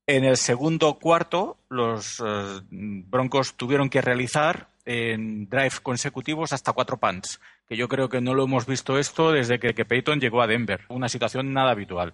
En 0.06 0.26
el 0.26 0.36
segundo 0.36 1.00
cuarto, 1.00 1.58
los 1.70 2.20
eh, 2.20 2.60
Broncos 2.70 3.56
tuvieron 3.56 3.90
que 3.90 4.02
realizar 4.02 4.68
en 4.86 5.48
drive 5.48 5.80
consecutivos 5.82 6.52
hasta 6.52 6.74
cuatro 6.74 6.98
punts, 6.98 7.40
que 7.70 7.78
yo 7.78 7.88
creo 7.88 8.10
que 8.10 8.20
no 8.20 8.34
lo 8.34 8.44
hemos 8.44 8.66
visto 8.66 9.00
esto 9.00 9.32
desde 9.32 9.60
que, 9.60 9.86
Peyton 9.86 10.20
llegó 10.20 10.42
a 10.42 10.48
Denver. 10.48 10.82
Una 10.90 11.08
situación 11.08 11.54
nada 11.54 11.72
habitual. 11.72 12.14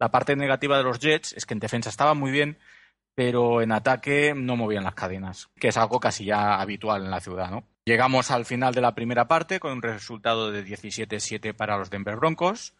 La 0.00 0.10
parte 0.10 0.34
negativa 0.34 0.76
de 0.76 0.82
los 0.82 0.98
Jets 0.98 1.32
es 1.34 1.46
que 1.46 1.54
en 1.54 1.60
defensa 1.60 1.88
estaba 1.88 2.14
muy 2.14 2.32
bien, 2.32 2.58
pero 3.14 3.62
en 3.62 3.70
ataque 3.70 4.34
no 4.34 4.56
movían 4.56 4.82
las 4.82 4.94
cadenas, 4.94 5.50
que 5.60 5.68
es 5.68 5.76
algo 5.76 6.00
casi 6.00 6.24
ya 6.24 6.60
habitual 6.60 7.04
en 7.04 7.10
la 7.12 7.20
ciudad, 7.20 7.50
¿no? 7.50 7.64
Llegamos 7.84 8.30
al 8.30 8.44
final 8.44 8.74
de 8.74 8.80
la 8.80 8.94
primera 8.94 9.28
parte 9.28 9.60
con 9.60 9.72
un 9.72 9.82
resultado 9.82 10.50
de 10.50 10.64
17-7 10.64 11.54
para 11.54 11.76
los 11.76 11.90
Denver 11.90 12.16
Broncos. 12.16 12.74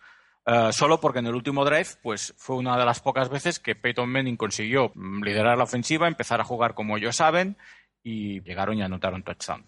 Uh, 0.47 0.73
solo 0.73 1.01
porque 1.01 1.19
en 1.19 1.27
el 1.27 1.35
último 1.35 1.67
drive 1.67 1.89
pues 2.03 2.35
fue 2.39 2.57
una 2.57 2.79
de 2.79 2.87
las 2.87 3.01
pocas 3.01 3.29
veces 3.29 3.61
que 3.61 3.75
Peyton 3.75 4.11
Manning 4.11 4.39
consiguió 4.39 4.91
liderar 5.23 5.59
la 5.59 5.65
ofensiva, 5.65 6.09
empezar 6.09 6.41
a 6.41 6.45
jugar 6.45 6.75
como 6.75 6.97
ellos 6.97 7.17
saben 7.17 7.59
y 8.03 8.41
llegaron 8.43 8.79
y 8.79 8.83
anotaron 8.83 9.23
touchdown. 9.23 9.67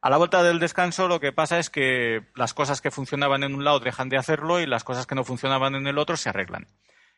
A 0.00 0.10
la 0.10 0.16
vuelta 0.16 0.42
del 0.42 0.58
descanso 0.58 1.06
lo 1.06 1.20
que 1.20 1.32
pasa 1.32 1.58
es 1.58 1.70
que 1.70 2.26
las 2.34 2.52
cosas 2.52 2.80
que 2.80 2.90
funcionaban 2.90 3.44
en 3.44 3.54
un 3.54 3.64
lado 3.64 3.78
dejan 3.78 4.08
de 4.08 4.16
hacerlo 4.16 4.60
y 4.60 4.66
las 4.66 4.82
cosas 4.82 5.06
que 5.06 5.14
no 5.14 5.22
funcionaban 5.24 5.76
en 5.76 5.86
el 5.86 5.98
otro 5.98 6.16
se 6.16 6.28
arreglan. 6.28 6.66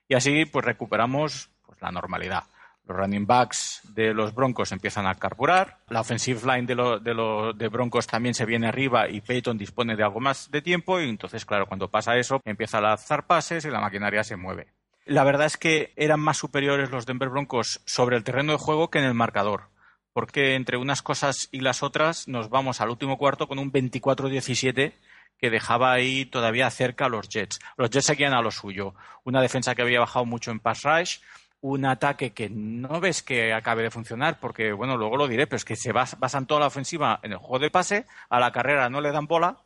Y 0.07 0.15
así 0.15 0.45
pues 0.45 0.65
recuperamos 0.65 1.51
pues, 1.65 1.81
la 1.81 1.93
normalidad. 1.93 2.45
Los 2.91 2.99
running 2.99 3.25
backs 3.25 3.83
de 3.95 4.13
los 4.13 4.35
Broncos 4.35 4.73
empiezan 4.73 5.07
a 5.07 5.15
carburar. 5.15 5.79
La 5.91 6.01
offensive 6.01 6.41
line 6.45 6.67
de, 6.67 6.75
lo, 6.75 6.99
de, 6.99 7.15
lo, 7.15 7.55
Broncos 7.71 8.09
también 8.09 8.35
se 8.35 8.45
viene 8.45 8.67
arriba 8.67 9.09
y 9.09 9.21
Peyton 9.21 9.57
dispone 9.57 9.95
de 9.95 10.03
algo 10.03 10.19
más 10.19 10.51
de 10.51 10.61
tiempo. 10.61 11.01
Y 11.01 11.09
entonces, 11.09 11.47
claro, 11.47 11.67
cuando 11.67 11.89
pasa 11.89 12.17
eso, 12.17 12.41
empieza 12.45 12.79
a 12.79 12.81
lanzar 12.81 13.29
pases 13.29 13.65
y 13.65 13.71
la 13.71 13.81
maquinaria 13.81 14.25
se 14.25 14.35
mueve. 14.35 14.73
La 15.05 15.23
verdad 15.23 15.47
es 15.47 15.57
que 15.57 15.93
eran 15.95 16.19
más 16.19 16.39
superiores 16.39 16.91
los 16.91 17.07
Denver 17.07 17.29
Broncos 17.29 17.81
sobre 17.87 18.17
el 18.17 18.25
terreno 18.25 18.51
de 18.51 18.59
juego 18.59 18.91
que 18.91 18.99
en 18.99 19.05
el 19.05 19.15
marcador. 19.15 19.69
Porque 20.13 20.57
entre 20.57 20.77
unas 20.77 21.01
cosas 21.01 21.49
y 21.53 21.61
las 21.61 21.85
otras 21.85 22.27
nos 22.27 22.51
vamos 22.51 22.81
al 22.81 22.91
último 22.91 23.19
cuarto 23.19 23.47
con 23.47 23.61
un 23.61 23.71
24-17 23.71 24.95
que 25.39 25.51
dejaba 25.51 25.93
ahí 25.93 26.27
todavía 26.27 26.69
cerca 26.71 27.07
a 27.07 27.09
los 27.09 27.29
Jets. 27.29 27.61
Los 27.77 27.91
Jets 27.91 28.07
seguían 28.07 28.35
a 28.35 28.43
lo 28.43 28.51
suyo. 28.51 28.95
Una 29.23 29.41
defensa 29.41 29.77
que 29.77 29.83
había 29.83 30.01
bajado 30.01 30.27
mucho 30.27 30.51
en 30.51 30.59
pass 30.59 30.83
rush, 30.83 31.19
un 31.63 31.85
ataque 31.85 32.33
que 32.33 32.49
no 32.49 33.01
ves 33.01 33.23
que 33.23 33.53
acabe 33.53 33.83
de 33.83 33.91
funcionar, 33.91 34.41
porque, 34.41 34.73
bueno, 34.73 34.97
luego 34.97 35.17
lo 35.17 35.29
diré, 35.29 35.47
pero 35.47 35.59
es 35.59 35.65
que 35.65 35.77
se 35.77 35.93
basan 35.93 36.47
toda 36.47 36.61
la 36.61 36.67
ofensiva 36.67 37.21
en 37.23 37.33
el 37.33 37.39
juego 37.39 37.59
de 37.59 37.71
pase, 37.71 38.07
a 38.29 38.41
la 38.41 38.53
carrera 38.53 38.89
no 38.89 39.01
le 39.01 39.13
dan 39.13 39.27
bola 39.27 39.59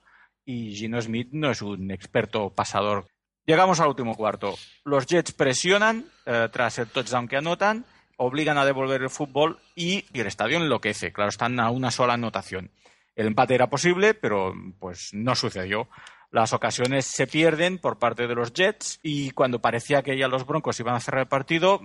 y 0.44 0.74
Gino 0.74 1.00
Smith 1.00 1.28
no 1.32 1.50
es 1.50 1.62
un 1.62 1.90
experto 1.90 2.50
pasador. 2.50 3.06
Llegamos 3.46 3.80
al 3.80 3.88
último 3.88 4.14
cuarto. 4.14 4.54
Los 4.84 5.06
Jets 5.06 5.32
presionan 5.32 6.06
eh, 6.26 6.48
tras 6.50 6.78
el 6.78 6.88
touchdown 6.88 7.28
que 7.28 7.36
anotan, 7.36 7.84
obligan 8.16 8.58
a 8.58 8.64
devolver 8.64 9.02
el 9.02 9.10
fútbol 9.10 9.58
y, 9.74 10.04
y 10.12 10.20
el 10.20 10.26
estadio 10.26 10.56
enloquece. 10.56 11.12
Claro, 11.12 11.28
están 11.28 11.60
a 11.60 11.70
una 11.70 11.90
sola 11.90 12.14
anotación. 12.14 12.70
El 13.14 13.26
empate 13.28 13.54
era 13.54 13.68
posible, 13.68 14.14
pero 14.14 14.54
pues 14.78 15.10
no 15.12 15.34
sucedió. 15.34 15.88
Las 16.34 16.52
ocasiones 16.52 17.04
se 17.04 17.28
pierden 17.28 17.78
por 17.78 18.00
parte 18.00 18.26
de 18.26 18.34
los 18.34 18.52
Jets 18.52 18.98
y 19.04 19.30
cuando 19.30 19.60
parecía 19.60 20.02
que 20.02 20.18
ya 20.18 20.26
los 20.26 20.44
Broncos 20.44 20.80
iban 20.80 20.96
a 20.96 21.00
cerrar 21.00 21.20
el 21.20 21.28
partido, 21.28 21.80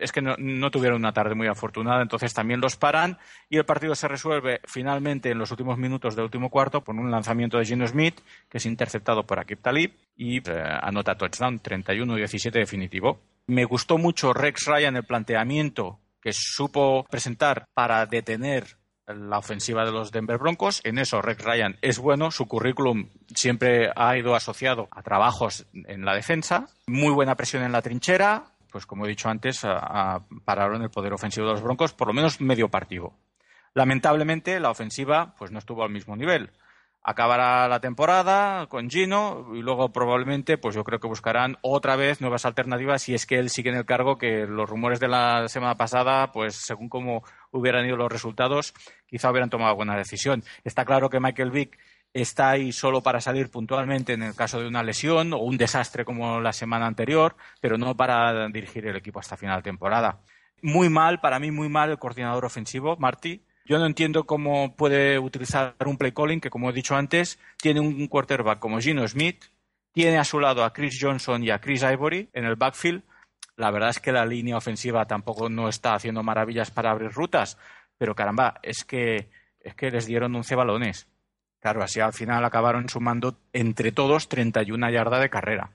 es 0.00 0.10
que 0.10 0.22
no, 0.22 0.70
tuvieron 0.70 1.00
una 1.00 1.12
tarde 1.12 1.34
muy 1.34 1.48
afortunada, 1.48 2.00
entonces 2.00 2.32
también 2.32 2.62
los 2.62 2.76
paran 2.76 3.18
y 3.50 3.58
el 3.58 3.66
partido 3.66 3.94
se 3.94 4.08
resuelve 4.08 4.62
finalmente 4.64 5.30
en 5.30 5.36
los 5.36 5.50
últimos 5.50 5.76
minutos 5.76 6.16
del 6.16 6.24
último 6.24 6.48
cuarto 6.48 6.82
por 6.82 6.94
un 6.94 7.10
lanzamiento 7.10 7.58
de 7.58 7.66
Gino 7.66 7.86
Smith 7.86 8.18
que 8.48 8.56
es 8.56 8.64
interceptado 8.64 9.26
por 9.26 9.38
Akib 9.38 9.60
Talib 9.60 9.92
y 10.16 10.38
eh, 10.38 10.78
anota 10.80 11.18
touchdown 11.18 11.60
31-17 11.60 12.52
definitivo. 12.52 13.20
Me 13.48 13.66
gustó 13.66 13.98
mucho 13.98 14.32
Rex 14.32 14.64
Ryan 14.64 14.96
el 14.96 15.04
planteamiento 15.04 16.00
que 16.22 16.32
supo 16.32 17.04
presentar 17.10 17.66
para 17.74 18.06
detener 18.06 18.79
la 19.14 19.38
ofensiva 19.38 19.84
de 19.84 19.92
los 19.92 20.10
Denver 20.12 20.38
Broncos. 20.38 20.80
En 20.84 20.98
eso 20.98 21.22
Rex 21.22 21.44
Ryan 21.44 21.76
es 21.82 21.98
bueno, 21.98 22.30
su 22.30 22.46
currículum 22.46 23.08
siempre 23.34 23.90
ha 23.94 24.16
ido 24.16 24.34
asociado 24.34 24.88
a 24.90 25.02
trabajos 25.02 25.66
en 25.72 26.04
la 26.04 26.14
defensa, 26.14 26.66
muy 26.86 27.12
buena 27.12 27.36
presión 27.36 27.62
en 27.62 27.72
la 27.72 27.82
trinchera, 27.82 28.44
pues 28.70 28.86
como 28.86 29.04
he 29.04 29.08
dicho 29.08 29.28
antes, 29.28 29.66
pararon 30.44 30.82
el 30.82 30.90
poder 30.90 31.12
ofensivo 31.12 31.46
de 31.46 31.52
los 31.54 31.62
Broncos 31.62 31.92
por 31.92 32.08
lo 32.08 32.14
menos 32.14 32.40
medio 32.40 32.68
partido. 32.68 33.14
Lamentablemente 33.74 34.58
la 34.60 34.70
ofensiva 34.70 35.34
pues 35.38 35.50
no 35.50 35.58
estuvo 35.58 35.82
al 35.82 35.90
mismo 35.90 36.16
nivel 36.16 36.50
acabará 37.02 37.66
la 37.68 37.80
temporada 37.80 38.66
con 38.66 38.90
Gino 38.90 39.48
y 39.54 39.62
luego 39.62 39.90
probablemente 39.90 40.58
pues 40.58 40.74
yo 40.74 40.84
creo 40.84 41.00
que 41.00 41.08
buscarán 41.08 41.56
otra 41.62 41.96
vez 41.96 42.20
nuevas 42.20 42.44
alternativas 42.44 43.02
si 43.02 43.14
es 43.14 43.24
que 43.24 43.38
él 43.38 43.48
sigue 43.48 43.70
en 43.70 43.76
el 43.76 43.86
cargo 43.86 44.18
que 44.18 44.46
los 44.46 44.68
rumores 44.68 45.00
de 45.00 45.08
la 45.08 45.48
semana 45.48 45.76
pasada 45.76 46.30
pues 46.32 46.54
según 46.54 46.88
cómo 46.88 47.24
hubieran 47.52 47.86
ido 47.86 47.96
los 47.96 48.12
resultados 48.12 48.74
quizá 49.06 49.30
hubieran 49.30 49.50
tomado 49.50 49.74
buena 49.74 49.96
decisión. 49.96 50.44
Está 50.62 50.84
claro 50.84 51.08
que 51.08 51.20
Michael 51.20 51.50
Vick 51.50 51.78
está 52.12 52.50
ahí 52.50 52.72
solo 52.72 53.02
para 53.02 53.20
salir 53.20 53.50
puntualmente 53.50 54.12
en 54.12 54.22
el 54.22 54.34
caso 54.34 54.60
de 54.60 54.66
una 54.68 54.82
lesión 54.82 55.32
o 55.32 55.38
un 55.38 55.56
desastre 55.56 56.04
como 56.04 56.40
la 56.40 56.52
semana 56.52 56.86
anterior 56.86 57.34
pero 57.60 57.78
no 57.78 57.96
para 57.96 58.48
dirigir 58.48 58.86
el 58.86 58.96
equipo 58.96 59.20
hasta 59.20 59.38
final 59.38 59.60
de 59.60 59.70
temporada. 59.70 60.20
Muy 60.60 60.90
mal 60.90 61.20
para 61.20 61.38
mí 61.38 61.50
muy 61.50 61.70
mal 61.70 61.90
el 61.90 61.98
coordinador 61.98 62.44
ofensivo 62.44 62.96
Marty 62.98 63.42
yo 63.70 63.78
no 63.78 63.86
entiendo 63.86 64.24
cómo 64.24 64.74
puede 64.74 65.20
utilizar 65.20 65.76
un 65.86 65.96
play 65.96 66.10
calling 66.10 66.40
que, 66.40 66.50
como 66.50 66.68
he 66.68 66.72
dicho 66.72 66.96
antes, 66.96 67.38
tiene 67.56 67.78
un 67.78 68.08
quarterback 68.08 68.58
como 68.58 68.80
Gino 68.80 69.06
Smith, 69.06 69.44
tiene 69.92 70.18
a 70.18 70.24
su 70.24 70.40
lado 70.40 70.64
a 70.64 70.72
Chris 70.72 70.98
Johnson 71.00 71.44
y 71.44 71.50
a 71.50 71.60
Chris 71.60 71.84
Ivory 71.84 72.28
en 72.32 72.46
el 72.46 72.56
backfield. 72.56 73.04
La 73.54 73.70
verdad 73.70 73.90
es 73.90 74.00
que 74.00 74.10
la 74.10 74.26
línea 74.26 74.56
ofensiva 74.56 75.06
tampoco 75.06 75.48
no 75.48 75.68
está 75.68 75.94
haciendo 75.94 76.24
maravillas 76.24 76.72
para 76.72 76.90
abrir 76.90 77.12
rutas, 77.12 77.58
pero 77.96 78.16
caramba, 78.16 78.58
es 78.64 78.82
que, 78.82 79.30
es 79.60 79.76
que 79.76 79.92
les 79.92 80.06
dieron 80.06 80.34
11 80.34 80.52
balones. 80.56 81.06
Claro, 81.60 81.84
así 81.84 82.00
al 82.00 82.12
final 82.12 82.44
acabaron 82.44 82.88
sumando 82.88 83.38
entre 83.52 83.92
todos 83.92 84.28
31 84.28 84.90
yardas 84.90 85.20
de 85.20 85.30
carrera. 85.30 85.70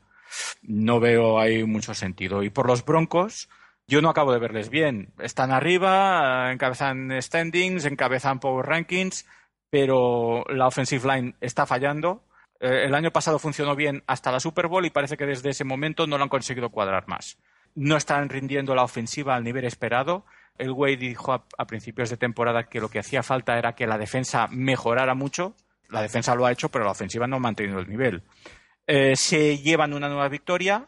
No 0.63 0.99
veo 0.99 1.39
ahí 1.39 1.63
mucho 1.63 1.93
sentido. 1.93 2.43
Y 2.43 2.49
por 2.49 2.67
los 2.67 2.83
Broncos, 2.83 3.47
yo 3.87 4.01
no 4.01 4.09
acabo 4.09 4.33
de 4.33 4.39
verles 4.39 4.69
bien. 4.69 5.13
Están 5.19 5.51
arriba, 5.51 6.51
encabezan 6.51 7.11
standings, 7.21 7.85
encabezan 7.85 8.39
power 8.39 8.65
rankings, 8.65 9.27
pero 9.69 10.43
la 10.49 10.67
offensive 10.67 11.07
line 11.07 11.35
está 11.41 11.65
fallando. 11.65 12.23
Eh, 12.59 12.85
el 12.85 12.95
año 12.95 13.11
pasado 13.11 13.37
funcionó 13.37 13.75
bien 13.75 14.03
hasta 14.07 14.31
la 14.31 14.39
Super 14.39 14.67
Bowl 14.67 14.85
y 14.85 14.89
parece 14.89 15.17
que 15.17 15.25
desde 15.25 15.51
ese 15.51 15.63
momento 15.63 16.07
no 16.07 16.17
lo 16.17 16.23
han 16.23 16.29
conseguido 16.29 16.69
cuadrar 16.69 17.07
más. 17.07 17.37
No 17.75 17.97
están 17.97 18.29
rindiendo 18.29 18.73
la 18.73 18.83
ofensiva 18.83 19.35
al 19.35 19.43
nivel 19.43 19.65
esperado. 19.65 20.25
El 20.57 20.71
Way 20.71 20.95
dijo 20.95 21.33
a, 21.33 21.67
principios 21.67 22.09
de 22.09 22.17
temporada 22.17 22.63
que 22.63 22.79
lo 22.79 22.89
que 22.89 22.99
hacía 22.99 23.21
falta 23.21 23.57
era 23.57 23.75
que 23.75 23.85
la 23.85 23.97
defensa 23.97 24.47
mejorara 24.47 25.13
mucho. 25.13 25.53
La 25.89 26.01
defensa 26.01 26.33
lo 26.33 26.45
ha 26.45 26.51
hecho, 26.51 26.69
pero 26.69 26.85
la 26.85 26.91
ofensiva 26.91 27.27
no 27.27 27.35
ha 27.35 27.39
mantenido 27.39 27.79
el 27.79 27.89
nivel. 27.89 28.23
Eh, 28.87 29.15
se 29.15 29.57
llevan 29.57 29.93
una 29.93 30.07
nueva 30.07 30.29
victoria, 30.29 30.87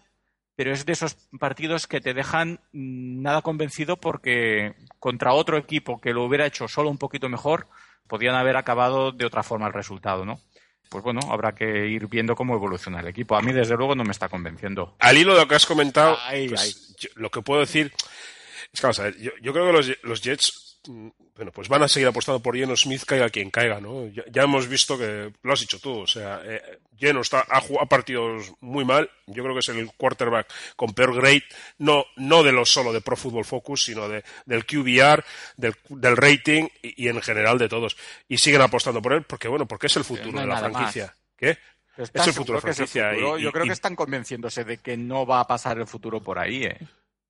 pero 0.57 0.73
es 0.73 0.87
de 0.87 0.93
esos 0.93 1.15
partidos 1.39 1.85
que 1.85 2.01
te 2.01 2.15
dejan 2.15 2.59
mm, 2.73 3.21
nada 3.21 3.43
convencido 3.43 3.95
porque 3.95 4.73
contra 4.99 5.33
otro 5.33 5.55
equipo 5.55 6.01
que 6.01 6.13
lo 6.13 6.25
hubiera 6.25 6.47
hecho 6.47 6.67
solo 6.67 6.89
un 6.89 6.97
poquito 6.97 7.29
mejor, 7.29 7.67
podían 8.07 8.33
haber 8.33 8.57
acabado 8.57 9.11
de 9.11 9.25
otra 9.25 9.43
forma 9.43 9.67
el 9.67 9.73
resultado, 9.73 10.25
¿no? 10.25 10.41
Pues 10.89 11.03
bueno, 11.03 11.19
habrá 11.29 11.53
que 11.53 11.87
ir 11.87 12.07
viendo 12.07 12.35
cómo 12.35 12.55
evoluciona 12.55 13.01
el 13.01 13.07
equipo. 13.07 13.35
A 13.35 13.41
mí, 13.41 13.51
desde 13.51 13.75
luego, 13.75 13.93
no 13.93 14.03
me 14.03 14.11
está 14.11 14.29
convenciendo. 14.29 14.95
Al 14.99 15.17
hilo 15.17 15.33
de 15.33 15.41
lo 15.41 15.47
que 15.47 15.55
has 15.55 15.65
comentado, 15.65 16.17
pues, 16.49 16.95
lo 17.15 17.29
que 17.29 17.41
puedo 17.41 17.59
decir 17.59 17.93
es 18.73 18.79
que, 18.79 18.87
vamos 18.87 18.99
a 18.99 19.03
ver, 19.03 19.17
yo, 19.19 19.53
creo 19.53 19.67
que 19.67 19.73
los, 19.73 19.91
los 20.03 20.21
Jets 20.21 20.66
bueno, 20.87 21.51
pues 21.51 21.67
van 21.69 21.83
a 21.83 21.87
seguir 21.87 22.07
apostando 22.07 22.41
por 22.41 22.55
Geno 22.55 22.75
Smith, 22.75 23.03
caiga 23.05 23.29
quien 23.29 23.51
caiga, 23.51 23.79
¿no? 23.79 24.07
Ya, 24.07 24.43
hemos 24.43 24.67
visto 24.67 24.97
que 24.97 25.31
lo 25.43 25.53
has 25.53 25.59
dicho 25.59 25.79
tú, 25.79 25.99
o 25.99 26.07
sea, 26.07 26.41
eh, 26.43 26.79
Geno 26.97 27.21
está, 27.21 27.45
ha, 27.49 27.61
jugado 27.61 27.87
partidos 27.87 28.53
muy 28.59 28.85
mal, 28.85 29.09
yo 29.27 29.43
creo 29.43 29.53
que 29.53 29.59
es 29.59 29.69
el 29.69 29.91
quarterback 29.95 30.47
con 30.75 30.93
peor 30.93 31.15
grade, 31.15 31.43
no, 31.77 32.05
no 32.15 32.43
de 32.43 32.51
lo 32.51 32.65
solo 32.65 32.91
de 32.91 33.01
Pro 33.01 33.15
Football 33.15 33.45
Focus, 33.45 33.85
sino 33.85 34.09
de, 34.09 34.23
del 34.45 34.65
QBR, 34.65 35.23
del, 35.57 35.75
del 35.89 36.17
rating 36.17 36.67
y, 36.81 37.07
en 37.07 37.21
general 37.21 37.57
de 37.57 37.69
todos. 37.69 37.97
Y 38.27 38.37
siguen 38.37 38.61
apostando 38.61 39.01
por 39.01 39.13
él 39.13 39.23
porque, 39.23 39.47
bueno, 39.47 39.67
porque 39.67 39.87
es 39.87 39.95
el 39.97 40.03
futuro 40.03 40.39
de 40.39 40.47
la 40.47 40.57
franquicia. 40.57 41.15
¿Qué? 41.35 41.57
Es 41.97 42.27
el 42.27 42.33
futuro 42.33 42.59
de 42.59 42.67
la 42.67 42.73
franquicia. 42.73 43.15
yo 43.15 43.51
creo 43.51 43.65
que 43.65 43.73
están 43.73 43.95
convenciéndose 43.95 44.63
de 44.63 44.77
que 44.77 44.97
no 44.97 45.25
va 45.25 45.41
a 45.41 45.47
pasar 45.47 45.77
el 45.77 45.87
futuro 45.87 46.21
por 46.21 46.39
ahí, 46.39 46.63
¿eh? 46.63 46.79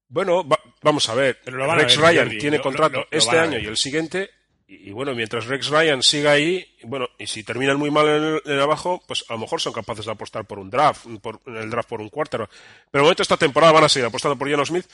Bueno, 0.10 0.47
vamos 0.82 1.10
a 1.10 1.16
ver. 1.16 1.39
Rex 1.45 1.97
Ryan 1.97 2.30
tiene 2.38 2.60
contrato 2.60 3.05
este 3.12 3.38
año 3.38 3.58
y 3.60 3.66
el 3.66 3.78
siguiente. 3.78 4.32
Y, 4.70 4.91
bueno, 4.91 5.16
mientras 5.16 5.45
Rex 5.45 5.70
Ryan 5.70 6.03
siga 6.03 6.32
ahí, 6.32 6.76
bueno, 6.84 7.08
y 7.18 7.26
si 7.28 7.41
terminan 7.43 7.78
muy 7.78 7.89
mal 7.89 8.41
en 8.45 8.51
el, 8.51 8.62
abajo, 8.62 9.01
pues 9.08 9.24
a 9.30 9.34
lo 9.34 9.39
mejor 9.39 9.62
son 9.62 9.72
capaces 9.72 10.05
de 10.05 10.12
apostar 10.12 10.43
por 10.43 10.60
un 10.60 10.70
draft, 10.70 11.05
por, 11.22 11.39
en 11.45 11.55
el 11.55 11.70
draft 11.70 11.88
por 11.88 12.01
un 12.01 12.10
quarter. 12.10 12.41
Pero 12.91 13.01
de 13.01 13.01
momento 13.01 13.24
esta 13.24 13.38
temporada 13.38 13.72
van 13.72 13.86
a 13.86 13.89
seguir 13.89 14.08
apostando 14.08 14.38
por 14.38 14.49
Geno 14.49 14.66
Smith. 14.66 14.86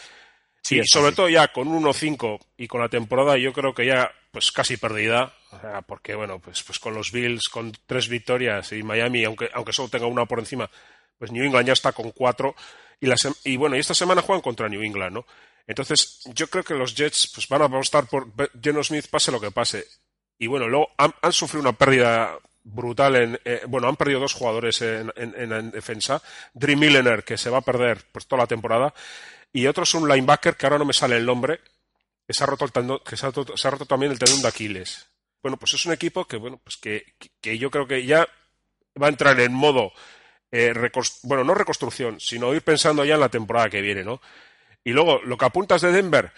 Sí, 0.62 0.80
y 0.80 0.88
sobre 0.88 1.12
todo 1.12 1.28
ya 1.28 1.48
con 1.50 1.68
1-5 1.68 2.40
y 2.58 2.68
con 2.68 2.82
la 2.82 2.88
temporada 2.88 3.36
yo 3.38 3.52
creo 3.52 3.74
que 3.74 3.86
ya 3.86 4.12
pues 4.32 4.52
casi 4.52 4.78
perdida, 4.78 5.34
porque 5.88 6.16
bueno, 6.16 6.40
pues, 6.40 6.64
pues 6.64 6.80
con 6.80 6.94
los 6.94 7.12
Bills, 7.12 7.50
con 7.50 7.74
tres 7.86 8.08
victorias 8.08 8.72
y 8.72 8.82
Miami, 8.82 9.26
aunque, 9.26 9.50
aunque 9.54 9.74
solo 9.74 9.90
tenga 9.90 10.06
una 10.06 10.26
por 10.26 10.40
encima, 10.40 10.70
pues 11.20 11.32
New 11.32 11.44
England 11.44 11.68
ya 11.68 11.74
está 11.74 11.92
con 11.92 12.12
cuatro 12.12 12.56
y, 13.44 13.58
bueno, 13.58 13.76
y 13.76 13.80
esta 13.80 13.94
semana 13.94 14.22
juegan 14.22 14.42
contra 14.42 14.70
New 14.70 14.82
England, 14.82 15.14
¿no? 15.14 15.26
Entonces, 15.68 16.22
yo 16.34 16.48
creo 16.48 16.64
que 16.64 16.74
los 16.74 16.96
Jets 16.96 17.32
pues, 17.34 17.48
van 17.48 17.62
a 17.62 17.66
apostar 17.66 18.08
por 18.08 18.28
Geno 18.62 18.84
Smith 18.84 19.08
pase 19.10 19.32
lo 19.32 19.40
que 19.40 19.52
pase. 19.52 19.86
Y 20.38 20.48
bueno, 20.48 20.68
luego 20.68 20.90
han, 20.98 21.14
sufrido 21.32 21.62
una 21.62 21.74
pérdida 21.74 22.38
brutal 22.66 23.16
en 23.18 23.40
eh, 23.44 23.62
bueno 23.68 23.90
han 23.90 23.98
perdido 23.98 24.22
dos 24.22 24.34
jugadores 24.34 24.82
en, 24.82 25.12
en, 25.18 25.72
defensa 25.72 26.22
Dream 26.54 26.80
Millener 26.80 27.26
que 27.26 27.38
se 27.38 27.50
va 27.50 27.58
a 27.58 27.62
perder 27.62 28.06
pues 28.10 28.26
toda 28.26 28.44
la 28.44 28.48
temporada 28.48 28.94
y 29.52 29.68
otro 29.68 29.84
es 29.84 29.94
un 29.94 30.08
linebacker 30.08 30.56
que 30.56 30.66
ahora 30.66 30.78
no 30.78 30.86
me 30.86 30.94
sale 30.94 31.18
el 31.18 31.26
nombre 31.26 31.60
que 32.26 32.34
se 32.34 32.44
ha 32.44 32.48
roto, 32.48 32.68
se 33.56 33.68
ha 33.68 33.72
roto 33.72 33.86
también 33.86 34.12
el 34.12 34.20
tendón 34.20 34.42
de 34.42 34.48
Aquiles. 34.48 35.08
Bueno, 35.42 35.58
pues 35.58 35.74
es 35.74 35.86
un 35.86 35.94
equipo 35.94 36.26
que, 36.26 36.38
bueno, 36.38 36.60
pues 36.64 36.78
que, 36.78 37.16
que 37.42 37.58
yo 37.58 37.70
creo 37.70 37.86
que 37.86 38.06
ya 38.06 38.28
va 39.02 39.08
a 39.08 39.10
entrar 39.10 39.40
en 39.40 39.54
modo, 39.54 39.92
eh, 40.56 40.74
bueno, 41.24 41.44
no 41.44 41.56
reconstrucción, 41.56 42.20
sino 42.20 42.54
ir 42.54 42.62
pensando 42.62 43.04
ya 43.04 43.16
en 43.16 43.20
la 43.22 43.30
temporada 43.30 43.70
que 43.72 43.82
viene, 43.82 44.04
¿no? 44.04 44.22
Y 44.84 44.92
luego, 44.92 45.20
lo 45.24 45.36
que 45.38 45.46
apuntas 45.46 45.82
de 45.82 45.92
Denver, 45.92 46.32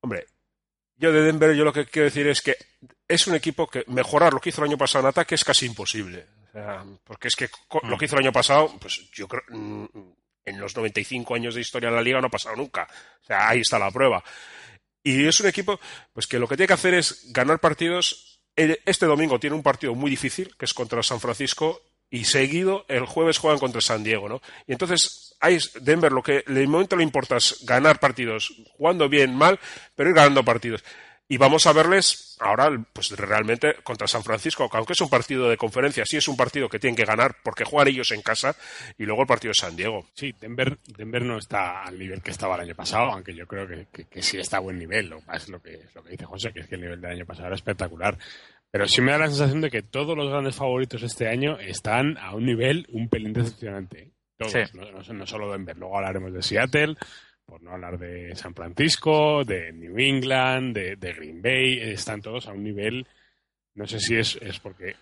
hombre, 0.00 0.26
yo 0.96 1.12
de 1.12 1.22
Denver 1.22 1.54
yo 1.54 1.64
lo 1.64 1.72
que 1.72 1.86
quiero 1.86 2.06
decir 2.06 2.26
es 2.26 2.42
que 2.42 2.56
es 3.06 3.26
un 3.26 3.34
equipo 3.34 3.68
que 3.68 3.84
mejorar 3.88 4.32
lo 4.32 4.40
que 4.40 4.48
hizo 4.48 4.62
el 4.62 4.68
año 4.68 4.78
pasado 4.78 5.04
en 5.04 5.08
ataque 5.10 5.34
es 5.36 5.44
casi 5.44 5.66
imposible. 5.66 6.26
O 6.48 6.52
sea, 6.52 6.84
porque 7.04 7.28
es 7.28 7.36
que 7.36 7.48
lo 7.84 7.96
que 7.96 8.04
hizo 8.06 8.16
el 8.16 8.22
año 8.22 8.32
pasado, 8.32 8.74
pues 8.80 9.10
yo 9.12 9.28
creo, 9.28 9.42
mm, 9.48 9.84
en 10.44 10.60
los 10.60 10.74
95 10.76 11.34
años 11.34 11.54
de 11.54 11.60
historia 11.60 11.88
de 11.90 11.96
la 11.96 12.02
liga 12.02 12.20
no 12.20 12.26
ha 12.26 12.30
pasado 12.30 12.56
nunca. 12.56 12.88
O 13.22 13.26
sea, 13.26 13.48
ahí 13.48 13.60
está 13.60 13.78
la 13.78 13.90
prueba. 13.90 14.22
Y 15.04 15.26
es 15.26 15.38
un 15.40 15.46
equipo 15.48 15.78
pues 16.12 16.26
que 16.26 16.38
lo 16.38 16.46
que 16.48 16.56
tiene 16.56 16.66
que 16.68 16.74
hacer 16.74 16.94
es 16.94 17.32
ganar 17.32 17.58
partidos. 17.60 18.40
El- 18.56 18.80
Este 18.84 19.06
domingo 19.06 19.38
tiene 19.40 19.56
un 19.56 19.62
partido 19.62 19.94
muy 19.94 20.10
difícil, 20.10 20.54
que 20.58 20.64
es 20.64 20.74
contra 20.74 21.02
San 21.02 21.20
Francisco, 21.20 21.80
y 22.12 22.26
seguido 22.26 22.84
el 22.88 23.06
jueves 23.06 23.38
juegan 23.38 23.58
contra 23.58 23.80
San 23.80 24.04
Diego, 24.04 24.28
¿no? 24.28 24.40
Y 24.68 24.72
entonces 24.72 25.34
es- 25.40 25.72
Denver 25.82 26.12
lo 26.12 26.22
que 26.22 26.44
de 26.46 26.66
momento 26.68 26.94
le 26.94 27.02
importa 27.02 27.38
es 27.38 27.64
ganar 27.66 27.98
partidos, 27.98 28.52
jugando 28.76 29.08
bien, 29.08 29.34
mal, 29.34 29.58
pero 29.96 30.10
ir 30.10 30.14
ganando 30.16 30.44
partidos. 30.44 30.84
Y 31.28 31.38
vamos 31.38 31.66
a 31.66 31.72
verles 31.72 32.36
ahora, 32.40 32.68
pues 32.92 33.08
realmente 33.12 33.76
contra 33.82 34.06
San 34.06 34.22
Francisco, 34.22 34.68
que 34.68 34.76
aunque 34.76 34.92
es 34.92 35.00
un 35.00 35.08
partido 35.08 35.48
de 35.48 35.56
conferencia, 35.56 36.04
sí 36.04 36.18
es 36.18 36.28
un 36.28 36.36
partido 36.36 36.68
que 36.68 36.78
tienen 36.78 36.94
que 36.96 37.06
ganar 37.06 37.36
porque 37.42 37.64
juegan 37.64 37.88
ellos 37.88 38.10
en 38.10 38.20
casa 38.20 38.54
y 38.98 39.04
luego 39.04 39.22
el 39.22 39.28
partido 39.28 39.50
de 39.52 39.54
San 39.54 39.74
Diego. 39.74 40.06
Sí, 40.12 40.34
Denver, 40.38 40.76
Denver 40.84 41.22
no 41.22 41.38
está 41.38 41.84
al 41.84 41.98
nivel 41.98 42.20
que 42.20 42.32
estaba 42.32 42.56
el 42.56 42.62
año 42.62 42.74
pasado, 42.74 43.10
aunque 43.12 43.34
yo 43.34 43.46
creo 43.46 43.66
que, 43.66 44.22
sí 44.22 44.36
está 44.36 44.58
a 44.58 44.60
buen 44.60 44.78
nivel. 44.78 45.08
Lo, 45.08 45.22
es 45.32 45.48
lo 45.48 45.62
que, 45.62 45.80
lo 45.94 46.02
que 46.04 46.10
dice 46.10 46.26
José, 46.26 46.52
que 46.52 46.60
es 46.60 46.66
que 46.68 46.74
el 46.74 46.82
nivel 46.82 47.00
del 47.00 47.12
año 47.12 47.24
pasado 47.24 47.46
era 47.46 47.56
espectacular. 47.56 48.18
Pero 48.72 48.88
sí 48.88 49.02
me 49.02 49.12
da 49.12 49.18
la 49.18 49.28
sensación 49.28 49.60
de 49.60 49.70
que 49.70 49.82
todos 49.82 50.16
los 50.16 50.30
grandes 50.30 50.56
favoritos 50.56 51.02
este 51.02 51.28
año 51.28 51.58
están 51.58 52.16
a 52.18 52.34
un 52.34 52.46
nivel 52.46 52.86
un 52.90 53.08
pelín 53.08 53.32
decepcionante. 53.34 54.10
Todos, 54.38 54.52
Sí. 54.52 54.58
no, 54.74 54.90
no- 54.90 55.12
no 55.12 55.26
solo 55.26 55.52
Denver. 55.52 55.76
Luego 55.76 55.96
hablaremos 55.98 56.32
de 56.32 56.42
Seattle, 56.42 56.96
por 57.44 57.62
no 57.62 57.72
hablar 57.72 57.98
de 57.98 58.34
San 58.34 58.54
Francisco, 58.54 59.44
de 59.44 59.72
New 59.72 59.98
England, 59.98 60.74
de, 60.74 60.96
de 60.96 61.12
Green 61.12 61.42
Bay. 61.42 61.78
Están 61.80 62.22
todos 62.22 62.48
a 62.48 62.52
un 62.52 62.64
nivel, 62.64 63.06
no 63.74 63.86
sé 63.86 64.00
si 64.00 64.16
es, 64.16 64.36
es 64.40 64.58
porque 64.58 64.96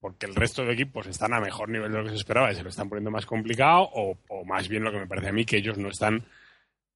porque 0.00 0.26
el 0.26 0.34
resto 0.36 0.64
de 0.64 0.74
equipos 0.74 1.08
están 1.08 1.32
a 1.34 1.40
mejor 1.40 1.70
nivel 1.70 1.90
de 1.90 1.98
lo 1.98 2.04
que 2.04 2.10
se 2.10 2.16
esperaba 2.16 2.52
y 2.52 2.54
se 2.54 2.62
lo 2.62 2.68
están 2.68 2.88
poniendo 2.88 3.10
más 3.10 3.26
complicado, 3.26 3.88
o, 3.94 4.16
o 4.28 4.44
más 4.44 4.68
bien 4.68 4.84
lo 4.84 4.92
que 4.92 4.98
me 4.98 5.08
parece 5.08 5.30
a 5.30 5.32
mí 5.32 5.44
que 5.44 5.56
ellos 5.56 5.76
no 5.76 5.88
están 5.88 6.22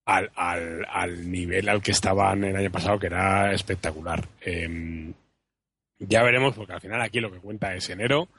al, 0.05 0.31
al, 0.35 0.85
al 0.89 1.29
nivel 1.29 1.67
al 1.67 1.81
que 1.81 1.91
estaban 1.91 2.43
el 2.45 2.55
año 2.55 2.71
pasado, 2.71 2.97
que 2.99 3.07
era 3.07 3.51
espectacular. 3.51 4.23
Eh, 4.45 5.11
ya 6.07 6.23
veremos, 6.23 6.55
porque 6.55 6.73
al 6.73 6.81
final 6.81 7.01
aquí 7.01 7.19
lo 7.19 7.31
que 7.31 7.39
cuenta 7.39 7.73
es 7.75 7.89
enero. 7.89 8.29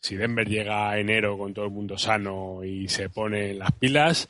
Si 0.00 0.16
Denver 0.16 0.46
llega 0.46 0.90
a 0.90 0.98
enero 0.98 1.38
con 1.38 1.54
todo 1.54 1.64
el 1.64 1.70
mundo 1.70 1.96
sano 1.96 2.62
y 2.62 2.88
se 2.88 3.08
pone 3.08 3.54
las 3.54 3.72
pilas, 3.72 4.28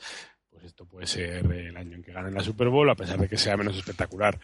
pues 0.50 0.64
esto 0.64 0.86
puede 0.86 1.06
ser 1.06 1.44
el 1.52 1.76
año 1.76 1.96
en 1.96 2.02
que 2.02 2.12
ganen 2.12 2.34
la 2.34 2.42
Super 2.42 2.68
Bowl, 2.68 2.88
a 2.88 2.94
pesar 2.94 3.18
de 3.18 3.28
que 3.28 3.36
sea 3.36 3.56
menos 3.56 3.76
espectacular. 3.76 4.38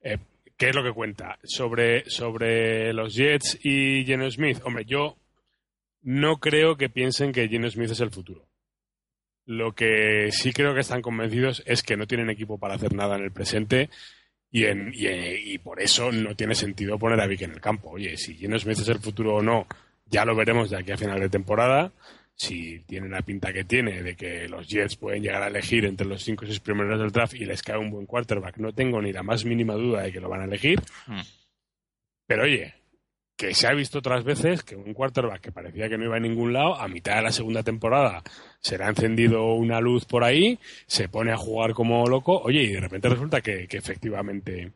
Eh, 0.00 0.18
¿Qué 0.56 0.70
es 0.70 0.74
lo 0.74 0.82
que 0.82 0.92
cuenta? 0.92 1.38
Sobre, 1.42 2.08
sobre 2.08 2.92
los 2.92 3.14
Jets 3.14 3.58
y 3.62 4.04
Geno 4.06 4.30
Smith. 4.30 4.60
Hombre, 4.64 4.84
yo 4.86 5.16
no 6.02 6.38
creo 6.38 6.76
que 6.76 6.88
piensen 6.88 7.32
que 7.32 7.48
Geno 7.48 7.68
Smith 7.68 7.90
es 7.90 8.00
el 8.00 8.10
futuro. 8.10 8.46
Lo 9.44 9.74
que 9.74 10.30
sí 10.32 10.52
creo 10.52 10.72
que 10.72 10.80
están 10.80 11.02
convencidos 11.02 11.62
es 11.66 11.82
que 11.82 11.96
no 11.96 12.06
tienen 12.06 12.30
equipo 12.30 12.58
para 12.58 12.74
hacer 12.74 12.94
nada 12.94 13.16
en 13.16 13.24
el 13.24 13.32
presente 13.32 13.90
y, 14.56 14.64
en, 14.64 14.90
y, 14.94 15.06
y 15.52 15.58
por 15.58 15.82
eso 15.82 16.10
no 16.10 16.34
tiene 16.34 16.54
sentido 16.54 16.98
poner 16.98 17.20
a 17.20 17.26
Vic 17.26 17.42
en 17.42 17.50
el 17.50 17.60
campo. 17.60 17.90
Oye, 17.90 18.16
si 18.16 18.34
Geno 18.34 18.58
Smith 18.58 18.78
es 18.78 18.88
el 18.88 19.00
futuro 19.00 19.34
o 19.34 19.42
no, 19.42 19.66
ya 20.06 20.24
lo 20.24 20.34
veremos 20.34 20.70
de 20.70 20.78
aquí 20.78 20.92
a 20.92 20.96
final 20.96 21.20
de 21.20 21.28
temporada. 21.28 21.92
Si 22.34 22.80
tiene 22.86 23.10
la 23.10 23.20
pinta 23.20 23.52
que 23.52 23.64
tiene 23.64 24.02
de 24.02 24.16
que 24.16 24.48
los 24.48 24.66
Jets 24.66 24.96
pueden 24.96 25.22
llegar 25.22 25.42
a 25.42 25.48
elegir 25.48 25.84
entre 25.84 26.06
los 26.06 26.22
5 26.22 26.44
o 26.44 26.48
6 26.48 26.60
primeros 26.60 26.98
del 26.98 27.12
draft 27.12 27.34
y 27.34 27.44
les 27.44 27.62
cae 27.62 27.76
un 27.76 27.90
buen 27.90 28.06
quarterback, 28.06 28.56
no 28.56 28.72
tengo 28.72 29.02
ni 29.02 29.12
la 29.12 29.22
más 29.22 29.44
mínima 29.44 29.74
duda 29.74 30.04
de 30.04 30.12
que 30.12 30.20
lo 30.20 30.30
van 30.30 30.40
a 30.40 30.44
elegir. 30.44 30.80
Hmm. 31.06 31.20
Pero 32.26 32.44
oye, 32.44 32.72
que 33.36 33.54
se 33.54 33.66
ha 33.66 33.72
visto 33.74 33.98
otras 33.98 34.24
veces 34.24 34.62
que 34.62 34.76
un 34.76 34.94
quarterback 34.94 35.40
que 35.42 35.52
parecía 35.52 35.88
que 35.90 35.98
no 35.98 36.04
iba 36.04 36.16
a 36.16 36.20
ningún 36.20 36.52
lado, 36.54 36.74
a 36.80 36.88
mitad 36.88 37.16
de 37.16 37.22
la 37.22 37.32
segunda 37.32 37.62
temporada 37.62 38.22
se 38.60 38.78
le 38.78 38.84
ha 38.84 38.88
encendido 38.88 39.44
una 39.54 39.80
luz 39.80 40.06
por 40.06 40.24
ahí, 40.24 40.58
se 40.86 41.08
pone 41.08 41.32
a 41.32 41.36
jugar 41.36 41.74
como 41.74 42.06
loco, 42.06 42.40
oye, 42.40 42.62
y 42.62 42.72
de 42.72 42.80
repente 42.80 43.08
resulta 43.10 43.40
que, 43.42 43.68
que 43.68 43.76
efectivamente 43.76 44.72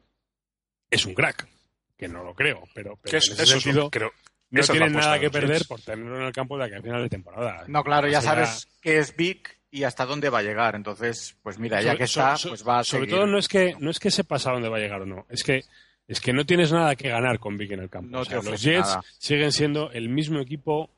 es 0.91 1.07
un 1.07 1.15
crack. 1.15 1.49
Que 1.97 2.09
no 2.09 2.25
lo 2.25 2.35
creo, 2.35 2.63
pero, 2.75 2.97
pero 3.03 3.11
Que 3.11 3.17
es- 3.19 3.29
en 3.29 3.35
ese 3.35 3.43
eso 3.43 3.61
sentido 3.61 3.91
creo, 3.91 4.11
no 4.51 4.63
tienen 4.63 4.89
apuesta 4.91 5.01
nada 5.11 5.21
que 5.21 5.31
perder 5.31 5.63
por 5.69 5.81
tenerlo 5.83 6.19
en 6.19 6.27
el 6.27 6.33
campo 6.33 6.57
de 6.57 6.65
aquí 6.65 6.75
a 6.75 6.83
final 6.83 7.03
de 7.03 7.09
temporada. 7.11 7.65
No, 7.69 7.85
claro, 7.85 8.09
ya 8.09 8.23
sabes 8.23 8.69
que 8.81 8.99
es 8.99 9.15
Vic 9.17 9.59
y 9.71 9.85
hasta 9.85 10.07
dónde 10.07 10.31
va 10.31 10.39
a 10.39 10.43
llegar. 10.43 10.75
Entonces, 10.77 11.37
pues 11.43 11.59
mira, 11.59 11.81
ya 11.83 11.89
sobre- 11.93 11.99
que 11.99 12.05
está, 12.05 12.37
so- 12.37 12.43
so- 12.43 12.49
pues 12.51 12.67
va 12.67 12.79
a 12.81 12.85
Sobre 12.85 13.03
seguir. 13.03 13.15
todo 13.17 13.27
no 13.27 13.39
es 13.39 13.49
que 13.49 13.75
no 13.79 13.91
es 13.91 13.99
que 14.01 14.11
sepas 14.11 14.47
a 14.47 14.53
dónde 14.53 14.69
va 14.71 14.79
a 14.79 14.81
llegar 14.81 15.03
o 15.03 15.07
no, 15.07 15.27
es 15.29 15.43
que 15.45 15.63
es 16.11 16.21
que 16.21 16.33
no 16.33 16.45
tienes 16.45 16.73
nada 16.73 16.97
que 16.97 17.09
ganar 17.09 17.39
con 17.39 17.57
Vic 17.57 17.71
en 17.71 17.81
el 17.81 17.89
campo. 17.89 18.11
No 18.11 18.21
O 18.21 18.25
sea, 18.25 18.41
te 18.41 18.51
los 18.51 18.61
Jets 18.61 18.89
nada. 18.89 19.03
siguen 19.19 19.53
siendo 19.53 19.93
el 19.93 20.09
mismo 20.09 20.41
equipo 20.41 20.91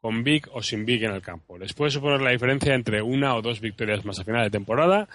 con 0.00 0.24
Vic 0.24 0.48
o 0.52 0.62
sin 0.62 0.86
Vic 0.86 1.02
en 1.02 1.12
el 1.12 1.20
campo. 1.20 1.58
Les 1.58 1.74
puede 1.74 1.90
suponer 1.90 2.22
la 2.22 2.30
diferencia 2.30 2.74
entre 2.74 3.02
una 3.02 3.34
o 3.36 3.42
dos 3.42 3.60
victorias 3.60 4.06
más 4.06 4.20
a 4.20 4.24
final 4.24 4.42
de 4.42 4.50
temporada, 4.50 5.06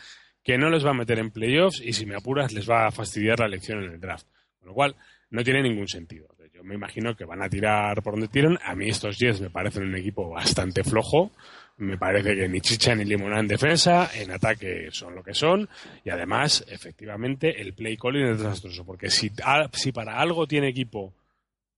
que 0.44 0.60
no 0.60 0.70
les 0.70 0.86
va 0.86 0.92
a 0.92 0.94
meter 0.94 1.18
en 1.18 1.32
playoffs 1.32 1.82
y 1.82 1.94
si 1.94 2.06
me 2.06 2.16
apuras 2.16 2.54
les 2.54 2.70
va 2.70 2.86
a 2.86 2.92
fastidiar 2.92 3.40
la 3.40 3.48
elección 3.48 3.84
en 3.84 3.94
el 3.94 4.00
draft. 4.00 4.28
Con 4.60 4.68
lo 4.68 4.76
cual, 4.76 4.96
no 5.32 5.44
tiene 5.44 5.64
ningún 5.64 5.88
sentido. 5.88 6.28
Yo 6.54 6.64
me 6.64 6.76
imagino 6.76 7.16
que 7.16 7.26
van 7.26 7.42
a 7.42 7.50
tirar 7.50 8.04
por 8.04 8.14
donde 8.14 8.28
tiran. 8.28 8.60
A 8.64 8.76
mí 8.76 8.88
estos 8.88 9.18
Jets 9.18 9.42
me 9.42 9.50
parecen 9.50 9.82
un 9.82 9.96
equipo 9.96 10.30
bastante 10.30 10.84
flojo. 10.84 11.32
Me 11.80 11.98
parece 11.98 12.36
que 12.36 12.50
ni 12.50 12.60
chicha 12.60 12.94
ni 12.94 13.06
limonada 13.06 13.40
en 13.40 13.48
defensa, 13.48 14.12
en 14.14 14.32
ataque 14.32 14.90
son 14.92 15.16
lo 15.16 15.24
que 15.24 15.34
son. 15.34 15.70
Y 16.04 16.10
además, 16.10 16.66
efectivamente, 16.68 17.62
el 17.62 17.74
play 17.74 17.96
calling 17.96 18.26
es 18.28 18.40
desastroso. 18.40 18.86
Porque 18.86 19.10
si, 19.10 19.30
para 19.30 20.20
algo 20.20 20.46
tiene 20.46 20.68
equipo 20.68 21.14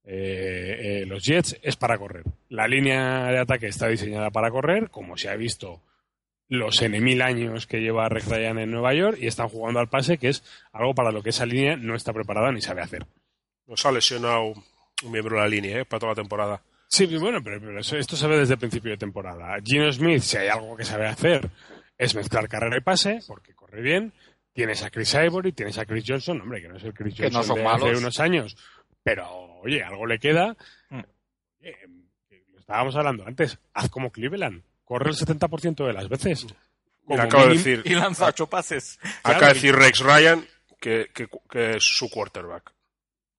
eh, 0.04 1.04
eh, 1.04 1.06
los 1.06 1.24
Jets, 1.24 1.60
es 1.62 1.76
para 1.76 2.00
correr. 2.00 2.24
La 2.50 2.68
línea 2.68 3.28
de 3.28 3.38
ataque 3.38 3.68
está 3.68 3.88
diseñada 3.90 4.32
para 4.32 4.50
correr, 4.50 4.90
como 4.90 5.18
se 5.18 5.30
ha 5.30 5.36
visto 5.36 5.84
los 6.48 6.82
N 6.82 7.00
mil 7.00 7.22
años 7.22 7.68
que 7.68 7.80
lleva 7.80 8.10
Rex 8.10 8.28
Ryan 8.28 8.58
en 8.58 8.72
Nueva 8.72 8.96
York, 8.96 9.20
y 9.22 9.28
están 9.28 9.50
jugando 9.50 9.80
al 9.80 9.90
pase, 9.90 10.18
que 10.18 10.30
es 10.30 10.44
algo 10.74 10.96
para 10.96 11.12
lo 11.12 11.22
que 11.22 11.30
esa 11.30 11.46
línea 11.46 11.78
no 11.78 11.94
está 11.96 12.12
preparada 12.12 12.52
ni 12.52 12.62
sabe 12.62 12.82
hacer. 12.82 13.06
Nos 13.68 13.86
ha 13.86 13.92
lesionado 13.92 14.54
un 15.04 15.12
miembro 15.12 15.36
de 15.36 15.42
la 15.44 15.48
línea 15.48 15.82
¿eh? 15.82 15.86
para 15.86 16.00
toda 16.00 16.12
la 16.14 16.22
temporada. 16.22 16.62
Sí, 16.94 17.06
bueno, 17.18 17.42
pero, 17.42 17.60
pero 17.62 17.80
eso- 17.80 17.96
esto 17.98 18.18
se 18.18 18.28
ve 18.28 18.38
desde 18.38 18.56
el 18.56 18.60
principio 18.60 18.92
de 18.92 18.98
temporada. 18.98 19.56
Gino 19.64 19.90
Smith, 19.94 20.22
si 20.22 20.36
hay 20.38 20.50
algo 20.50 20.76
que 20.76 20.84
sabe 20.84 21.08
hacer, 21.08 21.50
es 21.98 22.14
mezclar 22.16 22.50
carrera 22.50 22.78
y 22.78 22.82
pase, 22.82 23.20
porque 23.28 23.54
corre 23.56 23.82
bien. 23.82 24.12
Tienes 24.54 24.84
a 24.84 24.90
Chris 24.90 25.14
Ivory, 25.14 25.54
tienes 25.54 25.78
a 25.78 25.86
Chris 25.86 26.04
Johnson, 26.06 26.42
hombre, 26.42 26.62
que 26.62 26.68
no 26.68 26.76
es 26.76 26.84
el 26.84 26.94
Chris 26.94 27.16
Que 27.16 27.30
no 27.30 27.38
Johnson 27.38 27.46
son 27.46 27.56
de 27.60 27.64
malos. 27.64 27.90
hace 27.90 27.98
unos 27.98 28.20
años, 28.20 28.58
pero 29.02 29.26
oye, 29.62 29.82
algo 29.82 30.06
le 30.06 30.20
queda. 30.20 30.58
Mm. 30.90 31.00
Eh, 31.62 31.76
lo 32.52 32.60
estábamos 32.60 32.94
hablando 32.98 33.26
antes, 33.26 33.58
haz 33.74 33.90
como 33.90 34.12
Cleveland, 34.12 34.62
corre 34.84 35.12
el 35.12 35.16
70% 35.16 35.86
de 35.88 35.94
las 35.94 36.10
veces. 36.10 36.46
Como 37.06 37.22
acabo 37.22 37.46
de 37.48 37.54
decir, 37.54 37.82
Y 37.86 37.96
lanza 37.96 38.26
ocho 38.28 38.48
pases. 38.48 38.98
Claro, 39.02 39.38
acaba 39.38 39.48
de 39.48 39.54
decir 39.54 39.74
Rex 39.74 40.00
Ryan 40.02 40.46
que, 40.82 41.10
que- 41.14 41.30
que 41.50 41.78
es 41.78 41.84
su 41.86 42.10
quarterback. 42.10 42.74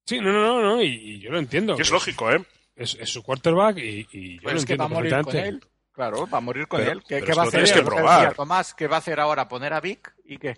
Sí, 0.06 0.18
no, 0.20 0.32
no, 0.32 0.40
no, 0.42 0.62
no, 0.62 0.82
y, 0.82 0.86
y 0.86 1.20
yo 1.20 1.30
lo 1.30 1.38
entiendo. 1.38 1.76
Que 1.76 1.82
es 1.82 1.90
lógico, 1.90 2.32
¿eh? 2.32 2.42
Es, 2.74 2.96
es 3.00 3.10
su 3.12 3.22
quarterback 3.22 3.78
y, 3.78 4.06
y 4.12 4.36
yo 4.36 4.42
Pues 4.42 4.54
lo 4.54 4.60
es 4.60 4.66
que 4.66 4.72
entiendo 4.74 4.78
va 4.78 4.84
a 4.84 4.88
morir 4.88 5.22
con 5.24 5.36
él. 5.36 5.64
Claro, 5.92 6.26
va 6.26 6.38
a 6.38 6.40
morir 6.40 6.66
con 6.68 6.80
Pero- 6.80 6.92
él. 6.92 7.00
¿Qué, 7.02 7.16
pero 7.16 7.26
qué 7.26 7.32
es 7.32 7.38
va 7.38 7.42
a 7.42 7.46
hacer? 7.46 7.72
que 7.74 7.82
probar. 7.82 8.34
Tomás, 8.34 8.74
¿qué 8.74 8.86
va 8.86 8.96
a 8.96 8.98
hacer 9.00 9.20
ahora? 9.20 9.46
¿Poner 9.48 9.72
a 9.74 9.80
Vic? 9.80 10.14
¿Y 10.24 10.38
qué? 10.38 10.56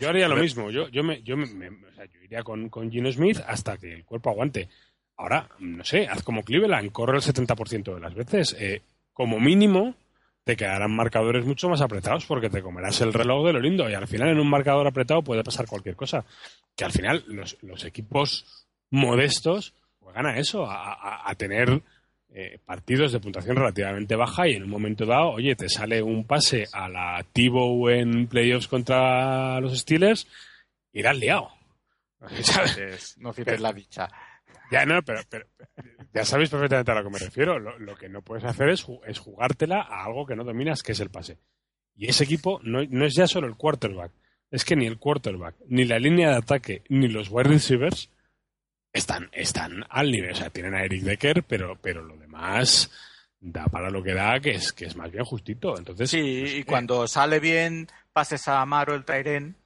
Yo 0.00 0.08
haría 0.08 0.28
lo 0.28 0.36
mismo. 0.36 0.70
Yo, 0.70 0.88
yo, 0.88 1.02
me, 1.04 1.22
yo, 1.22 1.36
me, 1.36 1.46
me- 1.46 1.68
o 1.88 1.94
sea, 1.94 2.06
yo 2.06 2.18
iría 2.22 2.42
con, 2.42 2.70
con 2.70 2.90
Gino 2.90 3.12
Smith 3.12 3.38
hasta 3.46 3.76
que 3.76 3.92
el 3.92 4.04
cuerpo 4.06 4.30
aguante. 4.30 4.68
Ahora, 5.18 5.48
no 5.58 5.84
sé, 5.84 6.08
haz 6.08 6.22
como 6.22 6.42
Cleveland, 6.42 6.90
corre 6.90 7.16
el 7.18 7.22
70% 7.22 7.94
de 7.94 8.00
las 8.00 8.14
veces. 8.14 8.56
Eh, 8.58 8.80
como 9.12 9.38
mínimo, 9.38 9.94
te 10.42 10.56
quedarán 10.56 10.96
marcadores 10.96 11.44
mucho 11.44 11.68
más 11.68 11.82
apretados 11.82 12.24
porque 12.24 12.48
te 12.48 12.62
comerás 12.62 12.98
el 13.02 13.12
reloj 13.12 13.46
de 13.46 13.52
lo 13.52 13.60
lindo. 13.60 13.88
Y 13.90 13.94
al 13.94 14.08
final, 14.08 14.30
en 14.30 14.40
un 14.40 14.48
marcador 14.48 14.86
apretado 14.86 15.22
puede 15.22 15.44
pasar 15.44 15.66
cualquier 15.66 15.96
cosa. 15.96 16.24
Que 16.74 16.84
al 16.86 16.92
final, 16.92 17.22
los, 17.28 17.58
los 17.60 17.84
equipos 17.84 18.66
modestos 18.90 19.74
juegan 20.02 20.26
a 20.26 20.38
eso, 20.38 20.66
a, 20.66 20.92
a- 20.92 21.30
a 21.30 21.34
tener 21.34 21.80
eh, 22.34 22.58
partidos 22.64 23.12
de 23.12 23.20
puntuación 23.20 23.56
relativamente 23.56 24.16
baja 24.16 24.48
y 24.48 24.54
en 24.54 24.64
un 24.64 24.70
momento 24.70 25.04
dado, 25.06 25.30
oye, 25.32 25.54
te 25.56 25.68
sale 25.68 26.02
un 26.02 26.24
pase 26.26 26.66
a 26.72 26.88
la 26.88 27.24
Tivo 27.32 27.88
en 27.90 28.26
playoffs 28.26 28.68
contra 28.68 29.60
los 29.60 29.78
Steelers, 29.78 30.26
irás 30.92 31.16
liado. 31.18 31.50
¿Sabes? 32.42 32.74
Pues, 32.76 33.18
no 33.18 33.32
cites 33.32 33.60
la 33.60 33.72
dicha. 33.72 34.08
Ya 34.70 34.86
no, 34.86 35.02
pero, 35.02 35.20
pero- 35.28 35.46
ya 36.14 36.24
sabéis 36.24 36.50
perfectamente 36.50 36.90
a 36.90 36.94
lo 36.94 37.04
que 37.04 37.10
me 37.10 37.18
refiero. 37.18 37.58
Lo, 37.58 37.78
lo 37.78 37.94
que 37.96 38.08
no 38.08 38.22
puedes 38.22 38.44
hacer 38.44 38.68
es, 38.70 38.86
es 39.06 39.18
jugártela 39.18 39.80
a 39.82 40.04
algo 40.04 40.24
que 40.26 40.36
no 40.36 40.44
dominas, 40.44 40.82
que 40.82 40.92
es 40.92 41.00
el 41.00 41.10
pase. 41.10 41.38
Y 41.96 42.08
ese 42.08 42.24
equipo 42.24 42.60
no, 42.62 42.82
no 42.88 43.04
es 43.04 43.14
ya 43.14 43.26
solo 43.26 43.46
el 43.46 43.56
quarterback. 43.56 44.12
es 44.50 44.64
que 44.64 44.76
ni 44.76 44.86
el 44.86 44.98
quarterback, 44.98 45.56
ni 45.68 45.84
la 45.84 45.98
línea 45.98 46.30
de 46.30 46.36
ataque, 46.36 46.82
ni 46.88 47.08
los 47.08 47.28
wide 47.30 47.50
receivers 47.50 48.08
están, 48.92 49.28
están 49.32 49.84
al 49.88 50.10
nivel. 50.10 50.32
O 50.32 50.36
sea, 50.36 50.50
tienen 50.50 50.74
a 50.74 50.84
Eric 50.84 51.02
Decker, 51.02 51.42
pero, 51.44 51.76
pero 51.80 52.02
lo 52.02 52.16
demás 52.16 52.90
da 53.40 53.64
para 53.66 53.90
lo 53.90 54.02
que 54.02 54.14
da, 54.14 54.38
que 54.40 54.52
es, 54.52 54.72
que 54.72 54.84
es 54.86 54.94
más 54.96 55.10
bien 55.10 55.24
justito. 55.24 55.76
Entonces, 55.76 56.10
Sí, 56.10 56.38
pues, 56.40 56.52
y 56.54 56.58
eh, 56.60 56.64
cuando 56.64 57.06
sale 57.08 57.40
bien, 57.40 57.88
pases 58.12 58.46
a 58.48 58.60
Amaro 58.60 58.94
el 58.94 59.04
Tairen 59.04 59.56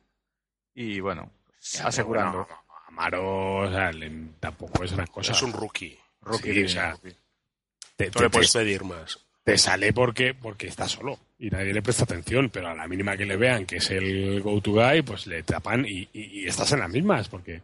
y 0.74 1.00
bueno, 1.00 1.30
pues, 1.46 1.72
ya, 1.72 1.86
asegurando. 1.88 2.38
bueno, 2.46 2.62
Amaro, 2.88 3.56
o 3.66 3.70
sea, 3.70 3.92
le- 3.92 4.28
tampoco 4.40 4.84
es 4.84 4.92
una 4.92 5.06
cosa. 5.06 5.32
es 5.32 5.42
un 5.42 5.52
rookie. 5.52 5.98
Rookie, 6.22 6.52
Sí, 6.54 6.64
o 6.64 6.68
sea, 6.68 6.90
rookie. 6.92 7.16
te, 7.96 8.04
le 8.06 8.30
puedes 8.30 8.52
te- 8.52 8.58
pedir 8.60 8.84
más. 8.84 9.20
te 9.44 9.58
sale 9.58 9.92
porque, 9.92 10.34
porque 10.34 10.66
está 10.68 10.88
solo 10.88 11.18
y 11.38 11.50
nadie 11.50 11.72
le 11.74 11.82
presta 11.82 12.04
atención, 12.04 12.48
pero 12.50 12.68
a 12.68 12.74
la 12.74 12.88
mínima 12.88 13.16
que 13.16 13.26
le 13.26 13.36
vean 13.36 13.66
que 13.66 13.76
es 13.76 13.90
el 13.90 14.40
go-to 14.40 14.72
guy, 14.72 15.02
pues 15.02 15.26
le 15.26 15.42
tapan 15.42 15.84
y, 15.86 16.08
y- 16.12 16.40
y 16.42 16.46
estás 16.46 16.72
en 16.72 16.80
las 16.80 16.90
mismas, 16.90 17.28
porque 17.28 17.60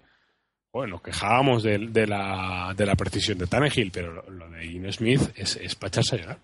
bueno, 0.73 1.03
quejábamos 1.03 1.62
de, 1.62 1.79
la, 2.07 2.75
precisión 2.97 3.37
de 3.39 3.47
Tannehill, 3.47 3.91
pero 3.93 4.25
lo, 4.31 4.49
de 4.51 4.64
Ino 4.64 4.91
Smith 4.91 5.20
es, 5.37 5.57
es 5.57 5.75
para 5.75 5.89
echarse 5.89 6.16
a 6.16 6.18
llorar. 6.18 6.39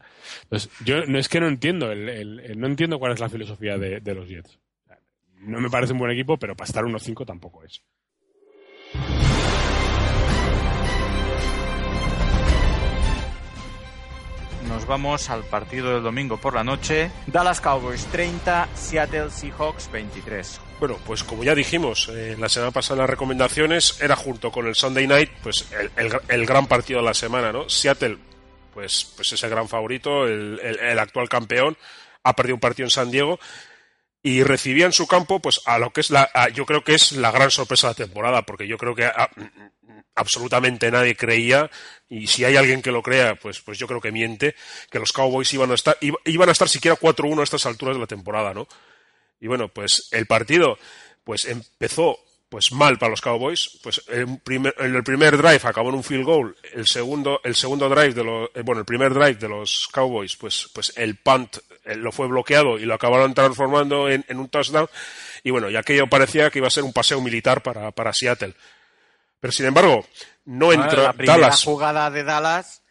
Entonces, 0.44 0.70
yo 0.84 1.06
no 1.06 1.18
es 1.18 1.28
que 1.28 1.40
no 1.40 1.48
entiendo, 1.48 1.90
el, 1.90 2.08
el- 2.08 2.40
el- 2.40 2.60
no 2.60 2.66
entiendo 2.66 2.98
cuál 2.98 3.12
es 3.12 3.20
la 3.20 3.28
filosofía 3.30 3.78
de, 3.78 4.00
de 4.00 4.14
los 4.14 4.28
Jets. 4.28 4.58
No 5.40 5.60
me 5.60 5.70
parece 5.70 5.92
un 5.94 5.98
buen 6.00 6.10
equipo, 6.12 6.36
pero 6.36 6.54
para 6.56 6.66
estar 6.68 6.84
1-5 6.84 7.24
tampoco 7.24 7.64
es. 7.64 7.80
Nos 14.68 14.86
vamos 14.86 15.30
al 15.30 15.44
partido 15.44 15.94
del 15.94 16.02
domingo 16.02 16.36
por 16.36 16.54
la 16.54 16.62
noche. 16.62 17.10
Dallas 17.26 17.60
Cowboys 17.60 18.04
30, 18.06 18.68
Seattle 18.74 19.30
Seahawks 19.30 19.90
23. 19.90 20.60
Bueno, 20.78 20.96
pues 21.06 21.24
como 21.24 21.42
ya 21.42 21.54
dijimos 21.54 22.08
eh, 22.12 22.36
la 22.38 22.48
semana 22.48 22.70
pasada 22.70 23.00
las 23.00 23.10
recomendaciones, 23.10 24.00
era 24.00 24.14
junto 24.14 24.52
con 24.52 24.66
el 24.66 24.74
Sunday 24.74 25.06
Night, 25.06 25.30
pues 25.42 25.66
el, 25.72 25.90
el- 25.96 26.20
el 26.28 26.46
gran 26.46 26.66
partido 26.66 27.00
de 27.00 27.06
la 27.06 27.14
semana, 27.14 27.50
¿no? 27.50 27.68
Seattle, 27.68 28.18
pues, 28.74 29.12
pues 29.16 29.32
ese 29.32 29.48
gran 29.48 29.68
favorito, 29.68 30.26
el, 30.26 30.60
el- 30.62 30.78
el 30.78 30.98
actual 30.98 31.28
campeón, 31.28 31.76
ha 32.22 32.34
perdido 32.36 32.56
un 32.56 32.60
partido 32.60 32.86
en 32.86 32.90
San 32.90 33.10
Diego 33.10 33.40
y 34.22 34.42
recibía 34.42 34.86
en 34.86 34.92
su 34.92 35.06
campo, 35.06 35.40
pues 35.40 35.60
a 35.64 35.78
lo 35.78 35.90
que 35.92 36.00
es 36.00 36.10
la, 36.10 36.28
yo 36.54 36.66
creo 36.66 36.82
que 36.82 36.94
es 36.94 37.12
la 37.12 37.30
gran 37.30 37.50
sorpresa 37.50 37.86
de 37.88 37.92
la 37.92 38.06
temporada, 38.06 38.42
porque 38.42 38.66
yo 38.66 38.76
creo 38.78 38.94
que 38.94 39.04
a- 39.06 39.30
absolutamente 40.14 40.90
nadie 40.90 41.16
creía 41.16 41.70
y 42.08 42.26
si 42.26 42.44
hay 42.44 42.56
alguien 42.56 42.82
que 42.82 42.90
lo 42.90 43.02
crea, 43.02 43.36
pues, 43.36 43.60
pues 43.60 43.78
yo 43.78 43.86
creo 43.86 44.00
que 44.00 44.10
miente, 44.12 44.54
que 44.90 44.98
los 44.98 45.12
Cowboys 45.12 45.52
iban 45.54 45.70
a 45.70 45.74
estar, 45.74 45.96
iba- 46.00 46.18
iban 46.24 46.48
a 46.48 46.52
estar 46.52 46.68
siquiera 46.68 46.96
4-1 46.96 47.40
a 47.40 47.44
estas 47.44 47.66
alturas 47.66 47.94
de 47.96 48.00
la 48.00 48.06
temporada, 48.06 48.52
¿no? 48.54 48.66
Y 49.40 49.46
bueno, 49.46 49.68
pues 49.68 50.08
el 50.10 50.26
partido 50.26 50.78
pues 51.22 51.44
empezó 51.44 52.18
pues 52.48 52.72
mal 52.72 52.98
para 52.98 53.10
los 53.10 53.20
Cowboys, 53.20 53.78
pues 53.82 54.02
en, 54.08 54.40
en 54.78 54.94
el 54.96 55.04
primer 55.04 55.36
drive 55.36 55.60
acabó 55.64 55.90
en 55.90 55.96
un 55.96 56.02
field 56.04 56.24
goal, 56.24 56.56
el 56.72 56.86
segundo 56.86 57.40
el 57.44 57.54
segundo 57.54 57.88
drive 57.90 58.14
de 58.14 58.24
los 58.24 58.48
eh, 58.54 58.62
bueno, 58.62 58.80
el 58.80 58.86
primer 58.86 59.12
drive 59.12 59.34
de 59.34 59.48
los 59.50 59.86
Cowboys, 59.92 60.34
pues 60.36 60.68
pues 60.74 60.92
el 60.96 61.16
punt 61.18 61.58
eh, 61.88 61.96
lo 61.96 62.12
fue 62.12 62.28
bloqueado 62.28 62.78
y 62.78 62.84
lo 62.84 62.94
acabaron 62.94 63.34
transformando 63.34 64.08
en, 64.08 64.24
en 64.28 64.38
un 64.38 64.48
touchdown 64.48 64.88
y 65.42 65.50
bueno, 65.50 65.70
y 65.70 65.76
aquello 65.76 66.06
parecía 66.08 66.50
que 66.50 66.58
iba 66.58 66.68
a 66.68 66.70
ser 66.70 66.84
un 66.84 66.92
paseo 66.92 67.20
militar 67.20 67.62
para, 67.62 67.90
para 67.90 68.12
Seattle. 68.12 68.54
Pero 69.40 69.52
sin 69.52 69.66
embargo, 69.66 70.04
no 70.46 70.66
Bueno, 70.66 70.84
entra 70.84 71.02
la 71.04 71.12
primera 71.12 71.38
Dallas. 71.38 71.64
jugada 71.64 72.10
de 72.10 72.24
Dallas 72.24 72.82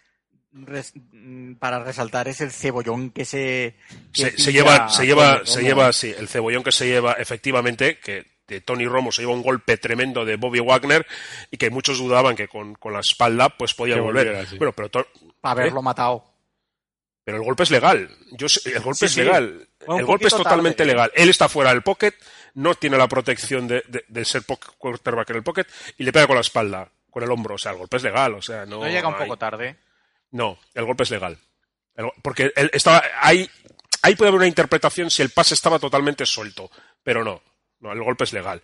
res- 0.53 0.93
mm, 1.11 1.55
para 1.55 1.83
resaltar 1.83 2.27
es 2.29 2.39
el 2.41 2.51
cebollón 2.51 3.09
que 3.11 3.25
se 3.25 3.75
que 4.13 4.31
se, 4.31 4.51
lleva, 4.53 4.89
se 4.89 5.05
lleva, 5.05 5.45
se 5.45 5.61
lleva, 5.61 5.91
sí, 5.93 6.13
el 6.17 6.27
cebollón 6.29 6.63
que 6.63 6.71
se 6.71 6.87
lleva 6.87 7.13
efectivamente, 7.13 7.99
que 7.99 8.37
de 8.47 8.61
Tony 8.61 8.85
Romo 8.87 9.11
se 9.11 9.23
lleva 9.23 9.33
un 9.33 9.43
golpe 9.43 9.75
tremendo 9.75 10.23
de 10.23 10.37
Bobby 10.37 10.61
Wagner 10.61 11.05
y 11.51 11.57
que 11.57 11.69
muchos 11.69 11.97
dudaban 11.97 12.33
que 12.37 12.47
con, 12.47 12.75
con 12.75 12.93
la 12.93 13.01
espalda 13.01 13.49
pues 13.49 13.73
podía 13.73 13.99
volver. 13.99 14.27
volviera, 14.27 14.49
sí. 14.49 14.57
Bueno, 14.57 14.71
pero, 14.71 14.87
to- 14.89 15.07
haberlo 15.41 15.81
matado. 15.81 16.23
Pero 17.27 17.39
el 17.39 17.43
golpe 17.43 17.63
es 17.63 17.71
legal. 17.71 18.09
Yo 18.31 18.47
sé- 18.47 18.69
el 18.73 18.79
golpe 18.79 18.99
Sí, 18.99 19.05
es 19.07 19.11
sí. 19.11 19.21
legal. 19.21 19.67
El 19.85 20.05
golpe 20.05 20.27
es 20.27 20.33
totalmente 20.33 20.77
tarde. 20.77 20.93
legal. 20.93 21.11
Él 21.13 21.27
está 21.29 21.49
fuera 21.49 21.71
del 21.71 21.81
pocket, 21.81 22.13
no 22.53 22.73
tiene 22.75 22.97
la 22.97 23.09
protección 23.09 23.67
de, 23.67 23.83
de- 23.89 24.05
de 24.07 24.23
ser 24.23 24.43
quarterback 24.77 25.29
en 25.31 25.35
el 25.35 25.43
pocket 25.43 25.65
y 25.97 26.05
le 26.05 26.13
pega 26.13 26.25
con 26.25 26.35
la 26.37 26.41
espalda, 26.41 26.89
con 27.11 27.23
el 27.23 27.29
hombro. 27.29 27.55
O 27.55 27.57
sea, 27.57 27.73
el 27.73 27.79
golpe 27.79 27.97
es 27.97 28.03
legal. 28.03 28.33
O 28.35 28.41
sea, 28.41 28.65
no, 28.65 28.79
No 28.79 28.87
llega 28.87 29.09
un 29.09 29.15
hay- 29.15 29.19
poco 29.23 29.35
tarde. 29.35 29.75
no, 30.31 30.57
el 30.73 30.85
golpe 30.85 31.03
es 31.03 31.11
legal. 31.11 31.37
El- 31.97 32.11
porque 32.21 32.49
él 32.55 32.69
estaba 32.71 33.03
ahí, 33.19 33.49
ahí 34.03 34.15
puede 34.15 34.29
haber 34.29 34.39
una 34.39 34.47
interpretación 34.47 35.11
si 35.11 35.21
el 35.21 35.31
pase 35.31 35.53
estaba 35.53 35.79
totalmente 35.79 36.25
suelto, 36.25 36.71
pero 37.03 37.25
no, 37.25 37.41
no, 37.81 37.91
el 37.91 38.01
golpe 38.03 38.23
es 38.23 38.31
legal. 38.31 38.61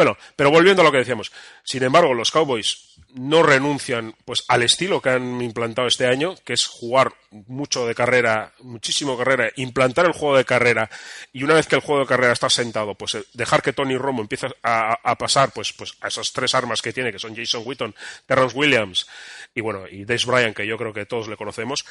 Bueno, 0.00 0.16
pero 0.34 0.50
volviendo 0.50 0.80
a 0.80 0.84
lo 0.86 0.90
que 0.90 0.96
decíamos, 0.96 1.30
sin 1.62 1.82
embargo, 1.82 2.14
los 2.14 2.30
Cowboys 2.30 2.96
no 3.12 3.42
renuncian 3.42 4.14
pues 4.24 4.44
al 4.48 4.62
estilo 4.62 5.02
que 5.02 5.10
han 5.10 5.42
implantado 5.42 5.86
este 5.86 6.06
año, 6.06 6.36
que 6.42 6.54
es 6.54 6.64
jugar 6.64 7.12
mucho 7.30 7.86
de 7.86 7.94
carrera, 7.94 8.50
muchísimo 8.60 9.18
carrera, 9.18 9.50
implantar 9.56 10.06
el 10.06 10.12
juego 10.12 10.38
de 10.38 10.46
carrera 10.46 10.88
y 11.34 11.42
una 11.42 11.52
vez 11.52 11.66
que 11.66 11.76
el 11.76 11.82
juego 11.82 12.00
de 12.00 12.06
carrera 12.06 12.32
está 12.32 12.48
sentado, 12.48 12.94
pues 12.94 13.14
eh, 13.14 13.24
dejar 13.34 13.60
que 13.60 13.74
Tony 13.74 13.98
Romo 13.98 14.22
empiece 14.22 14.46
a, 14.62 15.14
pasar 15.16 15.52
pues, 15.52 15.74
pues 15.74 15.92
a 16.00 16.08
esas 16.08 16.32
tres 16.32 16.54
armas 16.54 16.80
que 16.80 16.94
tiene, 16.94 17.12
que 17.12 17.18
son 17.18 17.36
Jason 17.36 17.62
Witton, 17.66 17.94
Terrence 18.24 18.56
Williams 18.56 19.06
y 19.54 19.60
bueno, 19.60 19.86
y 19.86 20.06
Dez 20.06 20.24
Bryant, 20.24 20.56
que 20.56 20.66
yo 20.66 20.78
creo 20.78 20.94
que 20.94 21.04
todos 21.04 21.28
le 21.28 21.36
conocemos. 21.36 21.84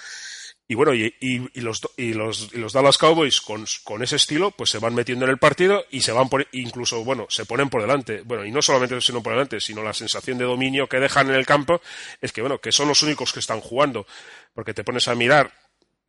Y 0.72 0.76
bueno, 0.76 0.93
y, 0.93 1.13
y- 1.20 1.49
y 1.55 1.61
los, 1.61 1.82
y, 1.97 2.13
los, 2.13 2.51
y 2.53 2.57
los 2.59 2.74
Dallas 2.74 2.99
Cowboys 2.99 3.41
con, 3.41 3.65
con 3.84 4.03
ese 4.03 4.17
estilo, 4.17 4.51
pues 4.51 4.70
se 4.70 4.78
van 4.78 4.93
metiendo 4.93 5.26
en 5.26 5.32
el 5.32 5.39
partido 5.39 5.84
y 5.89 6.01
se 6.01 6.11
van 6.11 6.30
por, 6.30 6.47
incluso, 6.51 7.03
bueno, 7.03 7.26
se 7.30 7.45
ponen 7.45 7.70
por 7.70 7.82
delante. 7.82 8.22
Bueno, 8.22 8.45
y 8.45 8.51
no 8.51 8.61
solamente 8.61 9.01
se 9.01 9.11
ponen 9.11 9.24
por 9.24 9.34
delante, 9.34 9.59
sino 9.59 9.82
la 9.84 9.93
sensación 9.93 10.38
de 10.38 10.45
dominio 10.45 10.88
que 10.88 10.99
dejan 10.99 11.28
en 11.30 11.36
el 11.36 11.45
campo 11.47 11.82
es 12.22 12.32
que, 12.32 12.41
bueno, 12.41 12.59
que 12.59 12.72
son 12.72 12.88
los 12.88 13.01
únicos 13.01 13.34
que 13.34 13.39
están 13.39 13.61
jugando. 13.61 14.05
Porque 14.53 14.76
te 14.76 14.84
pones 14.84 15.07
a 15.07 15.15
mirar 15.15 15.51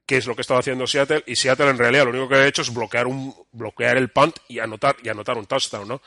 qué 0.04 0.18
es 0.18 0.26
lo 0.26 0.34
que 0.36 0.42
estaba 0.42 0.60
haciendo 0.60 0.86
Seattle 0.86 1.24
y 1.26 1.36
Seattle 1.36 1.70
en 1.70 1.78
realidad 1.78 2.04
lo 2.04 2.10
único 2.10 2.28
que 2.28 2.34
ha 2.34 2.46
hecho 2.46 2.60
es 2.62 2.74
bloquear 2.74 3.06
un 3.06 3.34
bloquear 3.52 3.96
el 3.96 4.10
punt 4.10 4.36
y 4.48 4.58
anotar 4.58 4.96
y 5.02 5.08
anotar 5.08 5.38
un 5.38 5.46
touchdown, 5.46 5.88
¿no? 5.88 6.02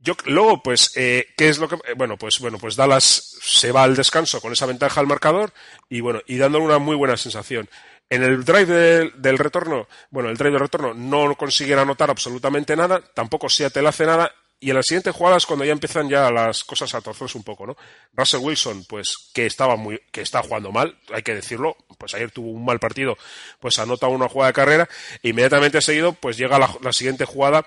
Yo 0.00 0.14
luego 0.26 0.62
pues 0.62 0.92
eh, 0.96 1.26
qué 1.36 1.48
es 1.48 1.58
lo 1.58 1.68
que 1.68 1.74
eh, 1.74 1.94
bueno 1.96 2.16
pues 2.16 2.38
bueno 2.38 2.58
pues 2.58 2.76
Dallas 2.76 3.36
se 3.40 3.72
va 3.72 3.82
al 3.82 3.96
descanso 3.96 4.40
con 4.40 4.52
esa 4.52 4.66
ventaja 4.66 5.00
al 5.00 5.08
marcador 5.08 5.52
y 5.88 6.00
bueno 6.00 6.20
y 6.26 6.36
dándole 6.36 6.64
una 6.64 6.78
muy 6.78 6.96
buena 6.96 7.16
sensación. 7.16 7.68
En 8.10 8.22
el 8.22 8.42
drive 8.44 8.66
del, 8.66 9.12
del 9.20 9.36
retorno, 9.36 9.86
bueno, 10.10 10.30
el 10.30 10.36
drive 10.38 10.52
del 10.52 10.60
retorno 10.60 10.94
no 10.94 11.34
consiguieron 11.34 11.82
anotar 11.82 12.08
absolutamente 12.08 12.74
nada, 12.74 13.02
tampoco 13.12 13.50
Seattle 13.50 13.86
hace 13.86 14.06
nada 14.06 14.32
y 14.60 14.70
en 14.70 14.76
las 14.76 14.86
siguientes 14.86 15.14
jugadas 15.14 15.46
cuando 15.46 15.64
ya 15.64 15.72
empiezan 15.72 16.08
ya 16.08 16.30
las 16.30 16.64
cosas 16.64 16.92
a 16.94 17.00
torcerse 17.00 17.38
un 17.38 17.44
poco, 17.44 17.66
¿no? 17.66 17.76
Russell 18.14 18.40
Wilson, 18.40 18.84
pues 18.88 19.14
que 19.32 19.46
estaba 19.46 19.76
muy, 19.76 20.00
que 20.10 20.20
está 20.20 20.42
jugando 20.42 20.72
mal, 20.72 20.98
hay 21.12 21.22
que 21.22 21.34
decirlo, 21.34 21.76
pues 21.96 22.14
ayer 22.14 22.30
tuvo 22.32 22.50
un 22.50 22.64
mal 22.64 22.80
partido, 22.80 23.16
pues 23.60 23.78
anota 23.78 24.08
una 24.08 24.28
jugada 24.28 24.48
de 24.50 24.54
carrera, 24.54 24.88
e 25.22 25.28
inmediatamente 25.28 25.80
seguido, 25.80 26.12
pues 26.14 26.36
llega 26.36 26.58
la, 26.58 26.74
la 26.82 26.92
siguiente 26.92 27.24
jugada, 27.24 27.64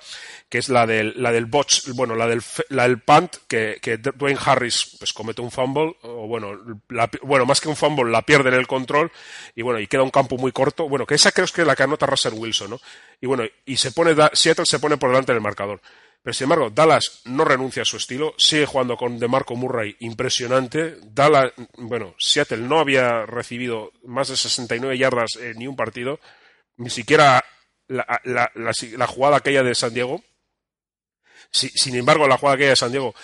que 0.49 0.57
es 0.57 0.67
la 0.67 0.85
del, 0.85 1.13
la 1.15 1.31
del 1.31 1.45
botch, 1.45 1.87
bueno, 1.93 2.15
la 2.15 2.27
del, 2.27 2.41
la 2.69 2.83
del 2.83 2.99
punt, 2.99 3.35
que, 3.47 3.77
que 3.81 3.97
Dwayne 3.97 4.39
Harris, 4.43 4.97
pues 4.99 5.13
comete 5.13 5.41
un 5.41 5.51
fumble, 5.51 5.95
o 6.01 6.27
bueno, 6.27 6.51
la- 6.89 7.09
bueno, 7.21 7.45
más 7.45 7.61
que 7.61 7.69
un 7.69 7.77
fumble, 7.77 8.11
la 8.11 8.21
pierde 8.23 8.49
en 8.49 8.55
el 8.55 8.67
control, 8.67 9.11
y 9.55 9.61
bueno, 9.61 9.79
y 9.79 9.87
queda 9.87 10.03
un 10.03 10.09
campo 10.11 10.35
muy 10.37 10.51
corto, 10.51 10.89
bueno, 10.89 11.05
que 11.05 11.15
esa 11.15 11.31
creo 11.31 11.47
que 11.47 11.61
es 11.61 11.67
la 11.67 11.75
que 11.75 11.83
anota 11.83 12.05
Russell 12.05 12.33
Wilson, 12.33 12.71
¿no? 12.71 12.81
Y 13.21 13.27
bueno, 13.27 13.43
y 13.65 13.77
se 13.77 13.91
pone, 13.93 14.13
Seattle 14.33 14.65
se 14.65 14.79
pone 14.79 14.97
por 14.97 15.09
delante 15.09 15.31
del 15.31 15.41
marcador. 15.41 15.79
Pero 16.23 16.33
sin 16.33 16.45
embargo, 16.45 16.69
Dallas 16.69 17.21
no 17.25 17.43
renuncia 17.45 17.81
a 17.81 17.85
su 17.85 17.97
estilo, 17.97 18.35
sigue 18.37 18.65
jugando 18.67 18.95
con 18.95 19.17
DeMarco 19.17 19.55
Murray 19.55 19.95
impresionante. 20.01 20.97
Dallas, 21.03 21.51
bueno, 21.77 22.13
Seattle 22.19 22.57
no 22.59 22.79
había 22.79 23.25
recibido 23.25 23.91
más 24.03 24.27
de 24.27 24.37
69 24.37 24.97
yardas 24.97 25.31
en 25.39 25.57
ni 25.57 25.65
un 25.67 25.75
partido, 25.75 26.19
ni 26.77 26.89
siquiera 26.91 27.43
la, 27.87 28.05
jugada 29.07 29.37
aquella 29.37 29.63
de 29.63 29.73
San 29.75 29.93
Diego. 29.93 30.23
Si- 31.51 31.69
sin 31.69 31.95
embargo, 31.95 32.27
la 32.27 32.37
jugada 32.37 32.55
aquella 32.55 32.69
de 32.69 32.75
San 32.75 32.91
Diego, 32.91 33.15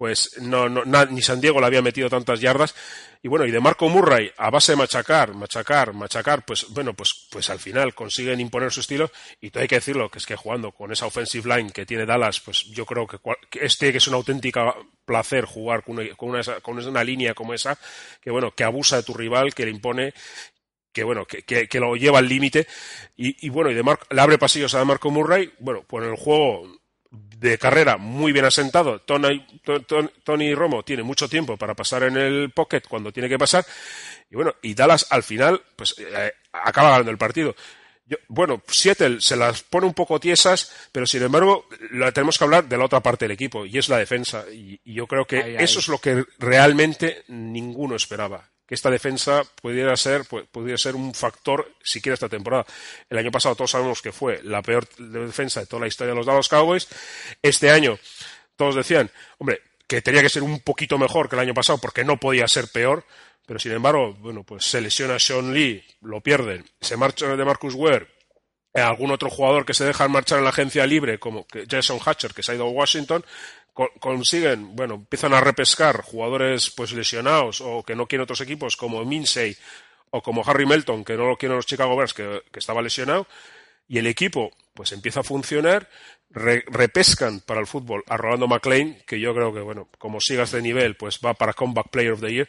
pues 0.00 0.30
no, 0.40 0.66
no- 0.70 1.04
ni 1.10 1.20
San 1.20 1.42
Diego 1.42 1.60
le 1.60 1.66
había 1.66 1.82
metido 1.82 2.08
tantas 2.08 2.40
yardas. 2.40 2.74
Y 3.22 3.28
bueno, 3.28 3.44
y 3.44 3.50
de 3.50 3.60
Marco 3.60 3.86
Murray, 3.90 4.32
a 4.38 4.48
base 4.48 4.72
de 4.72 4.76
machacar, 4.76 5.34
machacar, 5.34 5.92
machacar, 5.92 6.42
pues 6.46 6.64
bueno, 6.70 6.94
pues, 6.94 7.26
pues 7.30 7.50
al 7.50 7.58
final 7.58 7.94
consiguen 7.94 8.40
imponer 8.40 8.72
su 8.72 8.80
estilo. 8.80 9.10
Y 9.42 9.50
todo 9.50 9.60
hay 9.60 9.68
que 9.68 9.74
decirlo, 9.74 10.10
que 10.10 10.16
es 10.16 10.24
que 10.24 10.36
jugando 10.36 10.72
con 10.72 10.90
esa 10.90 11.04
offensive 11.04 11.54
line 11.54 11.70
que 11.70 11.84
tiene 11.84 12.06
Dallas, 12.06 12.40
pues 12.40 12.64
yo 12.70 12.86
creo 12.86 13.06
que, 13.06 13.18
cual- 13.18 13.36
que 13.50 13.62
este 13.66 13.92
que 13.92 13.98
es 13.98 14.08
una 14.08 14.16
auténtica 14.16 14.74
placer 15.04 15.44
jugar 15.44 15.84
con 15.84 15.98
una, 15.98 16.14
con, 16.16 16.30
una, 16.30 16.42
con 16.62 16.78
una 16.78 17.04
línea 17.04 17.34
como 17.34 17.52
esa, 17.52 17.78
que 18.22 18.30
bueno, 18.30 18.54
que 18.54 18.64
abusa 18.64 18.96
de 18.96 19.02
tu 19.02 19.12
rival, 19.12 19.52
que 19.54 19.66
le 19.66 19.70
impone 19.70 20.14
que 20.94 21.04
bueno, 21.04 21.26
que, 21.26 21.42
que- 21.42 21.78
lo 21.80 21.94
lleva 21.94 22.20
al 22.20 22.26
límite 22.28 22.66
y, 23.16 23.50
bueno, 23.50 23.70
y 23.70 23.74
de 23.74 23.82
Mar- 23.82 24.00
le 24.10 24.20
abre 24.22 24.38
pasillos 24.38 24.74
a 24.74 24.82
Marco 24.86 25.10
Murray, 25.10 25.52
bueno, 25.58 25.84
pues 25.86 26.04
en 26.04 26.10
el 26.12 26.16
juego 26.16 26.79
de 27.40 27.58
carrera 27.58 27.96
muy 27.96 28.32
bien 28.32 28.44
asentado, 28.44 29.00
Tony, 29.00 29.46
Ton- 29.64 29.84
Ton- 29.84 30.12
Tony 30.24 30.54
Romo 30.54 30.82
tiene 30.84 31.02
mucho 31.02 31.28
tiempo 31.28 31.56
para 31.56 31.74
pasar 31.74 32.02
en 32.02 32.16
el 32.16 32.50
pocket 32.50 32.82
cuando 32.88 33.12
tiene 33.12 33.28
que 33.28 33.38
pasar 33.38 33.64
y 34.30 34.36
bueno, 34.36 34.54
y 34.62 34.74
Dallas 34.74 35.06
al 35.10 35.22
final 35.22 35.62
pues 35.76 35.94
eh, 35.98 36.32
acaba 36.52 36.90
ganando 36.90 37.10
el 37.10 37.18
partido. 37.18 37.56
Yo- 38.06 38.18
bueno, 38.28 38.60
Seattle 38.66 39.20
se 39.20 39.36
las 39.36 39.62
pone 39.62 39.86
un 39.86 39.94
poco 39.94 40.18
tiesas, 40.20 40.70
pero 40.92 41.06
sin 41.06 41.22
embargo, 41.22 41.66
la 41.92 42.10
tenemos 42.12 42.36
que 42.36 42.44
hablar 42.44 42.68
de 42.68 42.76
la 42.76 42.84
otra 42.84 43.00
parte 43.00 43.24
del 43.24 43.32
equipo, 43.32 43.64
y 43.64 43.78
es 43.78 43.88
la 43.88 43.98
defensa. 43.98 44.44
Y, 44.52 44.80
y 44.84 44.94
yo 44.94 45.06
creo 45.06 45.24
que 45.26 45.38
eso 45.62 45.78
es 45.78 45.86
lo 45.88 45.98
que 45.98 46.24
realmente 46.38 47.22
ninguno 47.28 47.94
esperaba. 47.94 48.49
Esta 48.70 48.88
defensa 48.90 49.42
pudiera 49.60 49.94
ser, 49.96 50.22
pu- 50.22 50.46
pudiera 50.46 50.78
ser 50.78 50.94
un 50.94 51.12
factor 51.12 51.74
siquiera 51.82 52.14
esta 52.14 52.28
temporada. 52.28 52.64
El 53.10 53.18
año 53.18 53.30
pasado 53.30 53.54
todos 53.56 53.72
sabemos 53.72 54.00
que 54.00 54.12
fue 54.12 54.40
la 54.44 54.62
peor 54.62 54.88
defensa 54.96 55.60
de 55.60 55.66
toda 55.66 55.80
la 55.80 55.88
historia 55.88 56.12
de 56.12 56.16
los 56.16 56.26
Dallas 56.26 56.48
Cowboys. 56.48 56.88
Este 57.42 57.70
año 57.70 57.98
todos 58.56 58.76
decían, 58.76 59.10
hombre, 59.38 59.60
que 59.86 60.00
tenía 60.02 60.22
que 60.22 60.28
ser 60.28 60.42
un 60.44 60.60
poquito 60.60 60.96
mejor 60.98 61.28
que 61.28 61.34
el 61.36 61.40
año 61.40 61.54
pasado 61.54 61.78
porque 61.78 62.04
no 62.04 62.16
podía 62.18 62.46
ser 62.46 62.68
peor, 62.68 63.04
pero 63.46 63.58
sin 63.58 63.72
embargo, 63.72 64.14
bueno, 64.14 64.44
pues 64.44 64.64
se 64.64 64.80
lesiona 64.80 65.18
Sean 65.18 65.52
Lee, 65.52 65.84
lo 66.02 66.20
pierden, 66.20 66.64
se 66.80 66.96
marcha 66.96 67.26
de 67.34 67.44
Marcus 67.44 67.74
Ware, 67.74 68.06
algún 68.72 69.10
otro 69.10 69.28
jugador 69.30 69.66
que 69.66 69.74
se 69.74 69.84
deja 69.84 70.06
marchar 70.06 70.38
en 70.38 70.44
la 70.44 70.50
agencia 70.50 70.86
libre, 70.86 71.18
como 71.18 71.44
Jason 71.68 71.98
Hatcher, 72.04 72.32
que 72.32 72.44
se 72.44 72.52
ha 72.52 72.54
ido 72.54 72.66
a 72.66 72.70
Washington, 72.70 73.24
consiguen, 73.74 74.74
bueno, 74.76 74.94
empiezan 74.94 75.32
a 75.34 75.40
repescar 75.40 76.02
jugadores 76.02 76.70
pues 76.76 76.92
lesionados 76.92 77.60
o 77.60 77.82
que 77.82 77.94
no 77.94 78.06
quieren 78.06 78.24
otros 78.24 78.40
equipos, 78.40 78.76
como 78.76 79.04
Minsey 79.04 79.56
o 80.10 80.22
como 80.22 80.42
Harry 80.46 80.66
Melton, 80.66 81.04
que 81.04 81.16
no 81.16 81.26
lo 81.28 81.36
quieren 81.36 81.56
los 81.56 81.66
Chicago 81.66 81.96
Bears, 81.96 82.14
que, 82.14 82.42
que 82.50 82.58
estaba 82.58 82.82
lesionado, 82.82 83.26
y 83.88 83.98
el 83.98 84.06
equipo 84.06 84.50
pues 84.74 84.92
empieza 84.92 85.20
a 85.20 85.24
funcionar, 85.24 85.88
re- 86.30 86.64
repescan 86.66 87.40
para 87.40 87.60
el 87.60 87.66
fútbol 87.66 88.02
a 88.08 88.16
Rolando 88.16 88.48
McLean, 88.48 88.96
que 89.06 89.20
yo 89.20 89.34
creo 89.34 89.52
que, 89.52 89.60
bueno, 89.60 89.88
como 89.98 90.20
siga 90.20 90.44
este 90.44 90.62
nivel, 90.62 90.96
pues 90.96 91.20
va 91.24 91.34
para 91.34 91.52
Comeback 91.52 91.90
Player 91.90 92.12
of 92.12 92.20
the 92.20 92.32
Year, 92.32 92.48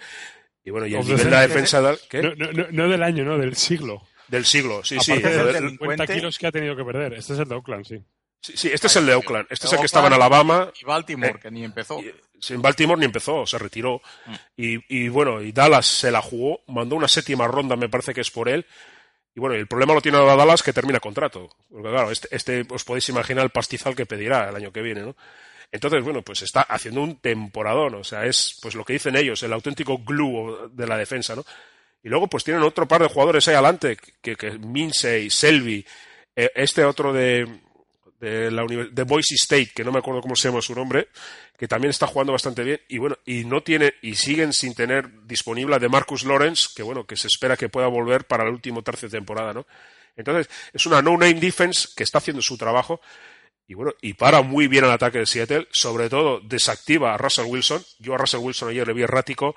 y 0.64 0.70
bueno, 0.72 0.88
y 0.88 0.96
el 0.96 1.02
nivel 1.06 1.24
de 1.26 1.32
la 1.32 1.42
defensa 1.42 1.82
del, 1.82 1.98
¿qué? 2.10 2.22
No, 2.22 2.36
no, 2.36 2.52
no, 2.52 2.66
no 2.72 2.88
del 2.90 3.04
año, 3.04 3.24
no, 3.26 3.38
del 3.38 3.56
siglo. 3.56 4.04
del 4.28 4.46
siglo, 4.46 4.84
sí, 4.84 4.98
sí. 5.00 5.14
De 5.14 5.22
Joder, 5.22 5.34
del- 5.34 5.44
50 5.54 5.62
delincuente. 5.62 6.14
kilos 6.16 6.38
que 6.40 6.48
ha 6.48 6.52
tenido 6.52 6.76
que 6.76 6.84
perder. 6.86 7.14
Este 7.14 7.34
es 7.34 7.40
el 7.40 7.48
de 7.48 7.56
Oakland, 7.56 7.86
sí. 7.86 7.98
Sí, 8.42 8.54
sí, 8.56 8.70
este 8.74 8.88
es 8.88 8.96
el 8.96 9.06
de 9.06 9.16
Oakland, 9.16 9.48
este 9.50 9.68
es 9.68 9.74
el 9.74 9.80
que 9.80 9.86
estaba 9.86 10.08
en 10.08 10.14
Alabama, 10.14 10.72
Y 10.82 10.86
Baltimore, 10.86 11.32
Eh, 11.32 11.40
que 11.42 11.52
ni 11.52 11.64
empezó. 11.64 12.02
En 12.50 12.62
Baltimore 12.62 13.00
ni 13.00 13.06
empezó, 13.06 13.46
se 13.46 13.58
retiró. 13.60 14.02
Y, 14.58 14.80
y 14.94 15.10
bueno, 15.10 15.42
y 15.42 15.52
Dallas 15.52 15.86
se 15.86 16.10
la 16.12 16.22
jugó, 16.22 16.62
mandó 16.68 16.96
una 16.96 17.08
séptima 17.08 17.48
ronda, 17.48 17.76
me 17.76 17.88
parece 17.90 18.14
que 18.14 18.22
es 18.22 18.32
por 18.32 18.50
él. 18.50 18.66
Y 19.36 19.40
bueno, 19.40 19.56
y 19.56 19.60
el 19.60 19.68
problema 19.68 19.94
lo 19.94 20.02
tiene 20.02 20.18
ahora 20.18 20.36
Dallas 20.36 20.64
que 20.64 20.74
termina 20.74 21.00
contrato. 21.00 21.50
Porque 21.70 21.90
claro, 21.90 22.12
este, 22.12 22.28
este 22.36 22.66
os 22.70 22.84
podéis 22.84 23.08
imaginar 23.10 23.44
el 23.44 23.52
pastizal 23.52 23.96
que 23.96 24.06
pedirá 24.06 24.50
el 24.50 24.56
año 24.56 24.72
que 24.72 24.82
viene, 24.82 25.02
¿no? 25.02 25.16
Entonces, 25.72 26.04
bueno, 26.04 26.22
pues 26.22 26.42
está 26.42 26.64
haciendo 26.64 27.02
un 27.02 27.18
temporadón, 27.18 27.96
o 27.96 28.04
sea, 28.04 28.26
es 28.26 28.58
pues 28.62 28.76
lo 28.76 28.84
que 28.84 28.94
dicen 28.94 29.16
ellos, 29.16 29.42
el 29.44 29.54
auténtico 29.54 30.00
glue 30.00 30.70
de 30.74 30.86
la 30.86 30.98
defensa, 30.98 31.34
¿no? 31.34 31.46
Y 32.04 32.10
luego 32.10 32.28
pues 32.28 32.44
tienen 32.44 32.64
otro 32.64 32.88
par 32.88 33.02
de 33.02 33.08
jugadores 33.08 33.48
ahí 33.48 33.54
adelante, 33.54 33.98
que, 34.22 34.36
que 34.36 34.52
Minsey, 34.58 35.30
Selby, 35.30 35.86
eh, 36.36 36.52
este 36.56 36.84
otro 36.84 37.14
de, 37.14 37.48
de 38.22 39.04
Boise 39.04 39.36
State, 39.36 39.72
que 39.74 39.84
no 39.84 39.92
me 39.92 40.00
acuerdo 40.00 40.22
cómo 40.22 40.36
se 40.36 40.48
llama 40.48 40.62
su 40.62 40.76
nombre, 40.76 41.10
que 41.58 41.68
también 41.68 41.90
está 41.90 42.08
jugando 42.08 42.32
bastante 42.32 42.64
bien 42.64 42.80
y 42.88 43.00
bueno, 43.00 43.18
y 43.26 43.46
no 43.46 43.64
tiene 43.64 43.96
y 44.02 44.16
siguen 44.16 44.54
sin 44.54 44.76
tener 44.76 45.26
disponible 45.26 45.76
a 45.76 45.80
de 45.80 45.90
Marcus 45.90 46.24
Lawrence, 46.24 46.70
que 46.76 46.84
bueno, 46.84 47.06
que 47.06 47.18
se 47.18 47.28
espera 47.28 47.58
que 47.58 47.70
pueda 47.70 47.88
volver 47.88 48.26
para 48.26 48.44
el 48.44 48.52
último 48.52 48.84
tercio 48.84 49.10
de 49.10 49.18
temporada, 49.18 49.54
¿no? 49.54 49.66
Entonces, 50.16 50.50
es 50.72 50.86
una 50.86 51.02
no-name 51.02 51.40
defense 51.40 51.90
que 51.96 52.04
está 52.04 52.20
haciendo 52.20 52.42
su 52.42 52.58
trabajo 52.58 53.02
y 53.68 53.74
bueno, 53.74 53.94
y 54.02 54.14
para 54.14 54.42
muy 54.42 54.68
bien 54.68 54.84
al 54.84 54.92
ataque 54.92 55.20
de 55.20 55.26
Seattle, 55.26 55.68
sobre 55.72 56.10
todo 56.10 56.42
desactiva 56.42 57.14
a 57.14 57.18
Russell 57.18 57.46
Wilson. 57.46 57.82
Yo 58.00 58.14
a 58.14 58.18
Russell 58.18 58.42
Wilson 58.42 58.70
ayer 58.70 58.86
le 58.86 58.94
vi 58.94 59.04
errático, 59.04 59.56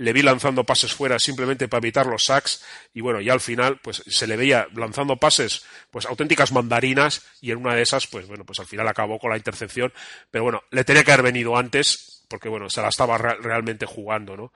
le 0.00 0.12
vi 0.12 0.22
lanzando 0.22 0.64
pases 0.64 0.94
fuera 0.94 1.18
simplemente 1.18 1.68
para 1.68 1.80
evitar 1.80 2.06
los 2.06 2.24
sacks 2.24 2.64
y 2.94 3.00
bueno, 3.02 3.20
ya 3.20 3.32
al 3.34 3.40
final 3.40 3.78
pues 3.82 4.02
se 4.06 4.26
le 4.26 4.36
veía 4.36 4.66
lanzando 4.74 5.16
pases 5.16 5.64
pues 5.90 6.06
auténticas 6.06 6.52
mandarinas 6.52 7.22
y 7.40 7.50
en 7.50 7.58
una 7.58 7.74
de 7.74 7.82
esas 7.82 8.06
pues 8.06 8.26
bueno, 8.26 8.44
pues 8.44 8.58
al 8.60 8.66
final 8.66 8.88
acabó 8.88 9.18
con 9.18 9.30
la 9.30 9.36
intercepción, 9.36 9.92
pero 10.30 10.44
bueno, 10.44 10.62
le 10.70 10.84
tenía 10.84 11.04
que 11.04 11.12
haber 11.12 11.24
venido 11.24 11.56
antes 11.56 12.24
porque 12.28 12.48
bueno, 12.48 12.70
se 12.70 12.80
la 12.80 12.88
estaba 12.88 13.18
re- 13.18 13.36
realmente 13.42 13.84
jugando, 13.86 14.36
¿no? 14.36 14.52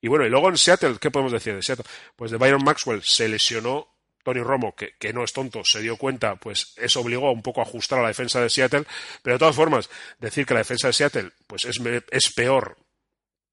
Y 0.00 0.08
bueno, 0.08 0.24
y 0.26 0.30
luego 0.30 0.48
en 0.48 0.56
Seattle, 0.58 0.96
¿qué 1.00 1.10
podemos 1.10 1.32
decir 1.32 1.54
de 1.54 1.62
Seattle? 1.62 1.86
Pues 2.16 2.30
de 2.30 2.36
Byron 2.36 2.62
Maxwell 2.64 3.02
se 3.02 3.28
lesionó 3.28 3.88
Tony 4.22 4.40
Romo, 4.42 4.74
que, 4.74 4.94
que 4.98 5.12
no 5.12 5.24
es 5.24 5.32
tonto, 5.32 5.62
se 5.64 5.80
dio 5.80 5.96
cuenta, 5.96 6.36
pues 6.36 6.72
eso 6.76 7.00
obligó 7.00 7.30
un 7.32 7.42
poco 7.42 7.60
a 7.60 7.64
ajustar 7.64 7.98
a 7.98 8.02
la 8.02 8.08
defensa 8.08 8.40
de 8.40 8.50
Seattle, 8.50 8.84
pero 9.22 9.34
de 9.36 9.38
todas 9.38 9.54
formas, 9.56 9.88
decir 10.18 10.44
que 10.46 10.54
la 10.54 10.60
defensa 10.60 10.86
de 10.88 10.92
Seattle 10.92 11.30
pues 11.46 11.64
es, 11.64 11.80
es 12.10 12.32
peor 12.32 12.76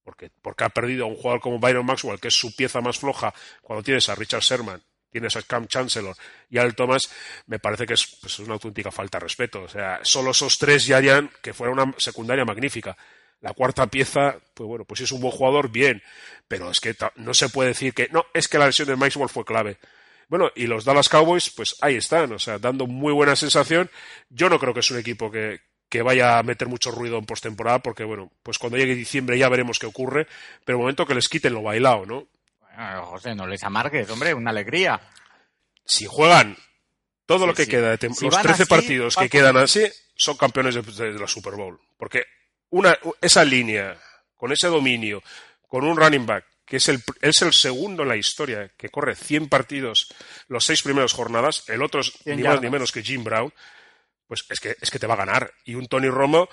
porque, 0.03 0.31
porque 0.41 0.63
ha 0.63 0.69
perdido 0.69 1.05
a 1.05 1.07
un 1.07 1.15
jugador 1.15 1.41
como 1.41 1.59
Byron 1.59 1.85
Maxwell, 1.85 2.19
que 2.19 2.27
es 2.27 2.33
su 2.33 2.55
pieza 2.55 2.81
más 2.81 2.99
floja, 2.99 3.33
cuando 3.61 3.83
tienes 3.83 4.09
a 4.09 4.15
Richard 4.15 4.41
Sherman, 4.41 4.83
tienes 5.09 5.35
a 5.35 5.43
Cam 5.43 5.67
Chancellor 5.67 6.15
y 6.49 6.57
Al 6.57 6.75
Thomas, 6.75 7.09
me 7.45 7.59
parece 7.59 7.85
que 7.85 7.93
es 7.93 8.17
pues, 8.19 8.39
una 8.39 8.55
auténtica 8.55 8.91
falta 8.91 9.19
de 9.19 9.23
respeto. 9.23 9.61
O 9.61 9.69
sea, 9.69 9.99
solo 10.03 10.31
esos 10.31 10.57
tres 10.57 10.85
ya 10.85 10.97
harían 10.97 11.29
que 11.41 11.53
fuera 11.53 11.71
una 11.71 11.93
secundaria 11.97 12.43
magnífica. 12.43 12.97
La 13.39 13.53
cuarta 13.53 13.87
pieza, 13.87 14.37
pues 14.53 14.67
bueno, 14.67 14.85
pues 14.85 14.99
si 14.99 15.03
es 15.03 15.11
un 15.11 15.21
buen 15.21 15.33
jugador, 15.33 15.69
bien, 15.69 16.01
pero 16.47 16.71
es 16.71 16.79
que 16.79 16.95
no 17.15 17.33
se 17.33 17.49
puede 17.49 17.69
decir 17.69 17.93
que 17.93 18.07
no, 18.09 18.25
es 18.33 18.47
que 18.47 18.57
la 18.57 18.67
lesión 18.67 18.87
de 18.87 18.95
Maxwell 18.95 19.29
fue 19.29 19.45
clave. 19.45 19.77
Bueno, 20.29 20.49
y 20.55 20.65
los 20.65 20.85
Dallas 20.85 21.09
Cowboys, 21.09 21.49
pues 21.49 21.75
ahí 21.81 21.95
están, 21.95 22.31
o 22.31 22.39
sea, 22.39 22.57
dando 22.57 22.87
muy 22.87 23.13
buena 23.13 23.35
sensación. 23.35 23.91
Yo 24.29 24.49
no 24.49 24.59
creo 24.59 24.73
que 24.73 24.79
es 24.79 24.91
un 24.91 24.97
equipo 24.97 25.29
que, 25.29 25.59
que 25.93 26.01
vaya 26.01 26.39
a 26.39 26.43
meter 26.43 26.67
mucho 26.67 26.89
ruido 26.89 27.19
en 27.19 27.25
postemporada, 27.27 27.77
porque 27.77 28.03
bueno, 28.03 28.31
pues 28.41 28.57
cuando 28.57 28.79
llegue 28.79 28.95
diciembre 28.95 29.37
ya 29.37 29.47
veremos 29.47 29.77
qué 29.77 29.85
ocurre, 29.85 30.25
pero 30.65 30.79
el 30.79 30.81
momento 30.81 31.05
que 31.05 31.13
les 31.13 31.29
quiten 31.29 31.53
lo 31.53 31.61
bailado, 31.61 32.07
¿no? 32.07 32.27
Bueno, 32.59 33.05
José, 33.05 33.35
no 33.35 33.45
les 33.45 33.63
amargues, 33.63 34.09
hombre, 34.09 34.33
una 34.33 34.49
alegría. 34.49 34.99
Si 35.85 36.07
juegan 36.07 36.57
todo 37.27 37.41
Sí, 37.41 37.45
lo 37.45 37.53
que 37.53 37.65
sí. 37.65 37.69
queda 37.69 37.95
de 37.95 38.09
Si 38.11 38.25
los 38.25 38.33
van 38.33 38.41
13 38.41 38.63
así, 38.63 38.69
partidos 38.71 39.15
que 39.15 39.29
quedan 39.29 39.55
así, 39.57 39.85
son 40.15 40.35
campeones 40.35 40.73
de, 40.73 40.81
de 40.81 41.19
la 41.19 41.27
Super 41.27 41.53
Bowl. 41.53 41.79
Porque 41.95 42.23
una, 42.71 42.97
esa 43.21 43.45
línea, 43.45 43.95
con 44.35 44.51
ese 44.51 44.69
dominio, 44.69 45.21
con 45.67 45.83
un 45.83 45.95
running 45.95 46.25
back, 46.25 46.43
que 46.65 46.77
es 46.77 46.89
el, 46.89 47.03
es 47.21 47.39
el 47.43 47.53
segundo 47.53 48.01
en 48.01 48.09
la 48.09 48.17
historia 48.17 48.71
que 48.75 48.89
corre 48.89 49.13
100 49.13 49.47
partidos 49.47 50.07
los 50.47 50.65
seis 50.65 50.81
primeras 50.81 51.13
jornadas, 51.13 51.65
el 51.69 51.83
otro 51.83 52.01
es 52.01 52.11
100 52.23 52.35
ni 52.37 52.41
más 52.41 52.59
ni 52.61 52.71
menos 52.71 52.91
que 52.91 53.03
Jim 53.03 53.23
Brown, 53.23 53.53
pues 54.27 54.45
es 54.49 54.59
que, 54.59 54.75
es 54.79 54.91
que 54.91 54.99
te 54.99 55.07
va 55.07 55.13
a 55.15 55.17
ganar. 55.17 55.53
Y 55.65 55.75
un 55.75 55.87
Tony 55.87 56.09
Romo, 56.09 56.49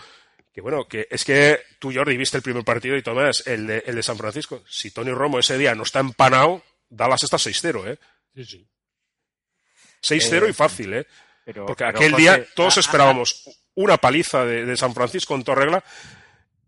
que 0.52 0.60
bueno, 0.60 0.86
que 0.88 1.06
es 1.10 1.24
que 1.24 1.60
tú, 1.78 1.92
Jordi, 1.92 2.16
viste 2.16 2.36
el 2.36 2.42
primer 2.42 2.64
partido 2.64 2.96
y 2.96 3.02
Tomás, 3.02 3.46
el 3.46 3.66
de, 3.66 3.82
el 3.86 3.94
de 3.94 4.02
San 4.02 4.16
Francisco. 4.16 4.62
Si 4.68 4.90
Tony 4.90 5.12
Romo 5.12 5.38
ese 5.38 5.58
día 5.58 5.74
no 5.74 5.82
está 5.82 6.00
empanado, 6.00 6.62
Dallas 6.88 7.22
está 7.22 7.36
6-0, 7.36 7.92
¿eh? 7.92 7.98
Sí, 8.34 8.44
sí. 8.44 8.68
6-0 10.02 10.46
Eh, 10.46 10.50
y 10.50 10.52
fácil, 10.52 10.94
¿eh? 10.94 11.06
Pero, 11.44 11.66
Porque 11.66 11.84
pero, 11.84 11.98
aquel 11.98 12.12
José, 12.12 12.22
día 12.22 12.46
todos 12.54 12.76
ah, 12.76 12.80
esperábamos 12.80 13.48
una 13.74 13.96
paliza 13.96 14.44
de, 14.44 14.64
de 14.64 14.76
San 14.76 14.94
Francisco 14.94 15.34
en 15.34 15.44
toda 15.44 15.58
regla 15.58 15.84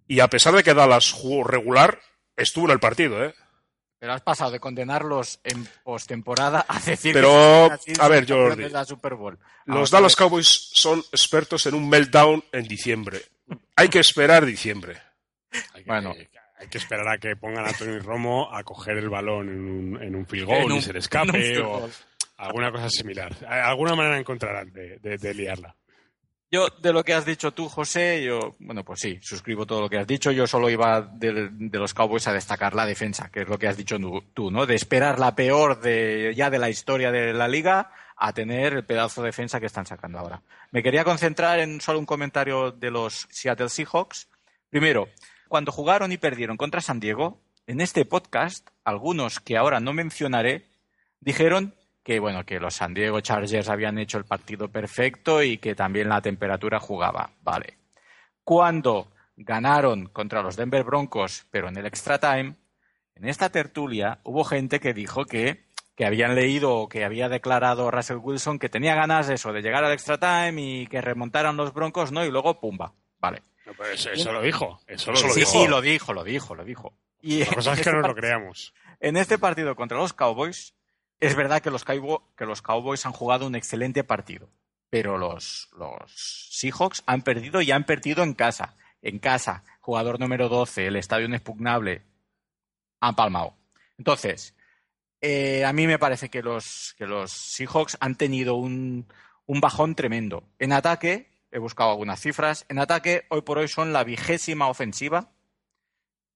y 0.07 0.21
a 0.21 0.29
pesar 0.29 0.55
de 0.55 0.63
que 0.63 0.75
Dallas 0.75 1.13
jugó 1.13 1.45
regular, 1.45 2.01
estuvo 2.37 2.67
en 2.67 2.73
el 2.73 2.81
partido, 2.81 3.25
¿eh? 3.25 3.35
Pero 4.03 4.15
has 4.15 4.21
pasado 4.23 4.51
de 4.51 4.59
condenarlos 4.59 5.39
en 5.45 5.65
postemporada 5.85 6.67
a 6.67 6.81
decir 6.81 7.13
Pero, 7.15 7.71
que 7.87 7.93
a 8.01 8.09
ver, 8.09 8.29
Jordi, 8.29 8.65
de 8.65 8.71
la 8.71 8.85
Super 8.85 9.15
Bowl. 9.15 9.39
Los 9.65 9.75
Vamos 9.77 9.91
Dallas 9.93 10.17
ver. 10.17 10.25
Cowboys 10.27 10.49
son 10.73 10.99
expertos 11.13 11.67
en 11.67 11.75
un 11.75 11.89
meltdown 11.89 12.43
en 12.51 12.65
diciembre. 12.67 13.23
Hay 13.77 13.89
que 13.89 14.01
esperar 14.01 14.45
diciembre. 14.45 15.01
Hay 15.73 15.85
que, 15.85 15.89
Bueno. 15.89 16.15
hay 16.59 16.67
que 16.67 16.79
esperar 16.79 17.09
a 17.11 17.19
que 17.19 17.37
pongan 17.37 17.65
a 17.65 17.73
Tony 17.75 18.01
Romo 18.01 18.53
a 18.53 18.65
coger 18.65 18.97
el 18.99 19.09
balón 19.09 19.49
en 19.49 19.61
un, 19.61 20.03
en 20.03 20.17
un 20.17 20.27
field 20.27 20.47
goal 20.47 20.63
En 20.63 20.73
un- 20.73 20.79
y 20.79 20.83
se 20.83 20.93
le 20.93 20.99
escape 20.99 21.59
o 21.63 21.89
alguna 22.39 22.73
cosa 22.73 22.91
similar. 22.91 23.33
Alguna 23.47 23.95
manera 23.95 24.19
encontrarán 24.19 24.73
de, 24.73 24.99
de- 24.99 25.17
de 25.17 25.33
liarla. 25.33 25.77
Yo, 26.53 26.69
de 26.83 26.93
lo 26.93 27.03
que 27.03 27.15
has 27.15 27.25
dicho 27.25 27.53
tú, 27.53 27.67
José, 27.67 28.23
yo, 28.23 28.55
bueno, 28.59 28.85
pues 28.85 29.01
sí, 29.01 29.19
suscribo 29.23 29.65
todo 29.65 29.81
lo 29.81 29.89
que 29.89 29.97
has 29.97 30.07
dicho. 30.07 30.31
Yo 30.31 30.47
solo 30.47 30.69
iba 30.69 31.01
de, 31.01 31.51
los 31.73 31.95
Cowboys 31.95 32.29
a 32.29 32.35
destacar 32.35 32.75
la 32.75 32.85
defensa, 32.85 33.31
que 33.33 33.41
es 33.41 33.49
lo 33.49 33.59
que 33.59 33.69
has 33.69 33.79
dicho 33.79 33.97
tú, 34.35 34.51
¿no? 34.51 34.67
De 34.67 34.75
esperar 34.75 35.19
la 35.19 35.35
peor 35.35 35.81
de, 35.81 36.35
ya 36.37 36.51
de 36.51 36.59
la 36.59 36.69
historia 36.69 37.11
de 37.11 37.33
la 37.33 37.49
liga 37.49 37.91
a 38.19 38.35
tener 38.35 38.75
el 38.75 38.85
pedazo 38.85 39.23
de 39.23 39.29
defensa 39.29 39.61
que 39.61 39.67
están 39.67 39.87
sacando 39.87 40.19
ahora. 40.19 40.43
Me 40.73 40.83
quería 40.83 41.05
concentrar 41.05 41.59
en 41.59 41.81
solo 41.81 41.99
un 41.99 42.05
comentario 42.05 42.71
de 42.71 42.91
los 42.91 43.27
Seattle 43.31 43.71
Seahawks. 43.71 44.29
Primero, 44.69 45.09
cuando 45.49 45.73
jugaron 45.73 46.13
y 46.13 46.19
perdieron 46.19 46.59
contra 46.59 46.83
San 46.83 47.01
Diego, 47.01 47.41
en 47.67 47.81
este 47.81 48.05
podcast, 48.05 48.69
algunos 48.85 49.41
que 49.41 49.57
ahora 49.57 49.81
no 49.81 49.95
mencionaré, 49.95 50.67
dijeron 51.19 51.75
que 52.03 52.19
bueno, 52.19 52.45
que 52.45 52.59
los 52.61 52.75
San 52.75 52.95
Diego 52.95 53.21
Chargers 53.21 53.69
habían 53.69 53.99
hecho 53.99 54.19
el 54.19 54.25
partido 54.25 54.69
perfecto 54.69 55.43
y 55.43 55.59
que 55.59 55.75
también 55.75 56.09
la 56.09 56.21
temperatura 56.21 56.81
jugaba. 56.81 57.31
Vale. 57.43 57.79
Cuando 58.45 59.09
ganaron 59.37 60.07
contra 60.09 60.43
los 60.43 60.57
Denver 60.57 60.85
Broncos, 60.85 61.47
pero 61.51 61.69
en 61.69 61.77
el 61.77 61.87
extra 61.87 62.19
time, 62.19 62.57
en 63.15 63.29
esta 63.29 63.51
tertulia 63.51 64.19
hubo 64.25 64.45
gente 64.45 64.81
que 64.81 64.93
dijo 64.95 65.25
que, 65.25 65.67
que 65.95 66.05
habían 66.07 66.35
leído 66.35 66.75
o 66.77 66.89
que 66.89 67.05
había 67.05 67.29
declarado 67.29 67.91
Russell 67.91 68.17
Wilson 68.17 68.59
que 68.59 68.69
tenía 68.69 68.95
ganas 68.95 69.29
de 69.29 69.35
eso, 69.35 69.53
de 69.53 69.63
llegar 69.63 69.85
al 69.85 69.93
extra 69.93 70.19
time 70.19 70.61
y 70.61 70.87
que 70.87 71.01
remontaran 71.01 71.57
los 71.57 71.73
Broncos, 71.73 72.11
¿no? 72.13 72.25
Y 72.25 72.31
luego 72.31 72.59
pumba. 72.61 72.95
Vale. 73.21 73.43
No, 73.65 73.75
pues 73.75 73.91
eso, 73.93 74.11
eso 74.11 74.33
lo 74.33 74.43
dijo. 74.43 74.81
Eso 74.89 75.13
lo 75.13 75.17
Sí, 75.19 75.29
dijo. 75.41 75.51
sí, 75.51 75.67
lo 75.69 75.81
dijo, 75.81 76.13
lo 76.13 76.25
dijo, 76.25 76.55
lo 76.57 76.65
dijo. 76.65 76.95
Y 77.21 77.45
La 77.45 77.55
cosa 77.55 77.71
es 77.73 77.77
que 77.77 77.81
este 77.91 77.93
no 77.93 78.09
lo 78.09 78.15
creamos. 78.15 78.75
en 78.99 79.17
este 79.17 79.39
partido 79.39 79.77
contra 79.77 79.99
los 79.99 80.13
Cowboys, 80.13 80.75
Es 81.23 81.37
verdad 81.37 81.63
que 81.63 81.71
los, 81.71 81.85
Cowboys 82.63 83.07
han 83.07 83.13
jugado 83.13 83.47
un 83.47 83.55
excelente 83.55 84.03
partido, 84.03 84.49
pero 84.91 85.19
los, 85.19 85.69
los 85.79 86.11
Seahawks 86.51 87.05
han 87.07 87.23
perdido 87.23 87.63
y 87.63 87.71
han 87.71 87.85
perdido 87.85 88.25
en 88.25 88.35
casa. 88.35 88.75
En 89.03 89.21
casa, 89.21 89.63
jugador 89.81 90.19
número 90.19 90.49
12, 90.49 90.89
el 90.89 90.97
estadio 90.97 91.27
inexpugnable, 91.27 92.03
han 92.99 93.15
palmado. 93.15 93.55
Entonces, 93.99 94.57
eh, 95.21 95.65
a 95.65 95.73
mí 95.73 95.87
me 95.87 96.01
parece 96.01 96.29
que 96.29 96.43
los, 96.43 96.97
que 96.99 97.07
los 97.07 97.31
Seahawks 97.31 97.99
han 98.01 98.17
tenido 98.17 98.57
un, 98.57 99.07
un 99.47 99.61
bajón 99.61 99.95
tremendo. 99.95 100.43
En 100.59 100.73
ataque, 100.73 101.31
he 101.53 101.61
buscado 101.61 101.91
algunas 101.91 102.21
cifras, 102.21 102.67
en 102.69 102.81
ataque 102.81 103.27
hoy 103.29 103.43
por 103.43 103.59
hoy 103.59 103.69
son 103.69 103.93
la 103.93 104.03
vigésima 104.03 104.67
ofensiva 104.67 105.31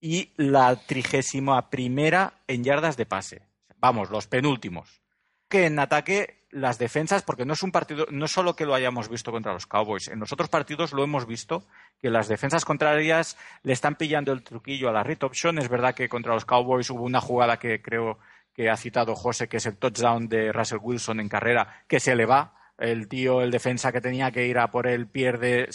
y 0.01 0.33
la 0.37 0.77
trigésima 0.77 1.71
primera 1.71 2.35
en 2.47 2.63
yardas 2.63 2.97
de 2.97 3.07
pase. 3.07 3.56
Vamos, 3.87 4.11
los 4.11 4.27
penúltimos. 4.27 5.01
Que 5.49 5.67
en 5.67 5.79
ataque 5.79 6.45
las 6.51 6.77
defensas, 6.77 7.23
porque 7.23 7.45
no 7.45 7.53
es 7.53 7.63
un 7.63 7.71
partido, 7.71 8.05
no 8.11 8.27
solo 8.27 8.57
que 8.57 8.67
lo 8.67 8.75
hayamos 8.75 9.09
visto 9.09 9.31
contra 9.31 9.53
los 9.53 9.69
Cowboys, 9.69 10.09
en 10.09 10.19
los 10.19 10.33
otros 10.33 10.49
partidos 10.49 10.93
lo 10.93 11.05
hemos 11.05 11.25
visto, 11.25 11.65
que 12.01 12.11
las 12.11 12.27
defensas 12.27 12.65
contrarias 12.65 13.39
le 13.63 13.73
están 13.73 13.95
pillando 13.95 14.33
el 14.33 14.43
truquillo 14.43 14.89
a 14.89 14.93
la 14.93 15.05
read 15.05 15.23
option. 15.23 15.59
Es 15.59 15.69
verdad 15.69 15.95
que 15.95 16.09
contra 16.09 16.35
los 16.35 16.45
Cowboys 16.45 16.91
hubo 16.91 17.05
una 17.05 17.21
jugada 17.21 17.61
que 17.61 17.81
creo 17.81 18.19
que 18.53 18.69
ha 18.69 18.77
citado 18.77 19.15
José, 19.15 19.47
que 19.47 19.59
es 19.59 19.67
el 19.67 19.77
touchdown 19.77 20.29
de 20.29 20.51
Russell 20.51 20.81
Wilson 20.83 21.21
en 21.21 21.29
carrera, 21.29 21.85
que 21.87 22.01
se 22.01 22.17
le 22.17 22.27
va. 22.27 22.55
El 22.77 23.07
tío, 23.07 23.41
el 23.41 23.53
defensa 23.53 23.93
que 23.93 24.01
tenía 24.01 24.33
que 24.33 24.49
ir 24.49 24.59
a 24.59 24.69
por 24.73 24.89
él, 24.89 25.07
pierde, 25.07 25.69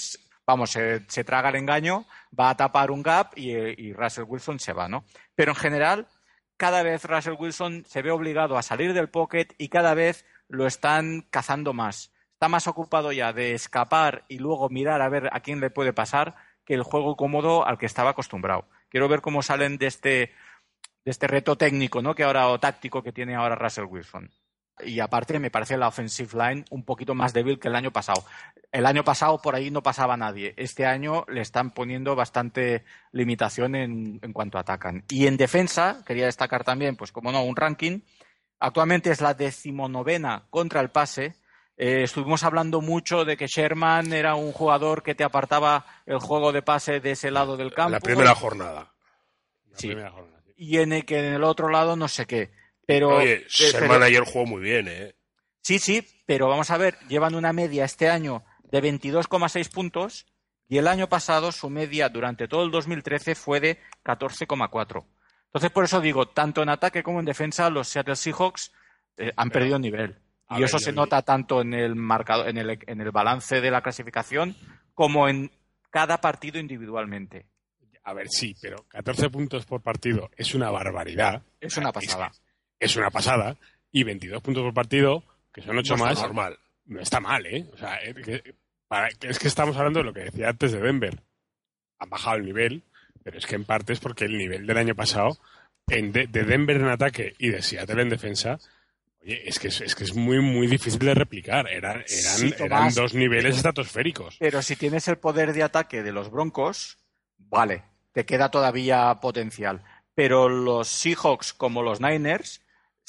vamos, 0.45 0.71
se, 0.71 1.23
traga 1.23 1.47
el 1.47 1.55
engaño, 1.55 2.05
va 2.37 2.49
a 2.49 2.57
tapar 2.57 2.91
un 2.91 3.03
gap 3.03 3.31
y 3.37 3.93
Russell 3.93 4.25
Wilson 4.27 4.59
se 4.59 4.73
va, 4.73 4.89
¿no? 4.89 5.05
Pero 5.33 5.53
en 5.53 5.55
general, 5.55 6.07
cada 6.61 6.83
vez 6.83 7.05
Russell 7.05 7.37
Wilson 7.39 7.85
se 7.87 8.03
ve 8.03 8.11
obligado 8.11 8.55
a 8.55 8.61
salir 8.61 8.93
del 8.93 9.09
pocket 9.09 9.47
y 9.57 9.69
cada 9.69 9.95
vez 9.95 10.27
lo 10.47 10.67
están 10.67 11.25
cazando 11.31 11.73
más. 11.73 12.13
Está 12.33 12.49
más 12.49 12.67
ocupado 12.67 13.11
ya 13.11 13.33
de 13.33 13.53
escapar 13.55 14.25
y 14.27 14.37
luego 14.37 14.69
mirar 14.69 15.01
a 15.01 15.09
ver 15.09 15.27
a 15.33 15.39
quién 15.39 15.59
le 15.59 15.71
puede 15.71 15.91
pasar 15.91 16.35
que 16.63 16.75
el 16.75 16.83
juego 16.83 17.15
cómodo 17.15 17.65
al 17.65 17.79
que 17.79 17.87
estaba 17.87 18.11
acostumbrado. 18.11 18.69
Quiero 18.89 19.09
ver 19.09 19.21
cómo 19.21 19.41
salen 19.41 19.79
de 19.79 19.87
este, 19.87 20.09
de 21.03 21.09
este 21.09 21.25
reto 21.25 21.57
técnico, 21.57 22.03
¿no? 22.03 22.13
Que 22.13 22.25
ahora, 22.25 22.47
o 22.49 22.59
táctico 22.59 23.01
que 23.01 23.11
tiene 23.11 23.33
ahora 23.33 23.55
Russell 23.55 23.85
Wilson. 23.85 24.29
Y 24.79 24.99
aparte 24.99 25.37
me 25.39 25.51
parece 25.51 25.77
la 25.77 25.87
offensive 25.87 26.31
line 26.33 26.65
un 26.71 26.83
poquito 26.83 27.13
más 27.13 27.33
débil 27.33 27.59
que 27.59 27.67
el 27.67 27.75
año 27.75 27.91
pasado. 27.91 28.23
El 28.71 28.85
año 28.85 29.03
pasado 29.03 29.39
por 29.41 29.53
ahí 29.53 29.69
no 29.69 29.83
pasaba 29.83 30.17
nadie. 30.17 30.53
Este 30.57 30.85
año 30.85 31.25
le 31.27 31.41
están 31.41 31.71
poniendo 31.71 32.15
bastante 32.15 32.83
limitación 33.11 33.75
en, 33.75 34.19
en 34.23 34.33
cuanto 34.33 34.57
atacan. 34.57 35.03
Y 35.09 35.27
en 35.27 35.37
defensa, 35.37 36.03
quería 36.05 36.25
destacar 36.25 36.63
también, 36.63 36.95
pues 36.95 37.11
como 37.11 37.31
no, 37.31 37.43
un 37.43 37.55
ranking. 37.55 37.99
Actualmente 38.59 39.11
es 39.11 39.21
la 39.21 39.33
decimonovena 39.33 40.45
contra 40.49 40.81
el 40.81 40.89
pase. 40.89 41.35
Eh, 41.77 42.03
estuvimos 42.03 42.43
hablando 42.43 42.81
mucho 42.81 43.25
de 43.25 43.37
que 43.37 43.47
Sherman 43.47 44.13
era 44.13 44.35
un 44.35 44.51
jugador 44.51 45.03
que 45.03 45.15
te 45.15 45.23
apartaba 45.23 45.85
el 46.05 46.19
juego 46.19 46.51
de 46.51 46.61
pase 46.61 46.99
de 46.99 47.11
ese 47.11 47.29
lado 47.31 47.57
del 47.57 47.73
campo. 47.73 47.91
La 47.91 47.99
primera 47.99 48.35
jornada. 48.35 48.93
La 49.69 49.77
Sí. 49.77 49.87
primera 49.87 50.11
jornada, 50.11 50.41
sí. 50.45 50.53
Y 50.57 50.77
en 50.77 50.93
el 50.93 51.05
que 51.05 51.19
en 51.27 51.33
el 51.33 51.43
otro 51.43 51.69
lado 51.69 51.95
no 51.95 52.07
sé 52.07 52.25
qué. 52.25 52.51
Pero, 52.93 53.17
Oye, 53.17 53.45
pero- 53.71 54.03
ayer 54.03 54.23
jugó 54.23 54.45
muy 54.45 54.61
bien, 54.61 54.87
¿eh? 54.89 55.15
Sí, 55.61 55.79
sí, 55.79 56.05
pero 56.25 56.47
vamos 56.49 56.71
a 56.71 56.77
ver, 56.77 56.97
llevan 57.07 57.35
una 57.35 57.53
media 57.53 57.85
este 57.85 58.09
año 58.09 58.43
de 58.63 58.81
22,6 58.81 59.69
puntos 59.69 60.25
y 60.67 60.77
el 60.77 60.87
año 60.87 61.07
pasado 61.07 61.51
su 61.51 61.69
media 61.69 62.09
durante 62.09 62.47
todo 62.47 62.63
el 62.63 62.71
2013 62.71 63.35
fue 63.35 63.59
de 63.59 63.79
14,4. 64.03 65.05
Entonces, 65.45 65.71
por 65.71 65.83
eso 65.83 66.01
digo, 66.01 66.27
tanto 66.29 66.63
en 66.63 66.69
ataque 66.69 67.03
como 67.03 67.19
en 67.19 67.25
defensa, 67.25 67.69
los 67.69 67.87
Seattle 67.87 68.15
Seahawks 68.15 68.71
eh, 69.17 69.31
han 69.35 69.49
perdido 69.51 69.77
nivel. 69.79 70.17
Y 70.49 70.55
ver, 70.55 70.63
eso 70.63 70.79
se 70.79 70.91
vi- 70.91 70.95
nota 70.97 71.21
tanto 71.21 71.61
en 71.61 71.73
el, 71.73 71.95
marcado, 71.95 72.47
en, 72.47 72.57
el, 72.57 72.79
en 72.87 73.01
el 73.01 73.11
balance 73.11 73.61
de 73.61 73.71
la 73.71 73.81
clasificación 73.81 74.55
como 74.93 75.27
en 75.29 75.51
cada 75.89 76.19
partido 76.19 76.59
individualmente. 76.59 77.47
A 78.03 78.13
ver, 78.13 78.27
sí, 78.29 78.55
pero 78.61 78.85
14 78.87 79.29
puntos 79.29 79.65
por 79.65 79.81
partido 79.81 80.31
es 80.35 80.55
una 80.55 80.71
barbaridad. 80.71 81.43
Es 81.59 81.77
una 81.77 81.91
pasada. 81.91 82.31
Es 82.33 82.41
una 82.95 83.09
pasada. 83.11 83.57
Y 83.91 84.03
22 84.03 84.41
puntos 84.41 84.63
por 84.63 84.73
partido, 84.73 85.23
que 85.53 85.61
son 85.61 85.77
8 85.77 85.95
No 85.97 86.03
está 86.07 86.09
más, 86.15 86.21
normal. 86.21 86.59
no 86.85 86.99
está 87.01 87.19
mal, 87.19 87.45
¿eh? 87.45 87.65
O 87.73 87.77
sea, 87.77 87.95
es 87.97 88.15
que, 88.15 88.55
para- 88.87 89.09
es 89.21 89.39
que 89.39 89.47
estamos 89.47 89.75
hablando 89.77 89.99
de 89.99 90.05
lo 90.05 90.13
que 90.13 90.21
decía 90.21 90.49
antes 90.49 90.71
de 90.71 90.79
Denver. 90.81 91.19
Han 91.99 92.09
bajado 92.09 92.37
el 92.37 92.45
nivel, 92.45 92.83
pero 93.23 93.37
es 93.37 93.45
que 93.45 93.55
en 93.55 93.65
parte 93.65 93.93
es 93.93 93.99
porque 93.99 94.25
el 94.25 94.37
nivel 94.37 94.65
del 94.65 94.77
año 94.77 94.95
pasado, 94.95 95.37
en 95.87 96.11
de, 96.11 96.27
de 96.27 96.43
Denver 96.43 96.77
en 96.77 96.87
ataque 96.87 97.35
y 97.37 97.49
de 97.49 97.61
Seattle 97.61 98.01
en 98.01 98.09
defensa, 98.09 98.59
oye, 99.21 99.47
es 99.47 99.59
que 99.59 99.67
es, 99.67 99.81
es 99.81 99.93
que 99.93 100.05
es 100.05 100.15
muy, 100.15 100.39
muy 100.39 100.67
difícil 100.67 100.99
de 100.99 101.13
replicar. 101.13 101.67
Eran, 101.69 101.97
eran, 101.97 102.05
Sí, 102.07 102.53
eran 102.59 102.93
dos 102.93 103.13
niveles 103.13 103.57
estratosféricos. 103.57 104.37
Pero 104.39 104.61
si 104.61 104.75
tienes 104.77 105.07
el 105.09 105.17
poder 105.17 105.53
de 105.53 105.63
ataque 105.63 106.01
de 106.01 106.11
los 106.13 106.31
Broncos, 106.31 106.97
vale, 107.37 107.83
te 108.13 108.25
queda 108.25 108.49
todavía 108.49 109.13
potencial. 109.21 109.83
Pero 110.15 110.49
los 110.49 110.87
Seahawks, 110.87 111.53
como 111.53 111.83
los 111.83 111.99
Niners, 112.01 112.60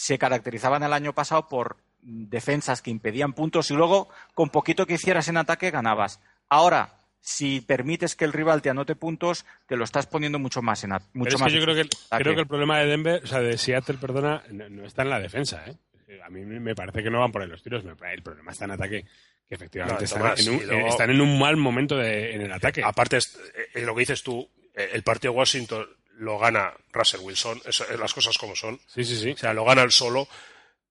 se 0.02 0.18
caracterizaban 0.18 0.82
el 0.82 0.92
año 0.92 1.12
pasado 1.12 1.46
por 1.48 1.76
defensas 2.00 2.82
que 2.82 2.90
impedían 2.90 3.32
puntos 3.34 3.70
y 3.70 3.74
luego, 3.74 4.08
con 4.34 4.50
poquito 4.50 4.84
que 4.86 4.94
hicieras 4.94 5.28
en 5.28 5.36
ataque, 5.36 5.70
ganabas. 5.70 6.20
Ahora, 6.48 6.98
si 7.20 7.60
permites 7.60 8.16
que 8.16 8.24
el 8.24 8.32
rival 8.32 8.62
te 8.62 8.70
anote 8.70 8.96
puntos, 8.96 9.46
te 9.68 9.76
lo 9.76 9.84
estás 9.84 10.06
poniendo 10.08 10.40
mucho 10.40 10.60
más 10.60 10.82
en 10.82 10.92
a- 10.92 10.98
mucho 11.12 11.24
Pero 11.24 11.36
es 11.36 11.40
más 11.40 11.52
que 11.52 11.58
yo 11.58 11.64
creo 11.64 11.76
que, 11.76 11.88
creo 12.18 12.34
que 12.34 12.40
el 12.40 12.46
problema 12.48 12.78
de 12.80 12.86
Denver, 12.86 13.22
o 13.22 13.26
sea, 13.28 13.38
de 13.38 13.56
Seattle, 13.56 13.98
perdona, 14.00 14.42
no, 14.50 14.68
no 14.68 14.84
está 14.84 15.02
en 15.02 15.10
la 15.10 15.20
defensa, 15.20 15.64
¿eh? 15.66 15.76
A 16.24 16.30
mí 16.30 16.44
me 16.44 16.74
parece 16.74 17.02
que 17.02 17.10
no 17.10 17.20
van 17.20 17.30
por 17.30 17.42
ahí 17.42 17.48
los 17.48 17.62
tiros. 17.62 17.84
El 17.84 18.22
problema 18.22 18.50
está 18.52 18.64
en 18.66 18.72
ataque. 18.72 19.04
Que 19.48 19.54
efectivamente 19.54 20.00
No, 20.02 20.04
están, 20.04 20.18
Tomás, 20.22 20.40
en 20.46 20.54
un, 20.54 20.60
y 20.60 20.64
luego- 20.66 20.88
están 20.88 21.10
en 21.10 21.20
un 21.20 21.38
mal 21.38 21.56
momento 21.56 21.96
de- 21.96 22.34
en 22.34 22.40
el 22.42 22.52
ataque. 22.52 22.82
Aparte, 22.84 23.16
es- 23.18 23.38
eh, 23.74 23.80
lo 23.82 23.94
que 23.94 24.00
dices 24.00 24.22
tú, 24.22 24.48
eh, 24.74 24.90
el 24.92 25.02
partido 25.04 25.32
de 25.32 25.38
Washington 25.38 25.86
lo 26.16 26.38
gana 26.38 26.72
Russell 26.92 27.20
Wilson, 27.20 27.60
eso, 27.64 27.84
las 27.98 28.14
cosas 28.14 28.36
como 28.38 28.54
son. 28.56 28.80
Sí, 28.86 29.04
sí, 29.04 29.18
sí. 29.18 29.30
O 29.30 29.36
sea, 29.36 29.52
lo 29.54 29.64
gana 29.64 29.82
él 29.82 29.92
solo. 29.92 30.28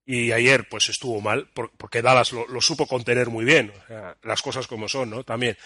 Y 0.06 0.32
ayer, 0.32 0.68
pues 0.68 0.90
estuvo 0.90 1.22
mal, 1.22 1.48
por- 1.54 1.72
porque 1.78 2.02
Dallas 2.02 2.32
lo, 2.32 2.48
lo 2.48 2.60
supo 2.62 2.88
contener 2.88 3.30
muy 3.30 3.46
bien. 3.46 3.72
O 3.84 3.88
sea, 3.88 4.18
las 4.24 4.42
cosas 4.42 4.68
como 4.68 4.90
son, 4.90 5.10
¿no? 5.12 5.24
También. 5.24 5.58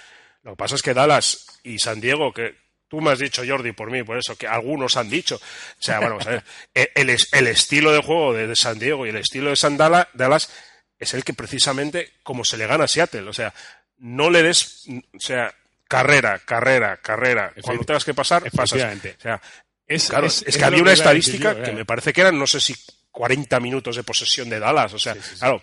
Lo 0.44 0.52
que 0.52 0.58
pasa 0.58 0.76
es 0.76 0.84
que 0.84 0.94
Dallas 0.94 1.48
y 1.64 1.80
San 1.80 2.02
Diego, 2.02 2.34
que 2.34 2.56
tú 2.88 3.02
me 3.02 3.12
has 3.12 3.20
dicho, 3.20 3.44
Jordi, 3.48 3.72
por 3.72 3.90
mí, 3.90 4.04
por 4.04 4.18
eso, 4.18 4.36
que 4.36 4.46
algunos 4.48 4.98
han 4.98 5.10
dicho. 5.10 5.36
O 5.38 5.40
sea, 5.82 6.00
bueno, 6.00 6.16
vamos 6.18 6.28
a 6.28 6.32
ver. 6.32 6.44
El, 6.96 7.10
es- 7.10 7.30
el 7.34 7.48
estilo 7.48 7.92
de 7.94 8.04
juego 8.04 8.34
de, 8.34 8.46
de 8.48 8.56
San 8.56 8.78
Diego 8.78 9.06
y 9.06 9.10
el 9.10 9.16
estilo 9.18 9.50
de 9.50 9.56
San 9.56 9.78
Dala- 9.78 10.10
Dallas 10.14 10.52
es 11.00 11.14
el 11.14 11.24
que 11.24 11.34
precisamente, 11.34 12.12
como 12.22 12.44
se 12.46 12.58
le 12.58 12.68
gana 12.68 12.84
a 12.84 12.88
Seattle. 12.90 13.28
O 13.30 13.34
sea, 13.34 13.54
no 13.98 14.30
le 14.30 14.44
des, 14.44 14.86
o 15.16 15.20
sea, 15.20 15.56
carrera, 15.88 16.40
carrera, 16.40 16.98
carrera. 16.98 17.54
Cuando 17.62 17.84
tengas 17.84 18.06
que 18.06 18.14
pasar, 18.14 18.44
pasas. 18.52 18.74
O 18.74 19.22
sea, 19.22 19.42
Es, 19.88 20.10
Claro, 20.10 20.28
es- 20.28 20.42
es, 20.42 20.48
es 20.50 20.58
que 20.58 20.64
había 20.66 20.82
una 20.82 20.92
decir 20.92 21.04
estadística 21.04 21.54
yo, 21.54 21.64
que 21.64 21.70
eh. 21.72 21.76
me 21.76 21.86
parece 21.86 22.12
que 22.12 22.22
eran, 22.22 22.38
no 22.40 22.48
sé 22.48 22.60
si 22.60 22.76
40 23.12 23.60
minutos 23.60 23.96
de 23.96 24.04
posesión 24.04 24.50
de 24.50 24.60
Dallas. 24.60 24.94
O 24.94 25.00
sea, 25.00 25.14
Sí, 25.14 25.22
sí, 25.22 25.30
sí. 25.34 25.40
claro. 25.40 25.62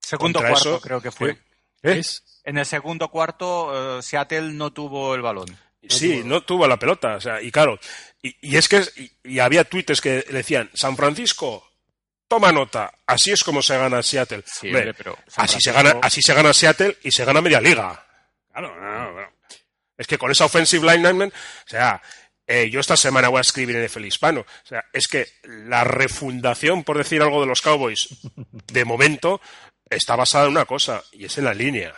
Segundo 0.00 0.40
cuarto, 0.40 0.56
eso- 0.58 0.80
creo 0.80 1.00
que 1.02 1.10
fue. 1.10 1.30
¿eh? 1.82 1.98
Es- 1.98 2.22
En 2.44 2.58
el 2.58 2.66
segundo 2.66 3.08
cuarto, 3.08 3.98
eh, 3.98 4.02
Seattle 4.02 4.52
no 4.52 4.72
tuvo 4.72 5.14
el 5.14 5.22
balón. 5.22 5.46
Sí, 5.88 6.22
no 6.24 6.42
tuvo 6.42 6.66
la 6.66 6.76
pelota. 6.78 7.16
O 7.16 7.20
sea, 7.20 7.40
y 7.42 7.50
claro, 7.52 7.78
y, 8.22 8.34
y 8.40 8.56
es 8.56 8.68
que 8.68 8.82
y, 8.96 9.12
y 9.34 9.38
había 9.40 9.64
tuites 9.64 10.00
que 10.00 10.22
decían, 10.30 10.70
San 10.74 10.96
Francisco, 10.96 11.68
toma 12.28 12.50
nota, 12.52 12.92
así 13.06 13.30
es 13.32 13.44
como 13.44 13.60
se 13.62 13.76
gana 13.76 14.02
Seattle. 14.02 14.42
Sí, 14.46 14.68
Hombre, 14.68 14.94
pero 14.94 15.18
así, 15.36 15.60
se 15.60 15.70
gana, 15.72 15.96
así 16.02 16.20
se 16.22 16.32
gana 16.34 16.52
Seattle 16.52 16.98
y 17.02 17.10
se 17.10 17.24
gana 17.24 17.40
media 17.42 17.60
liga. 17.60 18.04
Claro, 18.52 18.74
no, 18.80 19.12
no, 19.12 19.20
no. 19.20 19.31
Es 19.96 20.06
que 20.06 20.18
con 20.18 20.30
esa 20.30 20.46
offensive 20.46 20.86
lineman, 20.86 21.28
o 21.28 21.68
sea, 21.68 22.00
eh, 22.46 22.68
yo 22.70 22.80
esta 22.80 22.96
semana 22.96 23.28
voy 23.28 23.38
a 23.38 23.42
escribir 23.42 23.76
en 23.76 23.88
el 23.94 24.06
Hispano. 24.06 24.40
O 24.40 24.66
sea, 24.66 24.84
es 24.92 25.06
que 25.06 25.26
la 25.44 25.84
refundación, 25.84 26.84
por 26.84 26.98
decir 26.98 27.22
algo 27.22 27.40
de 27.40 27.46
los 27.46 27.60
Cowboys, 27.60 28.08
de 28.72 28.84
momento, 28.84 29.40
está 29.88 30.16
basada 30.16 30.46
en 30.46 30.52
una 30.52 30.64
cosa, 30.64 31.02
y 31.12 31.24
es 31.24 31.38
en 31.38 31.44
la 31.44 31.54
línea. 31.54 31.94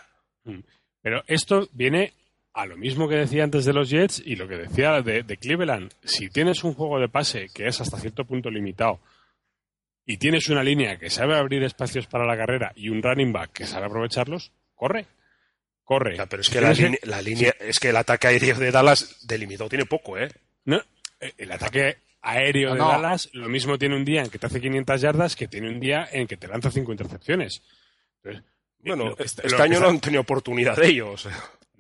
Pero 1.00 1.22
esto 1.26 1.68
viene 1.72 2.12
a 2.52 2.66
lo 2.66 2.76
mismo 2.76 3.08
que 3.08 3.16
decía 3.16 3.44
antes 3.44 3.64
de 3.64 3.72
los 3.72 3.90
Jets 3.90 4.22
y 4.24 4.36
lo 4.36 4.46
que 4.46 4.56
decía 4.56 5.02
de, 5.02 5.22
de 5.22 5.36
Cleveland. 5.36 5.92
Si 6.04 6.28
tienes 6.28 6.62
un 6.62 6.74
juego 6.74 7.00
de 7.00 7.08
pase 7.08 7.48
que 7.52 7.66
es 7.66 7.80
hasta 7.80 7.98
cierto 7.98 8.24
punto 8.24 8.50
limitado 8.50 9.00
y 10.06 10.18
tienes 10.18 10.48
una 10.48 10.62
línea 10.62 10.98
que 10.98 11.10
sabe 11.10 11.36
abrir 11.36 11.64
espacios 11.64 12.06
para 12.06 12.26
la 12.26 12.36
carrera 12.36 12.72
y 12.76 12.90
un 12.90 13.02
running 13.02 13.32
back 13.32 13.52
que 13.52 13.66
sabe 13.66 13.86
aprovecharlos, 13.86 14.52
corre. 14.74 15.06
Corre. 15.84 16.14
O 16.14 16.16
sea, 16.16 16.26
pero 16.26 16.40
es 16.42 16.48
que 16.50 16.60
la, 16.60 16.72
línea- 16.72 16.98
la 17.02 17.20
línea, 17.22 17.54
es 17.60 17.78
que 17.78 17.90
el 17.90 17.96
ataque 17.96 18.26
aéreo 18.28 18.56
de 18.58 18.70
Dallas 18.70 19.18
delimitado 19.26 19.68
tiene 19.68 19.84
poco, 19.86 20.16
¿eh? 20.18 20.28
No, 20.64 20.80
eh, 21.20 21.32
el 21.36 21.52
ataque 21.52 21.98
aéreo 22.22 22.70
No, 22.70 22.74
de 22.74 22.80
no. 22.80 22.88
Dallas 22.88 23.28
lo 23.34 23.48
mismo 23.50 23.76
tiene 23.78 23.94
un 23.96 24.04
día 24.04 24.22
en 24.22 24.30
que 24.30 24.38
te 24.38 24.46
hace 24.46 24.60
500 24.60 25.00
yardas 25.00 25.36
que 25.36 25.46
tiene 25.46 25.68
un 25.68 25.78
día 25.80 26.08
en 26.10 26.26
que 26.26 26.36
te 26.38 26.48
lanza 26.48 26.70
5 26.70 26.90
intercepciones. 26.90 27.62
Entonces, 28.22 28.42
Bueno, 28.78 29.14
este, 29.18 29.46
este 29.46 29.62
año 29.62 29.74
está- 29.74 29.84
no 29.84 29.90
han 29.90 30.00
tenido 30.00 30.22
oportunidad 30.22 30.76
de 30.76 30.86
ellos. 30.88 31.28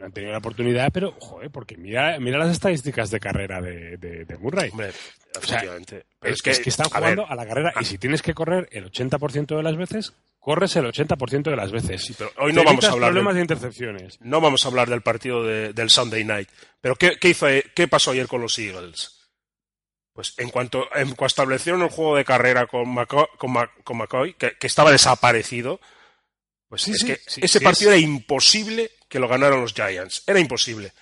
Han 0.04 0.12
tenido 0.12 0.32
la 0.32 0.38
oportunidad, 0.38 0.90
pero, 0.92 1.12
joder, 1.18 1.50
porque 1.50 1.76
mira, 1.76 2.18
mira 2.20 2.38
las 2.38 2.50
estadísticas 2.50 3.10
de 3.10 3.20
carrera 3.20 3.60
de, 3.60 3.96
de, 3.96 4.24
de 4.24 4.36
Murray. 4.38 4.70
Hombre, 4.70 4.92
sea, 4.92 5.40
efectivamente. 5.42 6.04
Pero 6.20 6.34
es, 6.34 6.42
que, 6.42 6.50
están 6.50 6.86
a 6.86 6.98
jugando 6.98 7.22
ver, 7.22 7.32
a 7.32 7.34
la 7.36 7.46
carrera 7.46 7.72
y 7.80 7.84
si 7.84 7.98
tienes 7.98 8.20
que 8.22 8.34
correr 8.34 8.68
el 8.72 8.90
80% 8.90 9.56
de 9.56 9.62
las 9.62 9.76
veces, 9.76 10.12
corres 10.38 10.76
el 10.76 10.84
80% 10.84 11.42
de 11.50 11.56
las 11.56 11.72
veces. 11.72 12.04
Sí, 12.04 12.14
pero 12.18 12.30
hoy 12.38 12.52
Te 12.52 12.58
no 12.58 12.64
vamos 12.64 12.84
a 12.84 12.90
hablar 12.92 13.08
problemas 13.10 13.34
del- 13.34 13.46
de 13.46 13.54
intercepciones. 13.54 14.20
no 14.20 14.40
vamos 14.40 14.64
a 14.64 14.68
hablar 14.68 14.88
del 14.90 15.00
partido 15.02 15.42
de- 15.42 15.72
del 15.72 15.88
Sunday 15.90 16.22
Night. 16.24 16.48
Pero 16.80 16.96
¿qué, 16.96 17.16
qué, 17.18 17.30
hizo, 17.30 17.46
qué 17.74 17.88
pasó 17.88 18.10
ayer 18.10 18.26
con 18.28 18.42
los 18.42 18.58
Eagles? 18.58 19.20
Pues 20.12 20.34
en 20.38 20.50
cuanto, 20.50 20.84
en 20.94 21.06
cuanto 21.08 21.26
establecieron 21.26 21.82
el 21.82 21.88
juego 21.90 22.16
de 22.16 22.24
carrera 22.24 22.66
con, 22.66 22.88
McCoy, 22.92 23.24
con, 23.38 23.96
McCoy, 23.96 24.34
que, 24.34 24.52
que 24.58 24.66
estaba 24.66 24.92
desaparecido, 24.92 25.80
pues 26.74 26.82
Sí, 26.82 26.92
es 26.92 26.98
sí, 27.00 27.06
que 27.06 27.20
sí, 27.26 27.40
ese 27.42 27.60
partido 27.60 27.90
es- 27.92 27.98
era 27.98 28.06
imposible 28.06 28.90
que 29.08 29.18
lo 29.18 29.28
ganaran 29.28 29.60
los 29.60 29.72
Giants. 29.74 30.22
Era 30.26 30.38
imposible. 30.40 30.92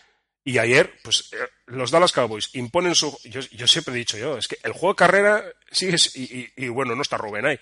Y 0.44 0.58
ayer, 0.58 0.92
pues 1.04 1.30
eh, 1.32 1.36
los 1.66 1.90
Dallas 1.90 2.12
Cowboys 2.12 2.50
imponen 2.54 2.94
su. 2.94 3.16
Yo, 3.24 3.40
yo 3.52 3.66
siempre 3.66 3.94
he 3.94 3.98
dicho 3.98 4.18
yo, 4.18 4.36
es 4.36 4.48
que 4.48 4.58
el 4.64 4.72
juego 4.72 4.92
de 4.94 4.96
carrera 4.96 5.44
sigue. 5.70 5.96
Y, 6.14 6.22
y- 6.40 6.52
y 6.56 6.68
bueno, 6.68 6.94
no 6.96 7.02
está 7.02 7.16
Rubén 7.16 7.46
ahí. 7.46 7.58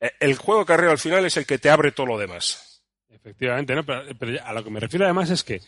Eh, 0.00 0.10
El 0.20 0.36
juego 0.36 0.60
de 0.60 0.66
carrera 0.66 0.92
al 0.92 0.98
final 0.98 1.24
es 1.24 1.36
el 1.36 1.46
que 1.46 1.58
te 1.58 1.70
abre 1.70 1.92
todo 1.92 2.06
lo 2.06 2.18
demás. 2.18 2.82
Efectivamente, 3.10 3.74
¿no? 3.74 3.84
Pero, 3.84 4.44
a 4.44 4.52
lo 4.52 4.62
que 4.62 4.70
me 4.70 4.78
refiero 4.80 5.04
además 5.06 5.30
es 5.30 5.42
que 5.42 5.60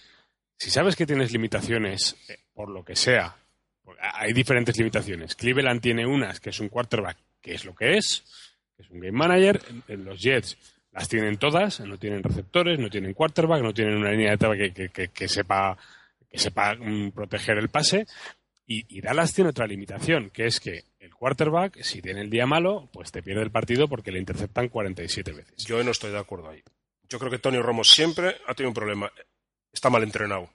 si 0.59 0.71
sabes 0.71 0.95
que 0.97 1.07
tienes 1.07 1.33
limitaciones, 1.33 2.15
eh, 2.29 2.39
por 2.53 2.69
lo 2.69 2.85
que 2.85 2.95
sea, 2.95 3.35
hay 4.15 4.33
diferentes 4.33 4.77
limitaciones. 4.77 5.35
Cleveland 5.35 5.81
tiene 5.81 6.07
unas, 6.07 6.39
que 6.41 6.51
es 6.51 6.61
un 6.61 6.69
quarterback, 6.69 7.17
que 7.41 7.55
es 7.55 7.65
lo 7.65 7.75
que 7.75 7.97
es, 7.97 8.23
que 8.77 8.83
es 8.83 8.91
un 8.91 9.01
game 9.01 9.13
manager. 9.17 9.61
En 9.89 10.05
Los 10.05 10.21
Jets 10.21 10.57
las 10.93 11.09
tienen 11.09 11.37
todas, 11.39 11.81
no 11.81 11.99
tienen 11.99 12.23
receptores, 12.23 12.79
no 12.79 12.91
tienen 12.91 13.15
quarterback, 13.15 13.63
no 13.63 13.73
tienen 13.73 13.97
una 13.97 14.11
línea 14.11 14.29
de 14.29 14.35
ataque 14.35 14.73
que, 14.73 14.73
que- 14.73 14.89
que- 14.89 15.09
que 15.09 15.29
sepa, 15.29 15.77
que 16.29 16.39
sepa 16.39 16.75
mm, 16.75 17.13
proteger 17.13 17.59
el 17.59 17.69
pase. 17.69 18.07
Y, 18.67 18.85
y 18.99 19.01
Dallas 19.01 19.35
tiene 19.35 19.51
otra 19.51 19.67
limitación, 19.67 20.31
que 20.31 20.47
es 20.47 20.61
que 20.61 20.85
el 21.01 21.13
quarterback, 21.15 21.81
si 21.83 22.01
tiene 22.01 22.21
el 22.21 22.31
día 22.31 22.47
malo, 22.47 22.89
pues 22.93 23.11
te 23.11 23.23
pierde 23.23 23.43
el 23.43 23.51
partido 23.51 23.89
porque 23.89 24.13
le 24.13 24.19
interceptan 24.21 24.69
47 24.69 25.33
veces. 25.33 25.65
Yo 25.65 25.83
no 25.83 25.91
estoy 25.91 26.13
de 26.13 26.19
acuerdo 26.19 26.51
ahí. 26.51 26.63
Yo 27.09 27.19
creo 27.19 27.31
que 27.33 27.39
Tony 27.41 27.59
Romo 27.59 27.83
siempre 27.83 28.37
ha 28.47 28.55
tenido 28.55 28.71
un 28.71 28.75
problema. 28.75 29.11
Está 29.73 29.91
mal 29.91 30.03
entrenado. 30.05 30.51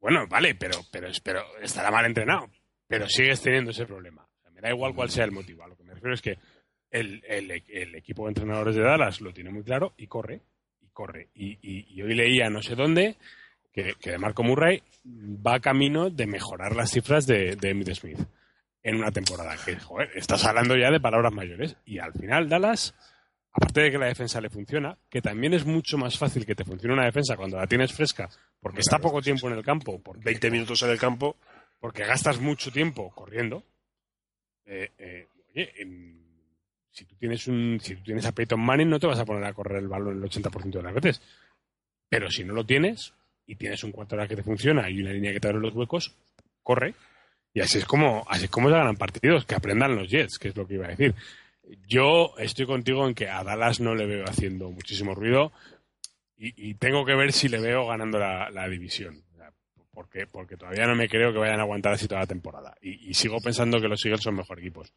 Bueno, 0.00 0.26
vale, 0.28 0.54
pero, 0.54 0.78
pero, 0.90 1.08
pero 1.22 1.42
estará 1.62 1.90
mal 1.90 2.04
entrenado. 2.04 2.50
Pero 2.86 3.08
sigues 3.08 3.40
teniendo 3.40 3.70
ese 3.70 3.86
problema. 3.86 4.22
O 4.22 4.42
sea, 4.42 4.50
me 4.50 4.60
da 4.60 4.68
igual 4.70 4.94
cuál 4.94 5.08
sea 5.10 5.24
el 5.24 5.32
motivo. 5.32 5.62
A 5.64 5.68
lo 5.68 5.76
que 5.76 5.84
me 5.84 5.94
refiero 5.94 6.14
es 6.14 6.20
que 6.22 6.36
el, 6.90 7.22
el- 7.26 7.62
el 7.68 7.94
equipo 7.94 8.24
de 8.24 8.30
entrenadores 8.30 8.74
de 8.74 8.82
Dallas 8.82 9.20
lo 9.20 9.32
tiene 9.32 9.50
muy 9.50 9.62
claro 9.62 9.94
y 9.96 10.06
corre. 10.06 10.40
Y 10.82 10.88
corre. 10.92 11.28
Y, 11.34 11.58
y- 11.62 11.86
y 11.94 12.02
hoy 12.02 12.14
leía 12.14 12.50
no 12.50 12.62
sé 12.62 12.74
dónde 12.74 13.16
que, 13.72 13.94
que 14.00 14.10
de 14.10 14.18
Marco 14.18 14.42
Murray 14.42 14.82
va 15.04 15.60
camino 15.60 16.10
de 16.10 16.26
mejorar 16.26 16.74
las 16.74 16.90
cifras 16.90 17.26
de, 17.26 17.56
de 17.56 17.70
Emmitt 17.70 17.90
Smith 17.94 18.18
en 18.82 18.96
una 18.96 19.12
temporada. 19.12 19.56
Que, 19.64 19.76
joder, 19.78 20.10
estás 20.14 20.44
hablando 20.44 20.76
ya 20.76 20.90
de 20.90 21.00
palabras 21.00 21.32
mayores. 21.32 21.76
Y 21.84 21.98
al 21.98 22.12
final 22.12 22.48
Dallas, 22.48 22.94
aparte 23.52 23.82
de 23.82 23.90
que 23.92 23.98
la 23.98 24.06
defensa 24.06 24.40
le 24.40 24.50
funciona, 24.50 24.96
que 25.08 25.22
también 25.22 25.54
es 25.54 25.64
mucho 25.64 25.96
más 25.98 26.18
fácil 26.18 26.44
que 26.46 26.54
te 26.54 26.64
funcione 26.64 26.94
una 26.94 27.04
defensa 27.04 27.36
cuando 27.36 27.56
la 27.58 27.66
tienes 27.66 27.92
fresca, 27.92 28.28
porque 28.60 28.80
está 28.80 28.98
poco 28.98 29.22
tiempo 29.22 29.48
en 29.48 29.54
el 29.56 29.64
campo, 29.64 30.00
porque 30.02 30.22
20 30.24 30.50
minutos 30.50 30.82
en 30.82 30.90
el 30.90 30.98
campo. 30.98 31.36
porque 31.78 32.04
gastas 32.04 32.38
mucho 32.40 32.70
tiempo 32.70 33.10
corriendo. 33.14 33.64
Eh, 34.66 34.90
eh, 34.98 35.26
oye, 35.54 35.72
em, 35.78 36.19
si 36.92 37.04
tú 37.04 37.14
tienes 37.16 37.46
un, 37.46 37.78
si 37.80 37.96
tú 37.96 38.02
tienes 38.02 38.26
a 38.26 38.32
Peyton 38.32 38.60
Manning, 38.60 38.90
no 38.90 38.98
te 38.98 39.06
vas 39.06 39.18
a 39.18 39.24
poner 39.24 39.44
a 39.44 39.52
correr 39.52 39.78
el 39.78 39.88
balón 39.88 40.16
el 40.16 40.28
80% 40.28 40.70
de 40.70 40.82
las 40.82 40.94
veces. 40.94 41.22
Pero 42.08 42.30
si 42.30 42.44
no 42.44 42.54
lo 42.54 42.64
tienes 42.64 43.14
y 43.46 43.54
tienes 43.56 43.84
un 43.84 43.92
quarterback 43.92 44.30
que 44.30 44.36
te 44.36 44.42
funciona 44.42 44.90
y 44.90 45.00
una 45.00 45.12
línea 45.12 45.32
que 45.32 45.40
te 45.40 45.48
abre 45.48 45.60
los 45.60 45.74
huecos, 45.74 46.16
corre. 46.62 46.94
Y 47.52 47.60
así 47.60 47.78
es 47.78 47.84
como, 47.84 48.24
así 48.28 48.44
es 48.44 48.50
como 48.50 48.68
se 48.68 48.76
ganan 48.76 48.96
partidos, 48.96 49.44
que 49.44 49.54
aprendan 49.54 49.96
los 49.96 50.08
Jets, 50.08 50.38
que 50.38 50.48
es 50.48 50.56
lo 50.56 50.66
que 50.66 50.74
iba 50.74 50.86
a 50.86 50.90
decir. 50.90 51.14
Yo 51.86 52.34
estoy 52.38 52.66
contigo 52.66 53.06
en 53.06 53.14
que 53.14 53.28
a 53.28 53.44
Dallas 53.44 53.80
no 53.80 53.94
le 53.94 54.06
veo 54.06 54.24
haciendo 54.24 54.70
muchísimo 54.70 55.14
ruido 55.14 55.52
y, 56.42 56.74
tengo 56.74 57.04
que 57.04 57.14
ver 57.14 57.32
si 57.32 57.48
le 57.48 57.60
veo 57.60 57.86
ganando 57.86 58.18
la, 58.18 58.68
división. 58.68 59.22
Porque, 59.92 60.26
porque 60.26 60.56
todavía 60.56 60.86
no 60.86 60.94
me 60.94 61.08
creo 61.08 61.32
que 61.32 61.38
vayan 61.38 61.60
a 61.60 61.64
aguantar 61.64 61.92
así 61.92 62.08
toda 62.08 62.22
la 62.22 62.26
temporada. 62.26 62.74
Y, 62.80 63.10
y 63.10 63.14
sigo 63.14 63.40
pensando 63.40 63.80
que 63.80 63.88
los 63.88 64.02
Eagles 64.06 64.22
son 64.22 64.36
mejor 64.36 64.58
equipos. 64.58 64.90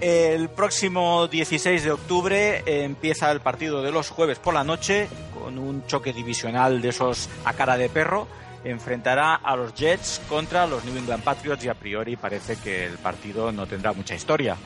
El 0.00 0.48
próximo 0.48 1.28
16 1.28 1.84
de 1.84 1.92
octubre 1.92 2.62
empieza 2.84 3.30
el 3.30 3.40
partido 3.40 3.82
de 3.82 3.92
los 3.92 4.10
jueves 4.10 4.38
por 4.40 4.52
la 4.52 4.64
noche 4.64 5.08
con 5.32 5.58
un 5.58 5.86
choque 5.86 6.12
divisional 6.12 6.82
de 6.82 6.88
esos 6.88 7.28
a 7.44 7.52
cara 7.52 7.76
de 7.76 7.88
perro. 7.88 8.26
Enfrentará 8.64 9.34
a 9.36 9.54
los 9.54 9.74
Jets 9.74 10.20
contra 10.28 10.66
los 10.66 10.84
New 10.84 10.96
England 10.96 11.22
Patriots 11.22 11.64
y 11.64 11.68
a 11.68 11.74
priori 11.74 12.16
parece 12.16 12.56
que 12.56 12.86
el 12.86 12.98
partido 12.98 13.52
no 13.52 13.66
tendrá 13.66 13.92
mucha 13.92 14.14
historia, 14.14 14.56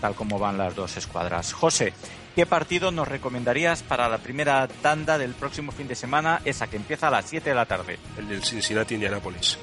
tal 0.00 0.14
como 0.14 0.38
van 0.38 0.58
las 0.58 0.76
dos 0.76 0.96
escuadras. 0.96 1.52
José, 1.52 1.92
¿qué 2.34 2.46
partido 2.46 2.90
nos 2.90 3.08
recomendarías 3.08 3.82
para 3.82 4.08
la 4.08 4.18
primera 4.18 4.66
tanda 4.68 5.18
del 5.18 5.34
próximo 5.34 5.72
fin 5.72 5.88
de 5.88 5.94
semana, 5.94 6.40
esa 6.44 6.68
que 6.68 6.76
empieza 6.76 7.08
a 7.08 7.10
las 7.10 7.28
7 7.28 7.50
de 7.50 7.54
la 7.54 7.66
tarde? 7.66 7.98
El 8.18 8.28
del 8.28 8.42
Cincinnati 8.42 8.94
Indianapolis. 8.94 9.58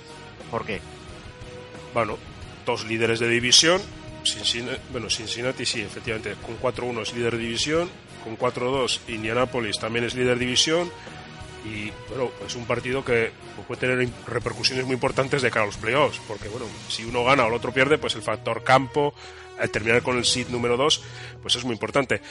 ¿Por 0.50 0.66
qué? 0.66 0.82
Bueno, 1.94 2.18
dos 2.66 2.86
líderes 2.86 3.20
de 3.20 3.30
división. 3.30 3.82
Cincinnati, 4.24 4.80
bueno, 4.92 5.10
Cincinnati 5.10 5.66
sí, 5.66 5.82
efectivamente, 5.82 6.36
con 6.46 6.60
4-1 6.60 7.02
es 7.02 7.14
líder 7.14 7.38
de 7.38 7.44
división. 7.44 7.90
Con 8.24 8.38
4-2 8.38 9.00
Indianapolis 9.08 9.80
también 9.80 10.06
es 10.06 10.16
líder 10.16 10.38
de 10.38 10.46
división. 10.46 10.92
Y 11.66 11.92
bueno, 12.10 12.32
es 12.46 12.56
un 12.56 12.66
partido 12.66 13.06
que 13.06 13.32
puede 13.68 13.82
tener 13.82 14.10
repercusiones 14.28 14.86
muy 14.86 14.96
importantes 14.96 15.42
de 15.42 15.52
cara 15.52 15.64
a 15.64 15.68
los 15.68 15.78
playoffs. 15.78 16.20
Porque 16.28 16.50
bueno, 16.50 16.66
si 16.88 17.04
uno 17.04 17.24
gana 17.24 17.46
o 17.46 17.48
el 17.48 17.54
otro 17.54 17.72
pierde, 17.72 17.98
pues 17.98 18.16
el 18.16 18.22
factor 18.22 18.64
campo, 18.64 19.14
terminar 19.68 20.02
con 20.02 20.18
el 20.18 20.26
seed 20.26 20.48
número 20.50 20.78
2, 20.78 21.02
pues 21.42 21.56
es 21.56 21.64
muy 21.64 21.74
importante. 21.74 22.22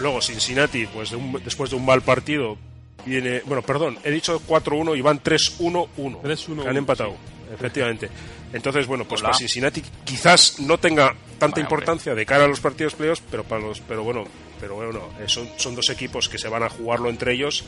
Luego 0.00 0.20
Cincinnati, 0.20 0.86
pues 0.86 1.10
de 1.10 1.16
un- 1.16 1.40
después 1.42 1.70
de 1.70 1.76
un 1.76 1.86
mal 1.86 2.02
partido, 2.02 2.58
viene. 3.06 3.40
Bueno, 3.46 3.62
perdón, 3.62 3.98
he 4.04 4.10
dicho 4.10 4.40
4-1 4.46 4.94
y 4.96 5.00
van 5.00 5.20
3-1-1. 5.22 6.20
3-1-1, 6.22 6.62
que 6.62 6.68
han 6.68 6.76
empatado, 6.76 7.16
efectivamente. 7.54 8.10
Entonces, 8.52 8.86
bueno, 8.86 9.04
pues 9.06 9.20
Hola. 9.22 9.28
para 9.30 9.38
Cincinnati 9.38 9.82
quizás 10.04 10.58
no 10.60 10.76
tenga 10.78 11.14
tanta 11.38 11.56
Vaya, 11.56 11.62
importancia 11.62 12.14
de 12.14 12.26
cara 12.26 12.44
a 12.44 12.48
los 12.48 12.60
partidos 12.60 12.94
playoffs, 12.94 13.22
pero 13.30 13.44
para 13.44 13.62
los, 13.62 13.80
pero 13.80 14.02
bueno, 14.02 14.24
pero 14.60 14.74
bueno, 14.74 15.00
eh, 15.18 15.24
son, 15.28 15.48
son 15.56 15.74
dos 15.74 15.88
equipos 15.88 16.28
que 16.28 16.36
se 16.36 16.48
van 16.48 16.62
a 16.62 16.68
jugarlo 16.68 17.08
entre 17.08 17.32
ellos 17.32 17.64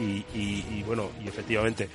y, 0.00 0.24
y- 0.34 0.64
y, 0.70 0.82
bueno, 0.86 1.10
y 1.24 1.28
efectivamente, 1.28 1.88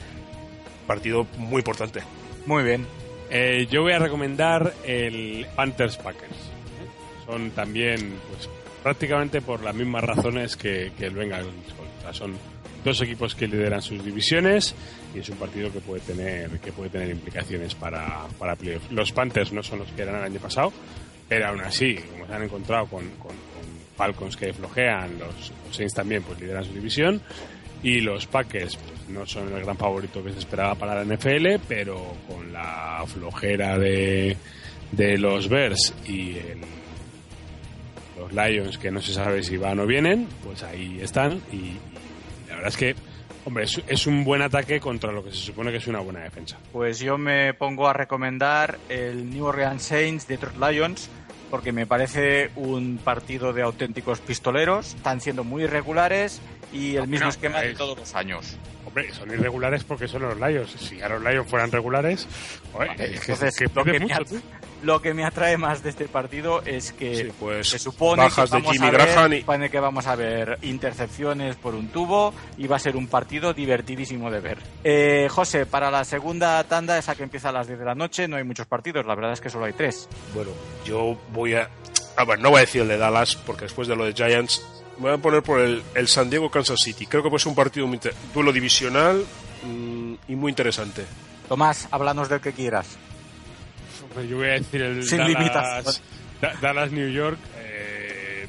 partido 0.87 1.27
muy 1.37 1.59
importante. 1.59 2.01
Muy 2.47 2.63
bien. 2.63 2.87
Eh, 3.35 3.67
yo 3.69 3.81
voy 3.81 3.93
a 3.93 3.99
recomendar 3.99 4.73
el 4.85 5.47
Panthers 5.55 5.97
Packers. 5.97 6.35
Son 7.25 7.49
también, 7.51 8.13
pues, 8.29 8.47
prácticamente 8.83 9.41
por 9.41 9.63
las 9.63 9.73
mismas 9.73 10.03
razones 10.03 10.55
que, 10.55 10.91
que 10.97 11.07
el 11.07 11.15
Bengals. 11.15 11.47
O 11.47 12.01
sea, 12.03 12.13
son 12.13 12.37
dos 12.83 13.01
equipos 13.01 13.33
que 13.33 13.47
lideran 13.47 13.81
sus 13.81 14.03
divisiones 14.05 14.75
y 15.15 15.19
es 15.19 15.29
un 15.29 15.37
partido 15.37 15.71
que 15.71 15.79
puede 15.79 16.01
tener, 16.01 16.59
que 16.59 16.71
puede 16.71 16.89
tener 16.91 17.09
implicaciones 17.09 17.73
para, 17.75 18.27
para. 18.37 18.55
Los 18.91 19.11
Panthers 19.11 19.51
no 19.51 19.63
son 19.63 19.79
los 19.79 19.87
que 19.93 20.01
eran 20.03 20.15
el 20.17 20.23
año 20.25 20.39
pasado, 20.39 20.71
pero 21.27 21.47
aún 21.47 21.61
así, 21.61 21.95
como 21.95 22.27
se 22.27 22.33
han 22.33 22.43
encontrado 22.43 22.85
con, 22.87 23.09
con- 23.11 23.29
con 23.29 23.63
Falcons 23.95 24.35
que 24.35 24.51
flojean, 24.53 25.17
los, 25.17 25.51
los 25.65 25.75
Saints 25.75 25.93
también 25.93 26.21
pues 26.23 26.39
lideran 26.41 26.65
su 26.65 26.73
división 26.73 27.21
y 27.83 27.99
los 28.01 28.25
Packers 28.25 28.79
no 29.09 29.25
son 29.25 29.53
el 29.53 29.63
gran 29.63 29.77
favorito 29.77 30.23
que 30.23 30.31
se 30.31 30.39
esperaba 30.39 30.73
para 30.75 30.95
la 30.95 31.03
NFL, 31.15 31.59
pero 31.67 32.15
con 32.27 32.51
la 32.53 33.03
flojera 33.05 33.77
de, 33.77 34.35
de 34.91 35.17
los 35.17 35.49
Bears 35.49 35.93
y 36.07 36.31
el- 36.37 36.61
los 38.17 38.31
Lions 38.31 38.77
que 38.77 38.91
no 38.91 39.01
se 39.01 39.13
sabe 39.13 39.43
si 39.43 39.57
van 39.57 39.79
o 39.79 39.85
vienen, 39.87 40.27
pues 40.43 40.63
ahí 40.63 40.99
están 41.01 41.41
y, 41.51 41.73
la 42.47 42.55
verdad 42.55 42.67
es 42.69 42.77
que, 42.77 42.95
hombre, 43.43 43.63
es, 43.65 43.81
es 43.87 44.05
un 44.07 44.23
buen 44.23 44.41
ataque 44.43 44.79
contra 44.79 45.11
lo 45.11 45.23
que 45.23 45.31
se 45.31 45.37
supone 45.37 45.71
que 45.71 45.77
es 45.77 45.87
una 45.87 45.99
buena 45.99 46.19
defensa. 46.21 46.57
Pues 46.71 46.99
yo 46.99 47.17
me 47.17 47.53
pongo 47.55 47.87
a 47.87 47.93
recomendar 47.93 48.77
el 48.87 49.29
New 49.31 49.45
Orleans 49.45 49.81
Saints 49.81 50.27
Detroit 50.27 50.57
Lions 50.57 51.09
porque 51.53 51.71
me 51.71 51.85
parece 51.85 52.49
un 52.55 52.97
partido 52.97 53.53
de 53.53 53.61
auténticos 53.61 54.19
pistoleros, 54.21 54.95
están 54.95 55.21
siendo 55.21 55.43
muy 55.43 55.65
irregulares 55.65 56.41
y 56.71 56.95
el 56.95 57.07
mismo 57.07 57.25
no, 57.25 57.29
esquema 57.29 57.61
de 57.61 57.73
es- 57.73 57.77
todos 57.77 57.95
los 57.95 58.15
años. 58.15 58.57
Hombre, 58.87 59.13
son 59.13 59.29
irregulares 59.31 59.83
porque 59.83 60.07
son 60.07 60.23
los 60.23 60.35
Lions. 60.39 60.71
Si 60.71 60.99
a 60.99 61.09
los 61.09 61.21
Lions 61.21 61.47
fueran 61.47 61.71
regulares, 61.71 62.27
joder, 62.71 62.89
es 62.93 62.97
que, 62.97 63.31
Entonces, 63.33 63.55
que 63.55 63.65
lo, 63.65 63.83
que 63.83 63.91
pides 63.91 63.99
me 63.99 63.99
mucho. 64.19 64.35
Lo 64.83 65.01
que 65.01 65.13
me 65.13 65.25
atrae 65.25 65.57
más 65.57 65.81
de 65.81 65.89
este 65.89 66.07
partido 66.07 66.61
es 66.63 66.91
que 66.91 67.15
Sí, 67.15 67.31
pues 67.39 67.69
se 67.69 67.79
supone 67.79 68.23
bajas 68.23 68.49
que 68.49 68.57
de 68.57 68.61
vamos, 68.61 68.73
Jimmy 68.73 68.87
a 68.87 68.91
ver, 68.91 69.01
Graham 69.01 69.33
y 69.33 69.39
supone 69.39 69.69
que 69.69 69.79
vamos 69.79 70.07
a 70.07 70.15
ver 70.15 70.59
intercepciones 70.61 71.55
por 71.55 71.73
un 71.73 71.87
tubo 71.87 72.33
y 72.57 72.67
va 72.67 72.75
a 72.75 72.79
ser 72.79 72.95
un 72.95 73.07
partido 73.07 73.53
divertidísimo 73.53 74.29
de 74.29 74.39
ver. 74.39 74.57
Eh, 74.83 75.27
José, 75.29 75.65
para 75.65 75.89
la 75.89 76.03
segunda 76.03 76.63
tanda, 76.65 76.97
esa 76.97 77.15
que 77.15 77.23
empieza 77.23 77.49
a 77.49 77.51
las 77.53 77.67
10 77.67 77.79
de 77.79 77.85
la 77.85 77.95
noche, 77.95 78.27
no 78.27 78.35
hay 78.35 78.43
muchos 78.43 78.67
partidos, 78.67 79.05
la 79.05 79.15
verdad 79.15 79.33
es 79.33 79.41
que 79.41 79.49
solo 79.49 79.65
hay 79.65 79.73
tres. 79.73 80.09
Bueno, 80.33 80.51
yo 80.85 81.17
voy 81.31 81.55
a. 81.55 81.69
Ah, 82.17 82.25
bueno, 82.25 82.43
no 82.43 82.49
voy 82.51 82.57
a 82.57 82.61
decir 82.61 82.81
el 82.81 82.89
de 82.89 82.97
Dallas, 82.97 83.35
porque 83.35 83.65
después 83.65 83.87
de 83.87 83.95
lo 83.95 84.05
de 84.05 84.13
Giants, 84.13 84.61
me 84.97 85.09
voy 85.09 85.13
a 85.13 85.17
poner 85.17 85.41
por 85.41 85.59
el, 85.59 85.81
el 85.95 86.07
San 86.07 86.29
Diego 86.29 86.51
Kansas 86.51 86.79
City. 86.83 87.05
Creo 87.05 87.23
que 87.23 87.29
puede 87.29 87.41
ser 87.41 87.49
un 87.49 87.55
partido 87.55 87.87
muy 87.87 87.99
duelo 88.33 88.51
divisional 88.51 89.25
mm, 89.63 90.13
y 90.27 90.35
muy 90.35 90.51
interesante. 90.51 91.05
Tomás, 91.47 91.87
háblanos 91.91 92.29
del 92.29 92.41
que 92.41 92.53
quieras. 92.53 92.97
Hombre, 94.13 94.27
Yo 94.27 94.37
voy 94.37 94.47
a 94.47 94.51
decir 94.53 94.81
el 94.81 95.03
Sin 95.03 95.17
Dallas, 95.17 96.01
Dallas 96.61 96.91
New 96.91 97.09
York, 97.09 97.39
eh, 97.57 98.47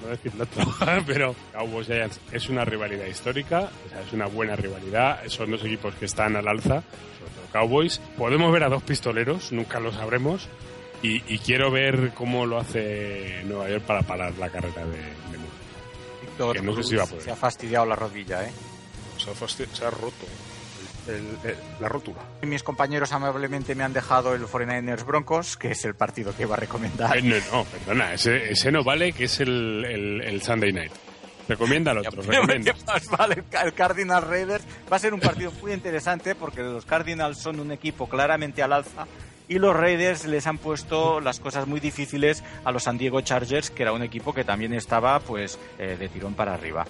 por 0.00 0.02
no 0.02 0.08
decir 0.08 0.32
otro, 0.40 0.74
pero 1.06 1.34
Cowboys 1.52 1.86
Giants 1.86 2.18
es 2.32 2.48
una 2.48 2.64
rivalidad 2.64 3.06
histórica, 3.06 3.68
o 3.86 3.88
sea, 3.90 4.00
es 4.00 4.12
una 4.14 4.26
buena 4.26 4.56
rivalidad, 4.56 5.20
son 5.26 5.50
dos 5.50 5.62
equipos 5.64 5.94
que 5.96 6.06
están 6.06 6.34
al 6.36 6.48
alza, 6.48 6.82
sobre 7.18 7.32
todo 7.34 7.46
Cowboys. 7.52 8.00
Podemos 8.16 8.50
ver 8.52 8.64
a 8.64 8.68
dos 8.70 8.82
pistoleros, 8.82 9.52
nunca 9.52 9.80
lo 9.80 9.92
sabremos, 9.92 10.48
y, 11.02 11.22
y 11.32 11.38
quiero 11.40 11.70
ver 11.70 12.12
cómo 12.14 12.46
lo 12.46 12.58
hace 12.58 13.42
Nueva 13.44 13.68
York 13.68 13.84
para 13.84 14.00
parar 14.02 14.32
la 14.38 14.48
carrera 14.48 14.84
de, 14.86 14.96
de. 14.96 15.46
Víctor 16.22 16.56
Que 16.56 16.62
no 16.62 16.74
sé 16.74 16.82
si 16.84 16.96
va 16.96 17.04
a 17.04 17.06
poder. 17.06 17.22
se 17.22 17.30
ha 17.30 17.36
fastidiado 17.36 17.84
la 17.84 17.96
rodilla, 17.96 18.44
¿eh? 18.44 18.52
Se 19.18 19.30
ha, 19.30 19.48
se 19.48 19.84
ha 19.84 19.90
roto 19.90 20.26
el- 21.08 21.50
el- 21.50 21.56
la 21.80 21.88
rótula. 21.88 22.18
Mis 22.42 22.62
compañeros 22.62 23.12
amablemente 23.12 23.74
me 23.74 23.84
han 23.84 23.92
dejado 23.92 24.34
el 24.34 24.42
49ers 24.46 25.04
Broncos, 25.04 25.56
que 25.56 25.72
es 25.72 25.84
el 25.84 25.94
partido 25.94 26.34
que 26.36 26.42
iba 26.42 26.54
a 26.54 26.58
recomendar. 26.58 27.16
Eh, 27.16 27.22
no, 27.22 27.36
no, 27.52 27.64
perdona, 27.64 28.14
ese, 28.14 28.50
ese 28.52 28.70
no 28.72 28.82
vale, 28.84 29.12
que 29.12 29.24
es 29.24 29.40
el, 29.40 29.84
el, 30.22 30.42
Sunday 30.42 30.72
Night. 30.72 30.92
Recomienda 31.48 31.92
al 31.92 31.98
otro, 31.98 32.22
recomienda. 32.26 32.72
¿Qué 32.72 32.84
más 32.86 33.08
vale? 33.08 33.44
El 33.64 33.72
Cardinals 33.72 34.26
Raiders 34.26 34.64
va 34.90 34.96
a 34.96 34.98
ser 34.98 35.14
un 35.14 35.20
partido 35.20 35.52
muy 35.62 35.72
interesante 35.72 36.34
porque 36.34 36.60
los 36.62 36.84
Cardinals 36.84 37.38
son 37.40 37.60
un 37.60 37.70
equipo 37.72 38.08
claramente 38.08 38.62
al 38.62 38.72
alza 38.72 39.06
y 39.48 39.60
los 39.60 39.76
Raiders 39.76 40.24
les 40.26 40.44
han 40.48 40.58
puesto 40.58 41.20
las 41.20 41.38
cosas 41.38 41.68
muy 41.68 41.78
difíciles 41.78 42.42
a 42.64 42.72
los 42.72 42.82
San 42.82 42.98
Diego 42.98 43.20
Chargers, 43.20 43.70
que 43.70 43.84
era 43.84 43.92
un 43.92 44.02
equipo 44.02 44.34
que 44.34 44.42
también 44.42 44.74
estaba 44.74 45.20
pues 45.20 45.56
eh, 45.78 45.96
de 45.96 46.08
tirón 46.08 46.34
para 46.34 46.54
arriba. 46.54 46.84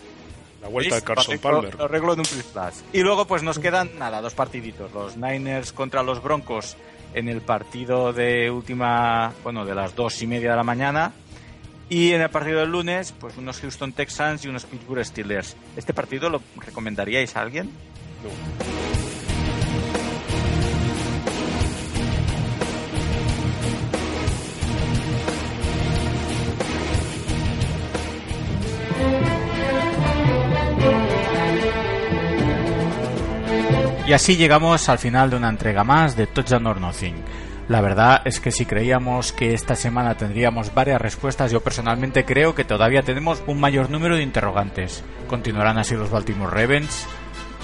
La 0.61 0.68
vuelta 0.68 0.96
de. 0.96 1.02
Carson 1.02 1.38
Palmer. 1.38 1.74
Lo 1.74 1.84
arreglo 1.84 2.14
en 2.14 2.20
un 2.20 2.24
plus 2.26 2.42
plus. 2.44 2.84
Y 2.92 3.00
luego 3.00 3.26
pues 3.26 3.42
nos 3.42 3.59
quedan, 3.59 3.98
nada, 3.98 4.20
dos 4.20 4.34
partiditos. 4.34 4.92
Los 4.92 5.16
Niners 5.16 5.72
contra 5.72 6.02
los 6.02 6.22
Broncos 6.22 6.76
en 7.14 7.28
el 7.28 7.40
partido 7.40 8.12
de 8.12 8.50
última, 8.50 9.32
bueno, 9.42 9.64
de 9.64 9.74
las 9.74 9.94
dos 9.94 10.20
y 10.22 10.26
media 10.26 10.50
de 10.50 10.57
la 10.57 10.64
mañana. 10.64 11.12
Y 11.88 12.12
en 12.12 12.20
el 12.20 12.30
partido 12.30 12.61
del 12.61 12.70
lunes, 12.70 13.14
pues 13.18 13.36
unos 13.36 13.61
Houston 13.61 13.92
Texans 13.92 14.44
y 14.44 14.48
unos 14.48 14.64
Pittsburgh 14.64 15.04
Steelers. 15.04 15.57
¿Este 15.76 15.94
partido 15.94 16.28
lo 16.28 16.42
recomendaríais 16.57 17.36
a 17.36 17.42
alguien? 17.42 17.70
Y 34.07 34.12
así 34.12 34.36
llegamos 34.36 34.88
al 34.88 34.98
final 34.98 35.30
de 35.30 35.36
una 35.36 35.48
entrega 35.48 35.82
más 35.82 36.14
de 36.14 36.28
Touchdown 36.28 36.68
or 36.68 36.80
Nothing. 36.80 37.16
La 37.68 37.80
verdad 37.80 38.22
es 38.24 38.38
que 38.38 38.52
si 38.52 38.64
creíamos 38.64 39.32
que 39.32 39.52
esta 39.52 39.74
semana 39.74 40.16
tendríamos 40.16 40.72
varias 40.72 41.00
respuestas, 41.00 41.50
yo 41.50 41.61
personalmente 41.61 42.24
creo 42.24 42.54
que 42.54 42.62
todavía 42.62 43.02
tenemos 43.02 43.42
un 43.48 43.59
mayor 43.59 43.90
número 43.90 44.14
de 44.14 44.22
interrogantes. 44.22 45.02
¿Continuarán 45.26 45.76
así 45.78 45.96
los 45.96 46.11
Baltimore 46.11 46.52
Ravens? 46.52 47.04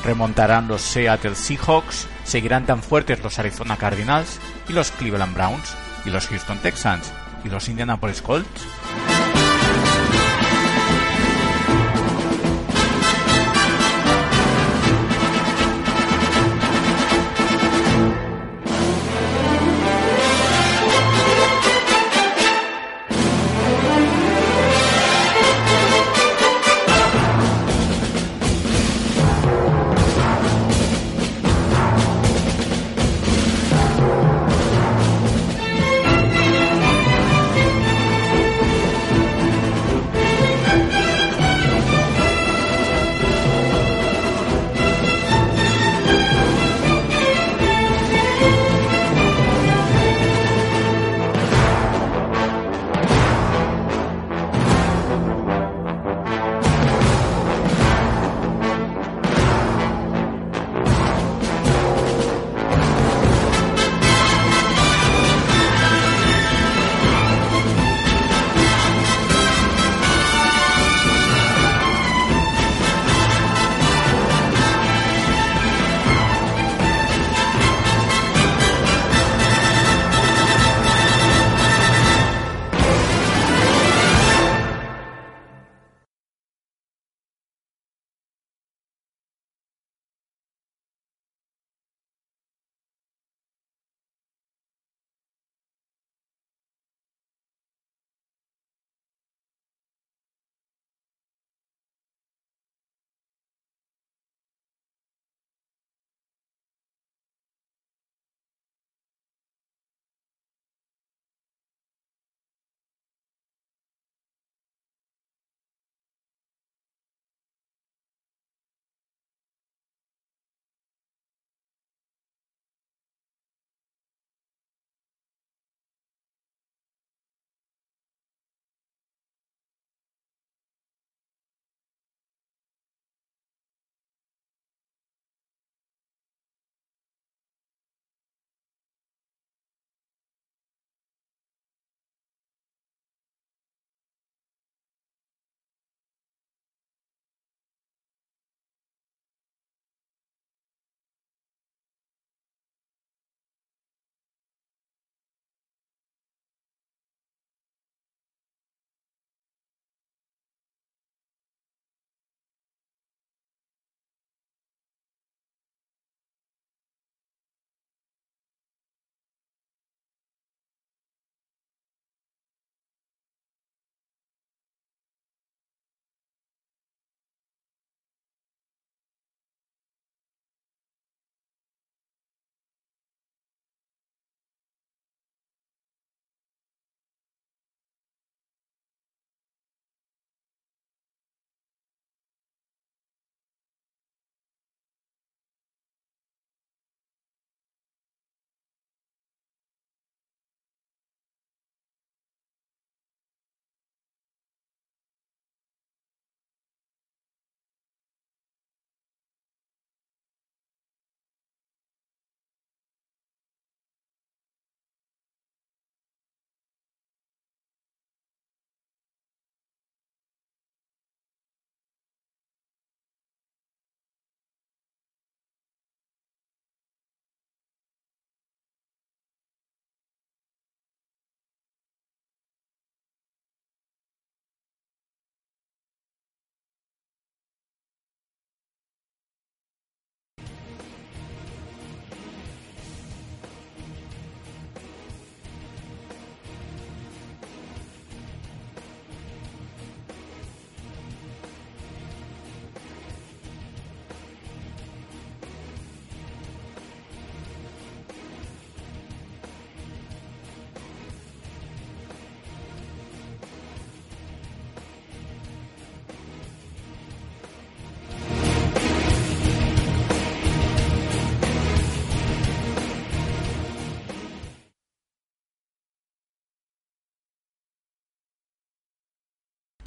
¿Remontarán 0.04 0.66
los 0.66 0.80
Seattle 0.80 1.36
Seahawks? 1.36 2.08
¿Seguirán 2.24 2.66
tan 2.66 2.82
fuertes 2.82 3.22
los 3.22 3.38
Arizona 3.38 3.76
Cardinals? 3.76 4.40
¿Y 4.68 4.72
los 4.72 4.90
Cleveland 4.90 5.36
Browns? 5.36 5.76
¿Y 6.04 6.10
los 6.10 6.26
Houston 6.26 6.58
Texans? 6.58 7.12
¿Y 7.44 7.50
los 7.50 7.68
Indianapolis 7.68 8.20
Colts? 8.20 8.66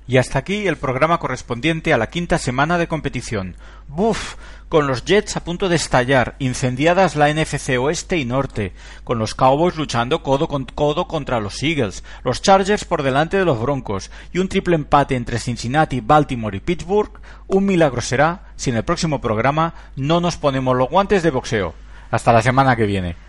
Y 0.08 0.18
hasta 0.18 0.40
aquí 0.40 0.68
el 0.68 0.78
programa 0.78 1.18
correspondiente 1.18 1.94
a 1.94 1.98
la 1.98 2.10
quinta 2.10 2.38
semana 2.38 2.78
de 2.78 2.88
competición. 2.88 3.56
¡Buf! 3.88 4.36
Con 4.70 4.88
los 4.88 5.06
Jets 5.06 5.38
a 5.38 5.44
punto 5.44 5.70
de 5.70 5.76
estallar, 5.76 6.36
incendiadas 6.40 7.16
la 7.16 7.32
NFC 7.32 7.78
Oeste 7.80 8.18
y 8.18 8.26
Norte, 8.26 8.74
con 9.04 9.20
los 9.20 9.36
Cowboys 9.36 9.76
luchando 9.76 10.24
codo 10.24 10.48
con 10.48 10.66
codo 10.66 11.08
contra 11.08 11.40
los 11.40 11.62
Eagles, 11.62 12.04
los 12.24 12.42
Chargers 12.42 12.84
por 12.84 13.04
delante 13.04 13.38
de 13.38 13.46
los 13.46 13.60
Broncos 13.60 14.10
y 14.34 14.40
un 14.40 14.50
triple 14.50 14.76
empate 14.76 15.16
entre 15.16 15.40
Cincinnati, 15.40 16.02
Baltimore 16.02 16.58
y 16.58 16.60
Pittsburgh, 16.60 17.12
un 17.48 17.66
milagro 17.66 18.02
será 18.02 18.54
si 18.56 18.72
en 18.72 18.78
el 18.78 18.84
próximo 18.84 19.22
programa 19.22 19.74
no 19.96 20.20
nos 20.20 20.38
ponemos 20.38 20.76
los 20.76 20.90
guantes 20.90 21.22
de 21.24 21.32
boxeo. 21.32 21.74
Hasta 22.10 22.34
la 22.34 22.42
semana 22.42 22.76
que 22.76 22.86
viene. 22.86 23.25